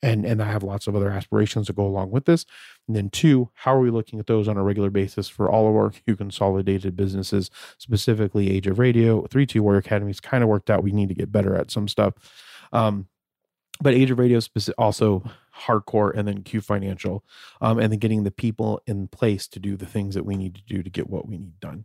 And 0.03 0.25
and 0.25 0.43
I 0.43 0.47
have 0.47 0.62
lots 0.62 0.87
of 0.87 0.95
other 0.95 1.11
aspirations 1.11 1.67
to 1.67 1.73
go 1.73 1.87
along 1.87 2.11
with 2.11 2.27
this. 2.27 2.45
And 2.87 2.97
then 2.97 3.09
two, 3.11 3.51
how 3.55 3.75
are 3.75 3.81
we 3.81 3.90
looking 3.90 4.18
at 4.18 4.27
those 4.27 4.47
on 4.47 4.57
a 4.57 4.62
regular 4.62 4.90
basis 4.90 5.29
for 5.29 5.51
all 5.51 5.68
of 5.68 5.75
our 5.75 5.90
Q 6.07 6.16
consolidated 6.16 6.97
businesses, 6.97 7.51
specifically 7.79 8.51
Age 8.51 8.66
of 8.66 8.79
Radio, 8.79 9.23
3T 9.23 9.61
Warrior 9.61 9.79
Academy's 9.79 10.20
kind 10.20 10.42
of 10.42 10.49
worked 10.49 10.70
out. 10.70 10.83
We 10.83 10.92
need 10.92 11.09
to 11.09 11.14
get 11.14 11.33
better 11.33 11.55
at 11.57 11.70
some 11.70 11.88
stuff. 11.88 12.14
Um, 12.73 13.09
but 13.81 13.94
Age 13.94 14.11
of 14.11 14.18
Radio 14.18 14.38
is 14.38 14.68
also 14.79 15.29
hardcore 15.66 16.12
and 16.14 16.29
then 16.29 16.42
Q 16.42 16.61
Financial, 16.61 17.25
um, 17.61 17.79
and 17.79 17.92
then 17.92 17.99
getting 17.99 18.25
the 18.25 18.31
people 18.31 18.81
in 18.87 19.09
place 19.09 19.49
to 19.49 19.59
do 19.59 19.77
the 19.77 19.87
things 19.87 20.14
that 20.14 20.25
we 20.25 20.37
need 20.37 20.55
to 20.55 20.62
do 20.62 20.83
to 20.83 20.90
get 20.90 21.11
what 21.11 21.27
we 21.27 21.38
need 21.38 21.59
done 21.61 21.85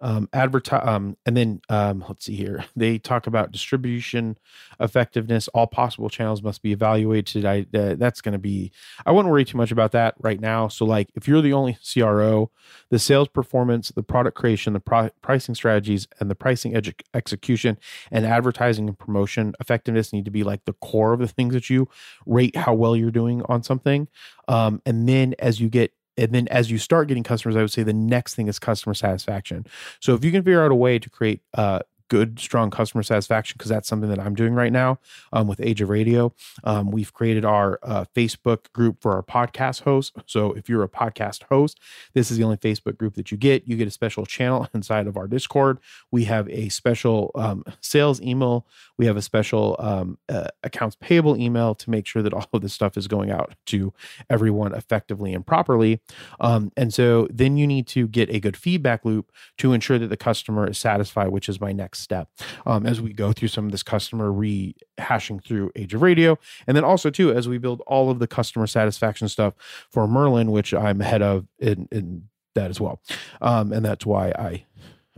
um, 0.00 0.28
advertise 0.32 0.86
um, 0.86 1.16
and 1.24 1.36
then 1.36 1.60
um, 1.68 2.04
let's 2.08 2.24
see 2.24 2.36
here. 2.36 2.64
They 2.76 2.98
talk 2.98 3.26
about 3.26 3.52
distribution 3.52 4.36
effectiveness. 4.80 5.48
All 5.48 5.66
possible 5.66 6.10
channels 6.10 6.42
must 6.42 6.62
be 6.62 6.72
evaluated. 6.72 7.46
I, 7.46 7.66
uh, 7.74 7.94
that's 7.94 8.20
going 8.20 8.34
to 8.34 8.38
be 8.38 8.70
i 9.06 9.12
wouldn't 9.12 9.32
worry 9.32 9.44
too 9.44 9.56
much 9.56 9.72
about 9.72 9.92
that 9.92 10.14
right 10.18 10.40
now. 10.40 10.68
So 10.68 10.84
like 10.84 11.08
if 11.14 11.26
you're 11.26 11.40
the 11.40 11.52
only 11.52 11.78
cro 11.94 12.50
the 12.90 12.98
sales 12.98 13.28
performance 13.28 13.88
the 13.88 14.02
product 14.02 14.36
creation 14.36 14.74
the 14.74 14.80
pro- 14.80 15.10
pricing 15.22 15.54
strategies 15.54 16.06
and 16.20 16.30
the 16.30 16.34
pricing 16.34 16.74
edu- 16.74 17.00
execution 17.14 17.78
and 18.10 18.26
advertising 18.26 18.88
and 18.88 18.98
promotion 18.98 19.54
effectiveness 19.60 20.12
need 20.12 20.26
to 20.26 20.30
be 20.30 20.44
like 20.44 20.64
the 20.66 20.74
core 20.74 21.12
of 21.12 21.20
the 21.20 21.28
things 21.28 21.54
that 21.54 21.70
you 21.70 21.88
rate 22.26 22.56
how 22.56 22.74
well 22.74 22.94
you're 22.94 23.10
doing 23.10 23.42
on 23.48 23.62
something. 23.62 24.08
Um, 24.48 24.82
and 24.84 25.08
then 25.08 25.34
as 25.38 25.60
you 25.60 25.68
get 25.68 25.92
and 26.16 26.32
then 26.32 26.48
as 26.48 26.70
you 26.70 26.78
start 26.78 27.08
getting 27.08 27.22
customers, 27.22 27.56
I 27.56 27.60
would 27.60 27.72
say 27.72 27.82
the 27.82 27.92
next 27.92 28.34
thing 28.34 28.48
is 28.48 28.58
customer 28.58 28.94
satisfaction. 28.94 29.66
So 30.00 30.14
if 30.14 30.24
you 30.24 30.32
can 30.32 30.42
figure 30.42 30.64
out 30.64 30.70
a 30.70 30.74
way 30.74 30.98
to 30.98 31.10
create 31.10 31.42
uh, 31.54 31.80
good, 32.08 32.38
strong 32.38 32.70
customer 32.70 33.02
satisfaction 33.02 33.56
because 33.58 33.68
that's 33.68 33.88
something 33.88 34.08
that 34.10 34.18
I'm 34.18 34.34
doing 34.34 34.54
right 34.54 34.72
now 34.72 34.98
um, 35.32 35.46
with 35.46 35.60
Age 35.60 35.80
of 35.80 35.88
Radio. 35.88 36.32
Um, 36.64 36.90
we've 36.90 37.12
created 37.12 37.44
our 37.44 37.78
uh, 37.82 38.04
Facebook 38.14 38.72
group 38.72 39.00
for 39.00 39.12
our 39.12 39.22
podcast 39.22 39.82
hosts. 39.82 40.12
So 40.26 40.52
if 40.52 40.68
you're 40.68 40.82
a 40.82 40.88
podcast 40.88 41.44
host, 41.44 41.78
this 42.14 42.30
is 42.30 42.38
the 42.38 42.44
only 42.44 42.56
Facebook 42.56 42.96
group 42.96 43.14
that 43.14 43.30
you 43.30 43.36
get. 43.36 43.66
You 43.66 43.76
get 43.76 43.88
a 43.88 43.92
special 43.92 44.26
channel 44.26 44.68
inside 44.74 45.06
of 45.06 45.16
our 45.16 45.26
Discord. 45.26 45.78
We 46.10 46.24
have 46.24 46.48
a 46.48 46.68
special 46.68 47.30
um, 47.34 47.64
sales 47.80 48.20
email. 48.20 48.66
We 48.98 49.06
have 49.06 49.16
a 49.16 49.22
special 49.22 49.76
um, 49.78 50.18
uh, 50.28 50.48
accounts 50.62 50.96
payable 51.00 51.36
email 51.36 51.74
to 51.74 51.90
make 51.90 52.06
sure 52.06 52.22
that 52.22 52.32
all 52.32 52.46
of 52.52 52.62
this 52.62 52.72
stuff 52.72 52.96
is 52.96 53.08
going 53.08 53.30
out 53.30 53.54
to 53.66 53.92
everyone 54.30 54.74
effectively 54.74 55.34
and 55.34 55.46
properly. 55.46 56.00
Um, 56.40 56.72
and 56.76 56.92
so 56.92 57.28
then 57.30 57.56
you 57.56 57.66
need 57.66 57.86
to 57.88 58.06
get 58.08 58.30
a 58.30 58.40
good 58.40 58.56
feedback 58.56 59.04
loop 59.04 59.32
to 59.58 59.72
ensure 59.72 59.98
that 59.98 60.08
the 60.08 60.16
customer 60.16 60.68
is 60.68 60.78
satisfied, 60.78 61.28
which 61.28 61.48
is 61.48 61.60
my 61.60 61.72
next 61.72 61.95
next 61.96 62.02
step 62.02 62.28
um, 62.66 62.86
as 62.86 63.00
we 63.00 63.12
go 63.12 63.32
through 63.32 63.48
some 63.48 63.66
of 63.66 63.72
this 63.72 63.82
customer 63.82 64.30
rehashing 64.30 65.42
through 65.44 65.70
Age 65.76 65.94
of 65.94 66.02
Radio. 66.02 66.38
And 66.66 66.76
then 66.76 66.84
also, 66.84 67.10
too, 67.10 67.32
as 67.32 67.48
we 67.48 67.58
build 67.58 67.82
all 67.86 68.10
of 68.10 68.18
the 68.18 68.26
customer 68.26 68.66
satisfaction 68.66 69.28
stuff 69.28 69.54
for 69.90 70.06
Merlin, 70.06 70.50
which 70.50 70.74
I'm 70.74 71.00
head 71.00 71.22
of 71.22 71.46
in, 71.58 71.88
in 71.90 72.28
that 72.54 72.70
as 72.70 72.80
well. 72.80 73.00
Um, 73.40 73.72
and 73.72 73.84
that's 73.84 74.06
why 74.06 74.28
I 74.30 74.64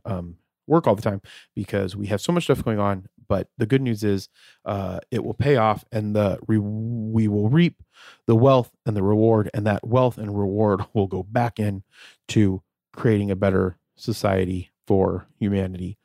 um, 0.05 0.37
work 0.67 0.87
all 0.87 0.95
the 0.95 1.03
time 1.03 1.21
because 1.55 1.97
we 1.97 2.07
have 2.07 2.21
so 2.21 2.33
much 2.33 2.45
stuff 2.45 2.65
going 2.65 2.79
on. 2.79 3.09
But 3.29 3.49
the 3.59 3.67
good 3.67 3.83
news 3.83 4.05
is 4.05 4.31
uh, 4.65 5.01
it 5.11 5.23
will 5.23 5.35
pay 5.35 5.57
off 5.57 5.85
and 5.93 6.17
the 6.17 6.39
re- 6.47 6.57
we 6.57 7.29
will 7.29 7.51
reap 7.51 7.83
the 8.27 8.35
wealth 8.35 8.71
and 8.87 8.97
the 8.97 9.03
reward. 9.03 9.51
And 9.53 9.67
that 9.67 9.87
wealth 9.87 10.17
and 10.17 10.39
reward 10.39 10.83
will 10.95 11.09
go 11.09 11.23
back 11.23 11.59
in 11.59 11.83
to 12.29 12.63
creating 12.95 13.31
a 13.31 13.37
better 13.37 13.77
society 13.97 14.71
for 14.87 15.27
humanity 15.39 15.99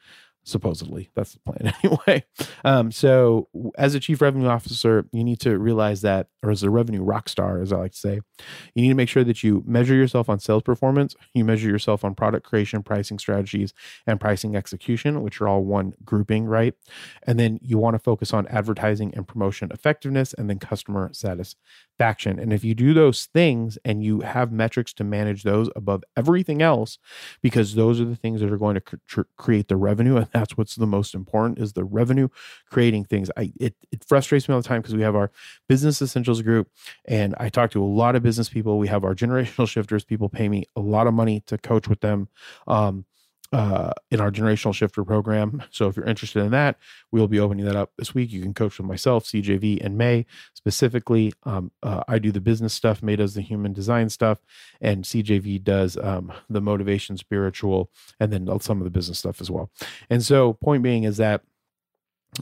supposedly. 0.43 1.09
That's 1.15 1.33
the 1.33 1.39
plan 1.39 1.73
anyway. 1.83 2.25
Um, 2.63 2.91
so 2.91 3.49
as 3.77 3.95
a 3.95 3.99
chief 3.99 4.21
revenue 4.21 4.47
officer 4.47 5.05
you 5.11 5.23
need 5.23 5.39
to 5.41 5.57
realize 5.57 6.01
that 6.01 6.27
or 6.43 6.51
as 6.51 6.63
a 6.63 6.69
revenue 6.69 7.01
rock 7.01 7.29
star 7.29 7.61
as 7.61 7.71
i 7.71 7.77
like 7.77 7.91
to 7.93 7.97
say 7.97 8.19
you 8.75 8.81
need 8.81 8.89
to 8.89 8.95
make 8.95 9.09
sure 9.09 9.23
that 9.23 9.43
you 9.43 9.63
measure 9.65 9.95
yourself 9.95 10.29
on 10.29 10.39
sales 10.39 10.63
performance 10.63 11.15
you 11.33 11.43
measure 11.43 11.69
yourself 11.69 12.03
on 12.03 12.13
product 12.13 12.45
creation 12.45 12.83
pricing 12.83 13.17
strategies 13.17 13.73
and 14.05 14.19
pricing 14.19 14.55
execution 14.55 15.21
which 15.21 15.39
are 15.41 15.47
all 15.47 15.63
one 15.63 15.93
grouping 16.03 16.45
right? 16.45 16.75
And 17.23 17.39
then 17.39 17.59
you 17.61 17.77
want 17.77 17.95
to 17.95 17.99
focus 17.99 18.33
on 18.33 18.47
advertising 18.47 19.13
and 19.15 19.27
promotion 19.27 19.71
effectiveness 19.71 20.33
and 20.33 20.49
then 20.49 20.59
customer 20.59 21.09
satisfaction 21.13 21.59
and 21.99 22.51
if 22.51 22.63
you 22.63 22.75
do 22.75 22.93
those 22.93 23.27
things 23.27 23.77
and 23.85 24.03
you 24.03 24.19
have 24.21 24.51
metrics 24.51 24.93
to 24.93 25.03
manage 25.03 25.43
those 25.43 25.69
above 25.75 26.03
everything 26.17 26.61
else 26.61 26.97
because 27.41 27.75
those 27.75 28.01
are 28.01 28.05
the 28.05 28.15
things 28.15 28.41
that 28.41 28.51
are 28.51 28.57
going 28.57 28.75
to 28.75 28.81
cr- 28.81 29.21
create 29.37 29.67
the 29.69 29.75
revenue 29.77 30.17
and 30.17 30.27
that's 30.33 30.57
what's 30.57 30.75
the 30.75 30.85
most 30.87 31.15
important 31.15 31.59
is 31.59 31.73
the 31.73 31.83
revenue 31.83 32.27
creating 32.69 33.05
things. 33.05 33.29
I 33.37 33.53
it, 33.59 33.75
it 33.91 34.03
frustrates 34.03 34.49
me 34.49 34.55
all 34.55 34.61
the 34.61 34.67
time 34.67 34.81
because 34.81 34.95
we 34.95 35.01
have 35.03 35.15
our 35.15 35.31
business 35.69 36.01
essentials 36.01 36.41
group 36.41 36.67
and 37.05 37.35
i 37.39 37.49
talk 37.49 37.71
to 37.71 37.83
a 37.83 37.85
lot 37.85 38.15
of 38.15 38.23
business 38.23 38.49
people. 38.49 38.77
We 38.77 38.87
have 38.87 39.03
our 39.03 39.15
generational 39.15 39.67
shifters. 39.69 40.03
People 40.03 40.29
pay 40.29 40.49
me 40.49 40.65
a 40.75 40.81
lot 40.81 41.07
of 41.07 41.13
money 41.13 41.41
to 41.47 41.57
coach 41.57 41.87
with 41.87 42.01
them. 42.01 42.27
Um, 42.67 43.05
uh, 43.53 43.91
in 44.09 44.19
our 44.19 44.31
generational 44.31 44.73
shifter 44.73 45.05
program. 45.05 45.61
So 45.69 45.87
if 45.87 45.95
you're 45.95 46.07
interested 46.07 46.43
in 46.43 46.51
that, 46.51 46.77
we'll 47.11 47.27
be 47.27 47.39
opening 47.39 47.65
that 47.65 47.75
up 47.75 47.91
this 47.97 48.13
week. 48.13 48.31
You 48.31 48.41
can 48.41 48.53
coach 48.53 48.79
with 48.79 48.87
myself, 48.87 49.25
CJV, 49.25 49.83
and 49.85 49.97
May 49.97 50.25
specifically. 50.55 51.33
Um, 51.43 51.71
uh, 51.83 52.03
I 52.07 52.17
do 52.17 52.31
the 52.31 52.41
business 52.41 52.73
stuff, 52.73 53.03
May 53.03 53.15
does 53.15 53.35
the 53.35 53.41
human 53.41 53.71
design 53.71 54.09
stuff, 54.09 54.39
and 54.81 55.03
CJV 55.03 55.63
does 55.63 55.97
um, 55.97 56.33
the 56.49 56.61
motivation, 56.61 57.15
spiritual, 57.15 57.91
and 58.19 58.33
then 58.33 58.47
some 58.59 58.79
of 58.79 58.85
the 58.85 58.91
business 58.91 59.19
stuff 59.19 59.39
as 59.39 59.51
well. 59.51 59.69
And 60.09 60.23
so, 60.23 60.53
point 60.53 60.81
being 60.81 61.03
is 61.03 61.17
that 61.17 61.43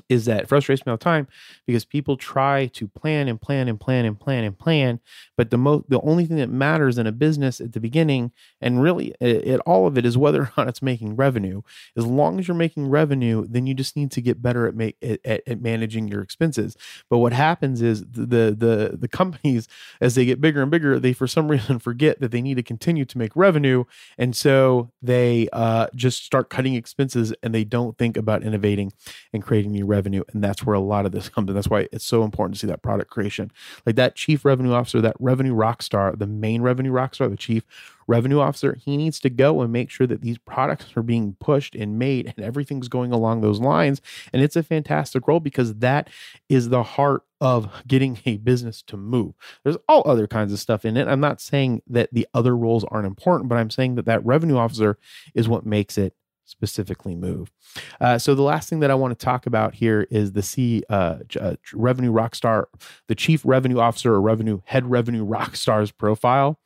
is 0.09 0.25
that 0.25 0.47
frustrates 0.47 0.85
me 0.85 0.91
all 0.91 0.97
the 0.97 1.03
time 1.03 1.27
because 1.65 1.85
people 1.85 2.17
try 2.17 2.67
to 2.67 2.87
plan 2.87 3.27
and 3.27 3.41
plan 3.41 3.67
and 3.67 3.79
plan 3.79 4.05
and 4.05 4.19
plan 4.19 4.43
and 4.43 4.57
plan 4.57 4.99
but 5.37 5.49
the 5.49 5.57
most 5.57 5.89
the 5.89 5.99
only 6.01 6.25
thing 6.25 6.37
that 6.37 6.49
matters 6.49 6.97
in 6.97 7.07
a 7.07 7.11
business 7.11 7.59
at 7.59 7.73
the 7.73 7.79
beginning 7.79 8.31
and 8.61 8.81
really 8.81 9.13
it, 9.19 9.47
it, 9.47 9.59
all 9.61 9.87
of 9.87 9.97
it 9.97 10.05
is 10.05 10.17
whether 10.17 10.43
or 10.43 10.51
not 10.57 10.67
it's 10.67 10.81
making 10.81 11.15
revenue. 11.15 11.61
As 11.97 12.05
long 12.05 12.39
as 12.39 12.47
you're 12.47 12.55
making 12.55 12.89
revenue 12.89 13.45
then 13.49 13.65
you 13.67 13.73
just 13.73 13.95
need 13.95 14.11
to 14.11 14.21
get 14.21 14.41
better 14.41 14.67
at, 14.67 14.75
make, 14.75 14.97
at, 15.01 15.41
at 15.47 15.61
managing 15.61 16.07
your 16.07 16.21
expenses. 16.21 16.77
But 17.09 17.17
what 17.19 17.33
happens 17.33 17.81
is 17.81 18.01
the, 18.01 18.25
the 18.25 18.55
the 18.57 18.97
the 18.97 19.07
companies 19.07 19.67
as 19.99 20.15
they 20.15 20.25
get 20.25 20.41
bigger 20.41 20.61
and 20.61 20.69
bigger 20.69 20.99
they 20.99 21.13
for 21.13 21.27
some 21.27 21.47
reason 21.51 21.79
forget 21.79 22.19
that 22.21 22.31
they 22.31 22.41
need 22.41 22.55
to 22.55 22.63
continue 22.63 23.05
to 23.05 23.17
make 23.17 23.35
revenue 23.35 23.83
and 24.17 24.35
so 24.35 24.91
they 25.01 25.49
uh, 25.53 25.87
just 25.95 26.23
start 26.23 26.49
cutting 26.49 26.75
expenses 26.75 27.33
and 27.41 27.53
they 27.53 27.63
don't 27.63 27.97
think 27.97 28.17
about 28.17 28.43
innovating 28.43 28.91
and 29.33 29.43
creating 29.43 29.71
new 29.71 29.80
revenue 29.83 30.23
and 30.33 30.43
that's 30.43 30.65
where 30.65 30.75
a 30.75 30.79
lot 30.79 31.05
of 31.05 31.11
this 31.11 31.29
comes 31.29 31.49
in. 31.49 31.55
That's 31.55 31.69
why 31.69 31.87
it's 31.91 32.05
so 32.05 32.23
important 32.23 32.55
to 32.55 32.59
see 32.59 32.67
that 32.67 32.81
product 32.81 33.09
creation. 33.09 33.51
Like 33.85 33.95
that 33.95 34.15
chief 34.15 34.45
revenue 34.45 34.73
officer 34.73 35.01
that 35.01 35.15
revenue 35.19 35.53
rock 35.53 35.81
star 35.81 36.15
the 36.15 36.27
main 36.27 36.61
revenue 36.61 36.91
rock 36.91 37.15
star 37.15 37.27
the 37.27 37.37
chief 37.37 37.63
revenue 38.07 38.39
officer 38.39 38.77
he 38.83 38.97
needs 38.97 39.19
to 39.21 39.29
go 39.29 39.61
and 39.61 39.71
make 39.71 39.89
sure 39.89 40.07
that 40.07 40.21
these 40.21 40.37
products 40.37 40.97
are 40.97 41.03
being 41.03 41.35
pushed 41.39 41.75
and 41.75 41.97
made 41.97 42.33
and 42.35 42.45
everything's 42.45 42.87
going 42.87 43.11
along 43.11 43.41
those 43.41 43.59
lines. 43.59 44.01
And 44.33 44.41
it's 44.41 44.55
a 44.55 44.63
fantastic 44.63 45.27
role 45.27 45.39
because 45.39 45.75
that 45.75 46.09
is 46.49 46.69
the 46.69 46.83
heart 46.83 47.23
of 47.39 47.71
getting 47.87 48.19
a 48.25 48.37
business 48.37 48.83
to 48.83 48.95
move. 48.95 49.33
There's 49.63 49.77
all 49.87 50.03
other 50.05 50.27
kinds 50.27 50.53
of 50.53 50.59
stuff 50.59 50.85
in 50.85 50.95
it. 50.95 51.07
I'm 51.07 51.19
not 51.19 51.41
saying 51.41 51.81
that 51.87 52.09
the 52.11 52.27
other 52.35 52.55
roles 52.55 52.85
aren't 52.85 53.07
important 53.07 53.49
but 53.49 53.57
i'm 53.57 53.69
saying 53.69 53.95
that 53.95 54.05
that 54.05 54.25
revenue 54.25 54.57
officer 54.57 54.97
is 55.33 55.49
what 55.49 55.65
makes 55.65 55.97
it 55.97 56.13
specifically 56.45 57.15
move. 57.15 57.51
Uh, 57.99 58.17
so 58.17 58.35
the 58.35 58.41
last 58.41 58.69
thing 58.69 58.79
that 58.81 58.91
I 58.91 58.95
want 58.95 59.17
to 59.17 59.25
talk 59.25 59.45
about 59.45 59.75
here 59.75 60.05
is 60.11 60.33
the 60.33 60.41
C 60.41 60.83
uh, 60.89 61.19
uh, 61.39 61.55
revenue 61.73 62.11
rockstar, 62.11 62.65
the 63.07 63.15
chief 63.15 63.41
revenue 63.45 63.79
officer 63.79 64.13
or 64.13 64.21
revenue 64.21 64.61
head 64.65 64.89
revenue 64.89 65.25
rockstar's 65.25 65.91
profile. 65.91 66.59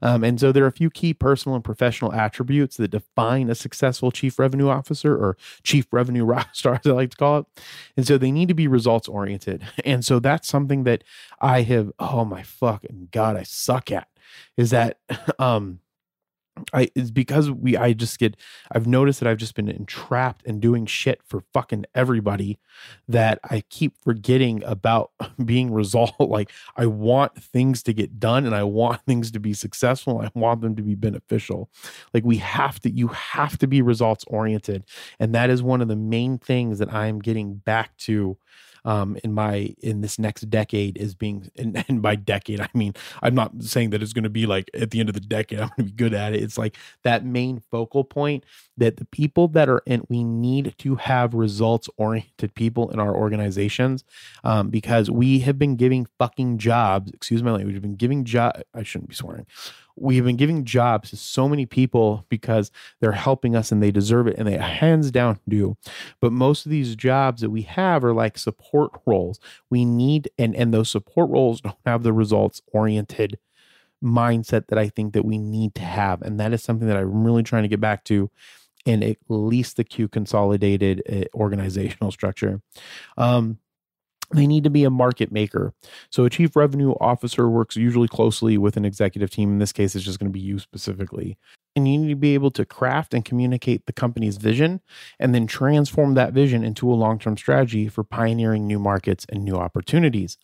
Um, 0.00 0.24
and 0.24 0.38
so 0.38 0.52
there 0.52 0.64
are 0.64 0.68
a 0.68 0.72
few 0.72 0.90
key 0.90 1.12
personal 1.14 1.56
and 1.56 1.64
professional 1.64 2.12
attributes 2.12 2.76
that 2.76 2.88
define 2.88 3.50
a 3.50 3.54
successful 3.54 4.10
chief 4.10 4.38
revenue 4.38 4.68
officer 4.68 5.14
or 5.14 5.36
chief 5.62 5.86
revenue 5.92 6.24
rockstar, 6.26 6.78
as 6.80 6.86
I 6.86 6.94
like 6.94 7.10
to 7.10 7.16
call 7.16 7.38
it. 7.40 7.46
And 7.96 8.06
so 8.06 8.18
they 8.18 8.30
need 8.30 8.48
to 8.48 8.54
be 8.54 8.66
results 8.68 9.08
oriented. 9.08 9.64
And 9.84 10.04
so 10.04 10.20
that's 10.20 10.46
something 10.46 10.84
that 10.84 11.02
I 11.40 11.62
have. 11.62 11.90
Oh 11.98 12.24
my 12.24 12.42
fucking 12.42 13.08
god, 13.10 13.36
I 13.36 13.42
suck 13.42 13.90
at. 13.90 14.06
Is 14.56 14.70
that 14.70 14.98
um 15.38 15.80
I 16.72 16.88
it's 16.94 17.10
because 17.10 17.50
we 17.50 17.76
I 17.76 17.92
just 17.92 18.18
get 18.18 18.36
I've 18.70 18.86
noticed 18.86 19.20
that 19.20 19.28
I've 19.28 19.38
just 19.38 19.54
been 19.54 19.68
entrapped 19.68 20.46
and 20.46 20.60
doing 20.60 20.86
shit 20.86 21.20
for 21.24 21.42
fucking 21.52 21.86
everybody 21.94 22.58
that 23.08 23.38
I 23.44 23.62
keep 23.70 23.94
forgetting 24.02 24.62
about 24.64 25.12
being 25.44 25.72
resolved. 25.72 26.12
Like 26.32 26.50
I 26.76 26.86
want 26.86 27.42
things 27.42 27.82
to 27.82 27.92
get 27.92 28.18
done 28.18 28.46
and 28.46 28.54
I 28.54 28.62
want 28.62 29.02
things 29.06 29.30
to 29.32 29.40
be 29.40 29.52
successful. 29.52 30.20
I 30.20 30.30
want 30.34 30.62
them 30.62 30.76
to 30.76 30.82
be 30.82 30.94
beneficial. 30.94 31.68
Like 32.14 32.24
we 32.24 32.36
have 32.38 32.80
to 32.80 32.90
you 32.90 33.08
have 33.08 33.58
to 33.58 33.66
be 33.66 33.82
results 33.82 34.24
oriented. 34.28 34.84
And 35.18 35.34
that 35.34 35.50
is 35.50 35.62
one 35.62 35.82
of 35.82 35.88
the 35.88 35.96
main 35.96 36.38
things 36.38 36.78
that 36.78 36.92
I'm 36.92 37.18
getting 37.18 37.54
back 37.54 37.96
to 37.98 38.36
um, 38.84 39.16
in 39.22 39.32
my 39.32 39.74
in 39.82 40.00
this 40.00 40.18
next 40.18 40.42
decade 40.50 40.96
is 40.96 41.14
being 41.14 41.50
and, 41.56 41.84
and 41.88 42.02
by 42.02 42.14
decade 42.16 42.60
I 42.60 42.68
mean 42.74 42.94
I'm 43.22 43.34
not 43.34 43.62
saying 43.62 43.90
that 43.90 44.02
it's 44.02 44.12
going 44.12 44.24
to 44.24 44.30
be 44.30 44.46
like 44.46 44.70
at 44.74 44.90
the 44.90 45.00
end 45.00 45.08
of 45.08 45.14
the 45.14 45.20
decade 45.20 45.60
I'm 45.60 45.68
going 45.68 45.76
to 45.76 45.84
be 45.84 45.92
good 45.92 46.14
at 46.14 46.34
it. 46.34 46.42
It's 46.42 46.58
like 46.58 46.76
that 47.02 47.24
main 47.24 47.62
focal 47.70 48.04
point 48.04 48.44
that 48.76 48.96
the 48.96 49.04
people 49.06 49.48
that 49.48 49.68
are 49.68 49.82
in 49.86 50.04
we 50.08 50.24
need 50.24 50.74
to 50.78 50.96
have 50.96 51.34
results 51.34 51.88
oriented 51.96 52.54
people 52.54 52.90
in 52.90 52.98
our 52.98 53.14
organizations 53.14 54.04
um, 54.44 54.70
because 54.70 55.10
we 55.10 55.40
have 55.40 55.58
been 55.58 55.76
giving 55.76 56.06
fucking 56.18 56.58
jobs. 56.58 57.12
Excuse 57.12 57.42
my 57.42 57.52
language. 57.52 57.74
We've 57.74 57.82
been 57.82 57.96
giving 57.96 58.24
job. 58.24 58.60
I 58.74 58.82
shouldn't 58.82 59.10
be 59.10 59.14
swearing 59.14 59.46
we've 59.96 60.24
been 60.24 60.36
giving 60.36 60.64
jobs 60.64 61.10
to 61.10 61.16
so 61.16 61.48
many 61.48 61.66
people 61.66 62.24
because 62.28 62.70
they're 63.00 63.12
helping 63.12 63.54
us 63.54 63.72
and 63.72 63.82
they 63.82 63.90
deserve 63.90 64.26
it 64.26 64.36
and 64.38 64.46
they 64.46 64.56
hands 64.56 65.10
down 65.10 65.38
do. 65.48 65.76
But 66.20 66.32
most 66.32 66.66
of 66.66 66.70
these 66.70 66.96
jobs 66.96 67.42
that 67.42 67.50
we 67.50 67.62
have 67.62 68.04
are 68.04 68.14
like 68.14 68.38
support 68.38 68.92
roles. 69.06 69.40
We 69.70 69.84
need 69.84 70.30
and 70.38 70.54
and 70.54 70.72
those 70.72 70.90
support 70.90 71.30
roles 71.30 71.60
don't 71.60 71.76
have 71.86 72.02
the 72.02 72.12
results 72.12 72.62
oriented 72.72 73.38
mindset 74.02 74.66
that 74.66 74.78
i 74.78 74.88
think 74.88 75.12
that 75.12 75.24
we 75.24 75.38
need 75.38 75.74
to 75.76 75.82
have. 75.82 76.22
And 76.22 76.40
that 76.40 76.52
is 76.52 76.62
something 76.62 76.88
that 76.88 76.96
i'm 76.96 77.24
really 77.24 77.42
trying 77.42 77.62
to 77.62 77.68
get 77.68 77.80
back 77.80 78.04
to 78.04 78.30
in 78.84 79.02
at 79.02 79.16
least 79.28 79.76
the 79.76 79.84
q 79.84 80.08
consolidated 80.08 81.02
uh, 81.08 81.24
organizational 81.36 82.10
structure. 82.10 82.60
Um 83.16 83.58
they 84.32 84.46
need 84.46 84.64
to 84.64 84.70
be 84.70 84.84
a 84.84 84.90
market 84.90 85.30
maker. 85.30 85.72
So 86.10 86.24
a 86.24 86.30
chief 86.30 86.56
revenue 86.56 86.92
officer 87.00 87.48
works 87.48 87.76
usually 87.76 88.08
closely 88.08 88.58
with 88.58 88.76
an 88.76 88.84
executive 88.84 89.30
team. 89.30 89.50
In 89.50 89.58
this 89.58 89.72
case, 89.72 89.94
it's 89.94 90.04
just 90.04 90.18
going 90.18 90.30
to 90.30 90.32
be 90.32 90.40
you 90.40 90.58
specifically. 90.58 91.36
And 91.74 91.88
you 91.88 91.98
need 91.98 92.10
to 92.10 92.16
be 92.16 92.34
able 92.34 92.50
to 92.52 92.66
craft 92.66 93.14
and 93.14 93.24
communicate 93.24 93.86
the 93.86 93.94
company's 93.94 94.36
vision 94.36 94.82
and 95.18 95.34
then 95.34 95.46
transform 95.46 96.14
that 96.14 96.34
vision 96.34 96.64
into 96.64 96.90
a 96.90 96.94
long 96.94 97.18
term 97.18 97.36
strategy 97.36 97.88
for 97.88 98.04
pioneering 98.04 98.66
new 98.66 98.78
markets 98.78 99.24
and 99.30 99.42
new 99.42 99.56
opportunities. 99.56 100.36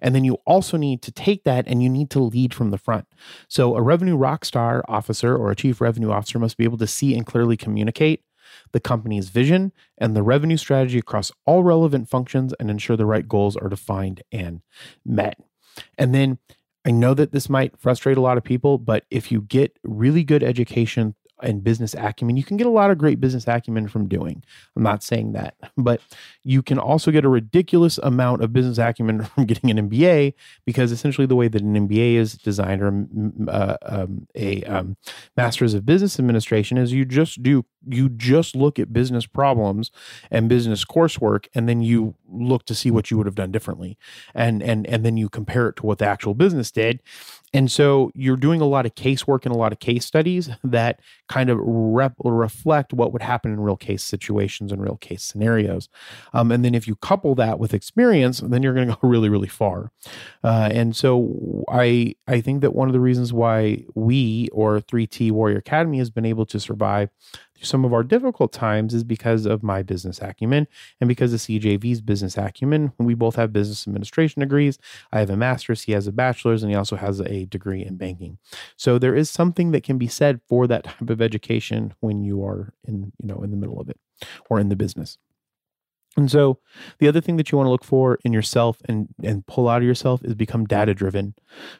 And 0.00 0.14
then 0.14 0.24
you 0.24 0.34
also 0.46 0.76
need 0.76 1.02
to 1.02 1.10
take 1.10 1.42
that 1.44 1.66
and 1.66 1.82
you 1.82 1.88
need 1.88 2.10
to 2.10 2.20
lead 2.20 2.54
from 2.54 2.70
the 2.70 2.78
front. 2.78 3.06
So 3.48 3.76
a 3.76 3.82
revenue 3.82 4.16
rock 4.16 4.44
star 4.44 4.84
officer 4.86 5.36
or 5.36 5.50
a 5.50 5.56
chief 5.56 5.80
revenue 5.80 6.12
officer 6.12 6.38
must 6.38 6.56
be 6.56 6.64
able 6.64 6.78
to 6.78 6.86
see 6.86 7.16
and 7.16 7.26
clearly 7.26 7.56
communicate 7.56 8.22
the 8.72 8.80
company's 8.80 9.28
vision 9.28 9.72
and 9.96 10.14
the 10.14 10.22
revenue 10.22 10.56
strategy 10.56 10.98
across 10.98 11.32
all 11.46 11.62
relevant 11.62 12.08
functions 12.08 12.54
and 12.58 12.70
ensure 12.70 12.96
the 12.96 13.06
right 13.06 13.28
goals 13.28 13.56
are 13.56 13.68
defined 13.68 14.22
and 14.32 14.62
met. 15.04 15.38
And 15.96 16.14
then 16.14 16.38
I 16.84 16.90
know 16.90 17.14
that 17.14 17.32
this 17.32 17.48
might 17.48 17.78
frustrate 17.78 18.16
a 18.16 18.22
lot 18.22 18.38
of 18.38 18.44
people, 18.44 18.78
but 18.78 19.04
if 19.10 19.30
you 19.30 19.42
get 19.42 19.78
really 19.82 20.24
good 20.24 20.42
education 20.42 21.14
and 21.42 21.62
business 21.62 21.94
acumen. 21.94 22.36
You 22.36 22.44
can 22.44 22.56
get 22.56 22.66
a 22.66 22.70
lot 22.70 22.90
of 22.90 22.98
great 22.98 23.20
business 23.20 23.46
acumen 23.46 23.88
from 23.88 24.08
doing. 24.08 24.42
I'm 24.76 24.82
not 24.82 25.02
saying 25.02 25.32
that, 25.32 25.54
but 25.76 26.00
you 26.44 26.62
can 26.62 26.78
also 26.78 27.10
get 27.10 27.24
a 27.24 27.28
ridiculous 27.28 27.98
amount 27.98 28.42
of 28.42 28.52
business 28.52 28.78
acumen 28.78 29.24
from 29.34 29.44
getting 29.44 29.70
an 29.70 29.88
MBA 29.88 30.34
because 30.64 30.92
essentially 30.92 31.26
the 31.26 31.36
way 31.36 31.48
that 31.48 31.62
an 31.62 31.88
MBA 31.88 32.14
is 32.14 32.34
designed 32.34 32.82
or 32.82 33.06
uh, 33.50 33.76
um, 33.82 34.26
a 34.34 34.62
um, 34.64 34.96
master's 35.36 35.74
of 35.74 35.86
business 35.86 36.18
administration 36.18 36.78
is 36.78 36.92
you 36.92 37.04
just 37.04 37.42
do 37.42 37.64
you 37.88 38.08
just 38.08 38.54
look 38.54 38.78
at 38.78 38.92
business 38.92 39.26
problems 39.26 39.90
and 40.30 40.48
business 40.48 40.84
coursework 40.84 41.46
and 41.54 41.68
then 41.68 41.82
you 41.82 42.14
look 42.30 42.64
to 42.66 42.74
see 42.74 42.90
what 42.90 43.10
you 43.10 43.16
would 43.16 43.26
have 43.26 43.34
done 43.34 43.50
differently 43.50 43.96
and 44.34 44.62
and 44.62 44.86
and 44.86 45.04
then 45.04 45.16
you 45.16 45.28
compare 45.28 45.68
it 45.68 45.76
to 45.76 45.86
what 45.86 45.98
the 45.98 46.06
actual 46.06 46.34
business 46.34 46.70
did 46.70 47.00
and 47.54 47.70
so 47.70 48.10
you're 48.14 48.36
doing 48.36 48.60
a 48.60 48.66
lot 48.66 48.86
of 48.86 48.94
casework 48.94 49.44
and 49.44 49.54
a 49.54 49.58
lot 49.58 49.72
of 49.72 49.78
case 49.78 50.04
studies 50.04 50.50
that 50.62 51.00
kind 51.28 51.48
of 51.48 51.58
rep- 51.60 52.16
reflect 52.22 52.92
what 52.92 53.12
would 53.12 53.22
happen 53.22 53.52
in 53.52 53.60
real 53.60 53.76
case 53.76 54.02
situations 54.02 54.70
and 54.70 54.82
real 54.82 54.96
case 54.96 55.22
scenarios. 55.22 55.88
Um, 56.34 56.52
and 56.52 56.64
then 56.64 56.74
if 56.74 56.86
you 56.86 56.96
couple 56.96 57.34
that 57.36 57.58
with 57.58 57.72
experience, 57.72 58.40
then 58.40 58.62
you're 58.62 58.74
going 58.74 58.88
to 58.88 58.98
go 59.00 59.08
really, 59.08 59.28
really 59.28 59.48
far. 59.48 59.92
Uh, 60.44 60.68
and 60.72 60.94
so 60.94 61.64
I 61.70 62.14
I 62.26 62.40
think 62.40 62.60
that 62.60 62.74
one 62.74 62.88
of 62.88 62.92
the 62.92 63.00
reasons 63.00 63.32
why 63.32 63.84
we 63.94 64.48
or 64.52 64.80
3T 64.80 65.30
Warrior 65.32 65.58
Academy 65.58 65.98
has 65.98 66.10
been 66.10 66.26
able 66.26 66.46
to 66.46 66.60
survive 66.60 67.10
some 67.62 67.84
of 67.84 67.92
our 67.92 68.02
difficult 68.02 68.52
times 68.52 68.94
is 68.94 69.04
because 69.04 69.46
of 69.46 69.62
my 69.62 69.82
business 69.82 70.20
acumen 70.20 70.66
and 71.00 71.08
because 71.08 71.32
of 71.32 71.40
CJV's 71.40 72.00
business 72.00 72.36
acumen. 72.36 72.92
We 72.98 73.14
both 73.14 73.36
have 73.36 73.52
business 73.52 73.86
administration 73.86 74.40
degrees. 74.40 74.78
I 75.12 75.20
have 75.20 75.30
a 75.30 75.36
master's, 75.36 75.82
he 75.82 75.92
has 75.92 76.06
a 76.06 76.12
bachelor's, 76.12 76.62
and 76.62 76.70
he 76.70 76.76
also 76.76 76.96
has 76.96 77.20
a 77.20 77.46
degree 77.46 77.84
in 77.84 77.96
banking. 77.96 78.38
So 78.76 78.98
there 78.98 79.14
is 79.14 79.30
something 79.30 79.72
that 79.72 79.82
can 79.82 79.98
be 79.98 80.08
said 80.08 80.40
for 80.48 80.66
that 80.66 80.84
type 80.84 81.10
of 81.10 81.22
education 81.22 81.94
when 82.00 82.22
you 82.22 82.44
are 82.44 82.72
in, 82.84 83.12
you 83.20 83.28
know, 83.28 83.42
in 83.42 83.50
the 83.50 83.56
middle 83.56 83.80
of 83.80 83.88
it 83.88 83.98
or 84.48 84.58
in 84.60 84.68
the 84.68 84.76
business. 84.76 85.18
And 86.18 86.30
so 86.30 86.58
the 86.98 87.06
other 87.06 87.20
thing 87.20 87.36
that 87.36 87.52
you 87.52 87.58
want 87.58 87.66
to 87.66 87.70
look 87.70 87.84
for 87.84 88.18
in 88.24 88.32
yourself 88.32 88.82
and, 88.86 89.08
and 89.22 89.46
pull 89.46 89.68
out 89.68 89.82
of 89.82 89.86
yourself 89.86 90.24
is 90.24 90.34
become 90.34 90.66
data 90.66 90.92
driven. 90.92 91.34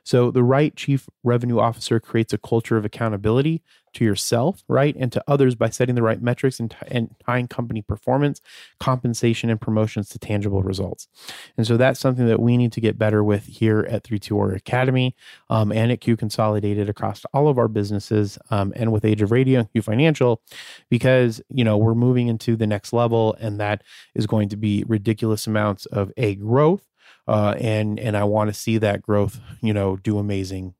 So 0.05 0.31
the 0.31 0.45
right 0.45 0.77
chief 0.77 1.09
revenue 1.25 1.59
officer 1.59 1.99
creates 1.99 2.33
a 2.33 2.39
culture 2.39 2.77
of 2.77 2.85
accountability 2.85 3.63
to 3.95 4.05
yourself, 4.05 4.63
right? 4.69 4.95
And 4.99 5.11
to 5.13 5.23
others 5.27 5.55
by 5.55 5.71
setting 5.71 5.95
the 5.95 6.03
right 6.03 6.21
metrics 6.21 6.61
and, 6.61 6.71
t- 6.71 6.77
and 6.89 7.15
tying 7.25 7.49
company 7.49 7.83
performance, 7.83 8.41
compensation, 8.81 9.51
and 9.51 9.61
promotions 9.61 10.09
to 10.11 10.19
tangible 10.19 10.63
results. 10.63 11.09
And 11.57 11.67
so 11.67 11.77
that's 11.77 12.01
something 12.01 12.27
that 12.27 12.41
we 12.41 12.57
need 12.57 12.73
to 12.73 12.81
get 12.81 12.99
better 12.99 13.23
with 13.23 13.47
here 13.47 13.87
at 13.89 14.05
3T 14.05 14.31
Warrior 14.31 14.57
Academy 14.57 15.17
um, 15.51 15.73
and 15.73 15.93
at 15.93 16.01
Q 16.01 16.17
Consolidated 16.17 16.89
across 16.89 17.25
all 17.33 17.49
of 17.49 17.59
our 17.59 17.69
businesses 17.69 18.39
um, 18.51 18.73
and 18.77 18.93
with 18.93 19.05
Age 19.05 19.23
of 19.23 19.31
Radio 19.31 19.61
and 19.61 19.73
Q 19.73 19.83
Financial, 19.83 20.43
because, 20.89 21.41
you 21.49 21.65
know, 21.65 21.77
we're 21.77 21.95
moving 21.95 22.29
into 22.29 22.57
the 22.57 22.67
next 22.67 22.93
level 22.93 23.37
and 23.41 23.61
that 23.61 23.83
is 24.15 24.27
going 24.27 24.49
to 24.49 24.57
be 24.57 24.85
ridiculous 24.87 25.47
amounts 25.47 25.87
of 25.87 26.13
A, 26.17 26.35
growth. 26.35 26.85
Uh, 27.27 27.55
and 27.61 28.01
and 28.01 28.17
I 28.17 28.25
want 28.25 28.49
to 28.49 28.55
see 28.55 28.79
that 28.79 29.03
growth, 29.03 29.39
you 29.61 29.75
know, 29.75 29.97
do 29.97 30.19
amazing 30.19 30.75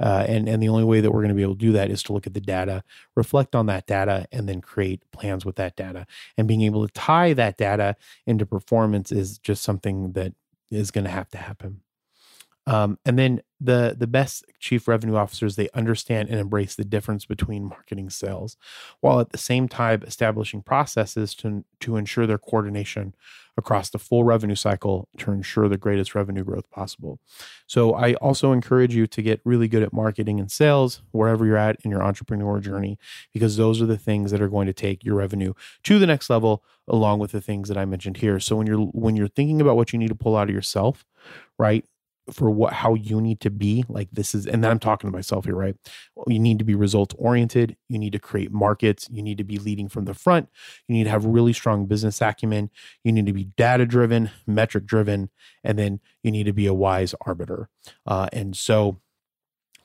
uh, 0.00 0.24
and 0.28 0.48
and 0.48 0.62
the 0.62 0.68
only 0.68 0.84
way 0.84 1.00
that 1.00 1.10
we're 1.10 1.20
going 1.20 1.28
to 1.28 1.34
be 1.34 1.42
able 1.42 1.54
to 1.54 1.58
do 1.58 1.72
that 1.72 1.90
is 1.90 2.02
to 2.04 2.12
look 2.12 2.26
at 2.26 2.34
the 2.34 2.40
data, 2.40 2.82
reflect 3.14 3.54
on 3.54 3.66
that 3.66 3.86
data, 3.86 4.26
and 4.32 4.48
then 4.48 4.60
create 4.60 5.02
plans 5.12 5.44
with 5.44 5.56
that 5.56 5.76
data. 5.76 6.06
And 6.36 6.48
being 6.48 6.62
able 6.62 6.86
to 6.86 6.92
tie 6.92 7.32
that 7.34 7.56
data 7.56 7.96
into 8.26 8.46
performance 8.46 9.10
is 9.12 9.38
just 9.38 9.62
something 9.62 10.12
that 10.12 10.34
is 10.70 10.90
going 10.90 11.04
to 11.04 11.10
have 11.10 11.30
to 11.30 11.38
happen. 11.38 11.80
Um, 12.66 12.98
and 13.04 13.18
then 13.18 13.42
the 13.60 13.94
the 13.98 14.06
best 14.06 14.44
chief 14.58 14.86
revenue 14.88 15.16
officers 15.16 15.56
they 15.56 15.68
understand 15.72 16.28
and 16.28 16.38
embrace 16.38 16.74
the 16.74 16.84
difference 16.84 17.24
between 17.24 17.64
marketing 17.64 18.10
sales, 18.10 18.56
while 19.00 19.20
at 19.20 19.30
the 19.30 19.38
same 19.38 19.68
time 19.68 20.02
establishing 20.02 20.62
processes 20.62 21.34
to 21.36 21.64
to 21.80 21.96
ensure 21.96 22.26
their 22.26 22.38
coordination 22.38 23.14
across 23.58 23.88
the 23.88 23.98
full 23.98 24.24
revenue 24.24 24.54
cycle 24.54 25.08
to 25.16 25.32
ensure 25.32 25.68
the 25.68 25.78
greatest 25.78 26.14
revenue 26.14 26.44
growth 26.44 26.68
possible. 26.70 27.18
So 27.66 27.94
I 27.94 28.14
also 28.14 28.52
encourage 28.52 28.94
you 28.94 29.06
to 29.06 29.22
get 29.22 29.40
really 29.44 29.68
good 29.68 29.82
at 29.82 29.92
marketing 29.92 30.38
and 30.38 30.50
sales 30.50 31.00
wherever 31.12 31.46
you're 31.46 31.56
at 31.56 31.78
in 31.82 31.90
your 31.90 32.02
entrepreneur 32.02 32.60
journey 32.60 32.98
because 33.32 33.56
those 33.56 33.80
are 33.80 33.86
the 33.86 33.96
things 33.96 34.30
that 34.30 34.42
are 34.42 34.48
going 34.48 34.66
to 34.66 34.74
take 34.74 35.04
your 35.04 35.14
revenue 35.14 35.54
to 35.84 35.98
the 35.98 36.06
next 36.06 36.28
level 36.28 36.62
along 36.86 37.18
with 37.18 37.32
the 37.32 37.40
things 37.40 37.68
that 37.68 37.78
I 37.78 37.86
mentioned 37.86 38.18
here. 38.18 38.38
So 38.40 38.56
when 38.56 38.66
you're 38.66 38.78
when 38.78 39.16
you're 39.16 39.28
thinking 39.28 39.60
about 39.60 39.76
what 39.76 39.92
you 39.92 39.98
need 39.98 40.08
to 40.08 40.14
pull 40.14 40.36
out 40.36 40.48
of 40.48 40.54
yourself, 40.54 41.06
right? 41.58 41.84
For 42.32 42.50
what 42.50 42.72
how 42.72 42.94
you 42.94 43.20
need 43.20 43.40
to 43.40 43.50
be 43.50 43.84
like 43.88 44.08
this 44.10 44.34
is 44.34 44.46
and 44.46 44.62
then 44.62 44.70
i'm 44.70 44.78
talking 44.78 45.08
to 45.08 45.16
myself 45.16 45.44
here 45.44 45.56
right? 45.56 45.76
You 46.26 46.38
need 46.38 46.58
to 46.58 46.64
be 46.64 46.74
result 46.74 47.14
oriented. 47.18 47.76
You 47.88 47.98
need 47.98 48.12
to 48.12 48.18
create 48.18 48.52
markets. 48.52 49.08
You 49.10 49.22
need 49.22 49.38
to 49.38 49.44
be 49.44 49.58
leading 49.58 49.88
from 49.88 50.04
the 50.04 50.14
front. 50.14 50.48
You 50.86 50.94
need 50.94 51.04
to 51.04 51.10
have 51.10 51.24
really 51.24 51.52
strong 51.52 51.86
business 51.86 52.20
acumen. 52.20 52.70
You 53.04 53.12
need 53.12 53.26
to 53.26 53.32
be 53.32 53.44
data 53.44 53.86
driven 53.86 54.30
metric 54.46 54.86
driven 54.86 55.30
and 55.64 55.78
then 55.78 56.00
you 56.22 56.30
need 56.30 56.44
to 56.44 56.52
be 56.52 56.66
a 56.66 56.74
wise 56.74 57.14
arbiter. 57.26 57.68
Uh, 58.06 58.28
and 58.32 58.56
so 58.56 59.00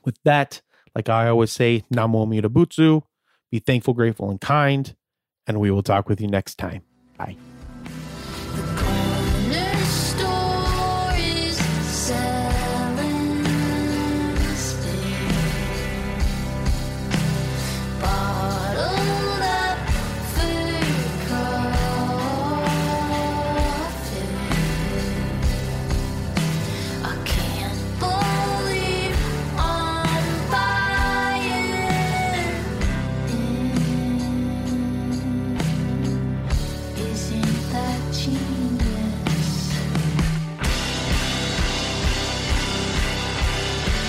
with 0.03 0.17
that 0.23 0.61
like 0.95 1.09
i 1.09 1.27
always 1.27 1.51
say 1.51 1.83
namo 1.93 2.23
amida 2.23 2.49
butsu 2.49 3.03
be 3.51 3.59
thankful 3.59 3.93
grateful 3.93 4.29
and 4.29 4.41
kind 4.41 4.95
and 5.47 5.59
we 5.59 5.71
will 5.71 5.83
talk 5.83 6.07
with 6.07 6.21
you 6.21 6.27
next 6.27 6.55
time. 6.55 6.81
Bye 7.17 7.35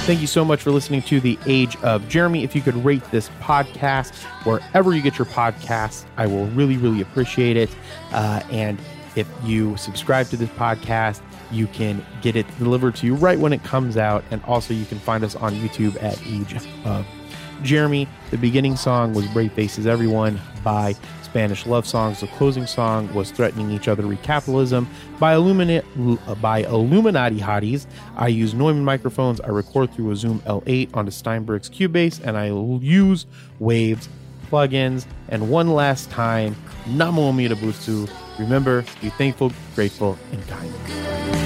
Thank 0.05 0.21
you 0.21 0.27
so 0.27 0.45
much 0.45 0.61
for 0.61 0.73
listening 0.73 1.03
to 1.03 1.21
The 1.21 1.39
Age 1.47 1.77
of 1.77 2.09
Jeremy. 2.09 2.43
If 2.43 2.57
you 2.57 2.61
could 2.61 2.75
rate 2.85 3.05
this 3.13 3.29
podcast 3.41 4.13
wherever 4.45 4.93
you 4.93 5.01
get 5.01 5.17
your 5.17 5.27
podcasts, 5.27 6.07
I 6.17 6.27
will 6.27 6.47
really, 6.47 6.77
really 6.77 7.03
appreciate 7.03 7.57
it. 7.57 7.71
Uh, 8.11 8.43
and 8.51 8.81
if 9.15 9.29
you 9.45 9.77
subscribe 9.77 10.27
to 10.31 10.37
this 10.37 10.51
podcast, 10.51 11.21
you 11.53 11.69
can 11.69 12.05
get 12.21 12.35
it 12.35 12.47
delivered 12.59 12.97
to 12.97 13.07
you 13.07 13.15
right 13.15 13.39
when 13.39 13.53
it 13.53 13.63
comes 13.63 13.97
out. 13.97 14.25
And 14.33 14.43
also, 14.43 14.75
you 14.75 14.87
can 14.87 14.99
find 14.99 15.23
us 15.23 15.37
on 15.37 15.55
YouTube 15.55 16.03
at 16.03 16.21
Age 16.27 16.57
of 16.85 17.07
Jeremy. 17.63 18.09
The 18.33 18.39
beginning 18.39 18.75
song 18.75 19.15
was 19.15 19.25
Brave 19.29 19.53
Faces 19.53 19.87
Everyone 19.87 20.41
by 20.65 20.97
Spanish 21.33 21.65
Love 21.65 21.87
Songs. 21.87 22.21
The 22.21 22.27
closing 22.27 22.67
song 22.67 23.13
was 23.15 23.31
Threatening 23.31 23.71
Each 23.71 23.89
Other 23.89 24.03
Recapitalism 24.03 24.87
by, 25.19 25.35
Illumina- 25.35 25.83
by 26.43 26.59
Illuminati 26.59 27.39
Hotties. 27.41 27.87
I 28.17 28.29
use 28.29 28.53
Neumann 28.53 28.85
microphones. 28.85 29.41
I 29.41 29.49
record 29.49 29.95
through 29.95 30.11
a 30.11 30.17
Zoom 30.17 30.41
L8 30.41 30.95
onto 30.95 31.11
Steinberg's 31.11 31.71
Cubase, 31.71 32.21
and 32.23 32.37
I 32.37 32.49
use 32.85 33.25
Waves 33.61 34.11
plugins. 34.51 35.07
And 35.31 35.49
one 35.49 35.71
last 35.71 36.11
time, 36.11 36.55
Namo 36.85 37.31
Amida 37.31 37.55
Butsu. 37.55 38.11
Remember, 38.39 38.85
be 39.01 39.09
thankful, 39.09 39.53
grateful, 39.75 40.19
and 40.33 40.47
kind. 40.49 41.42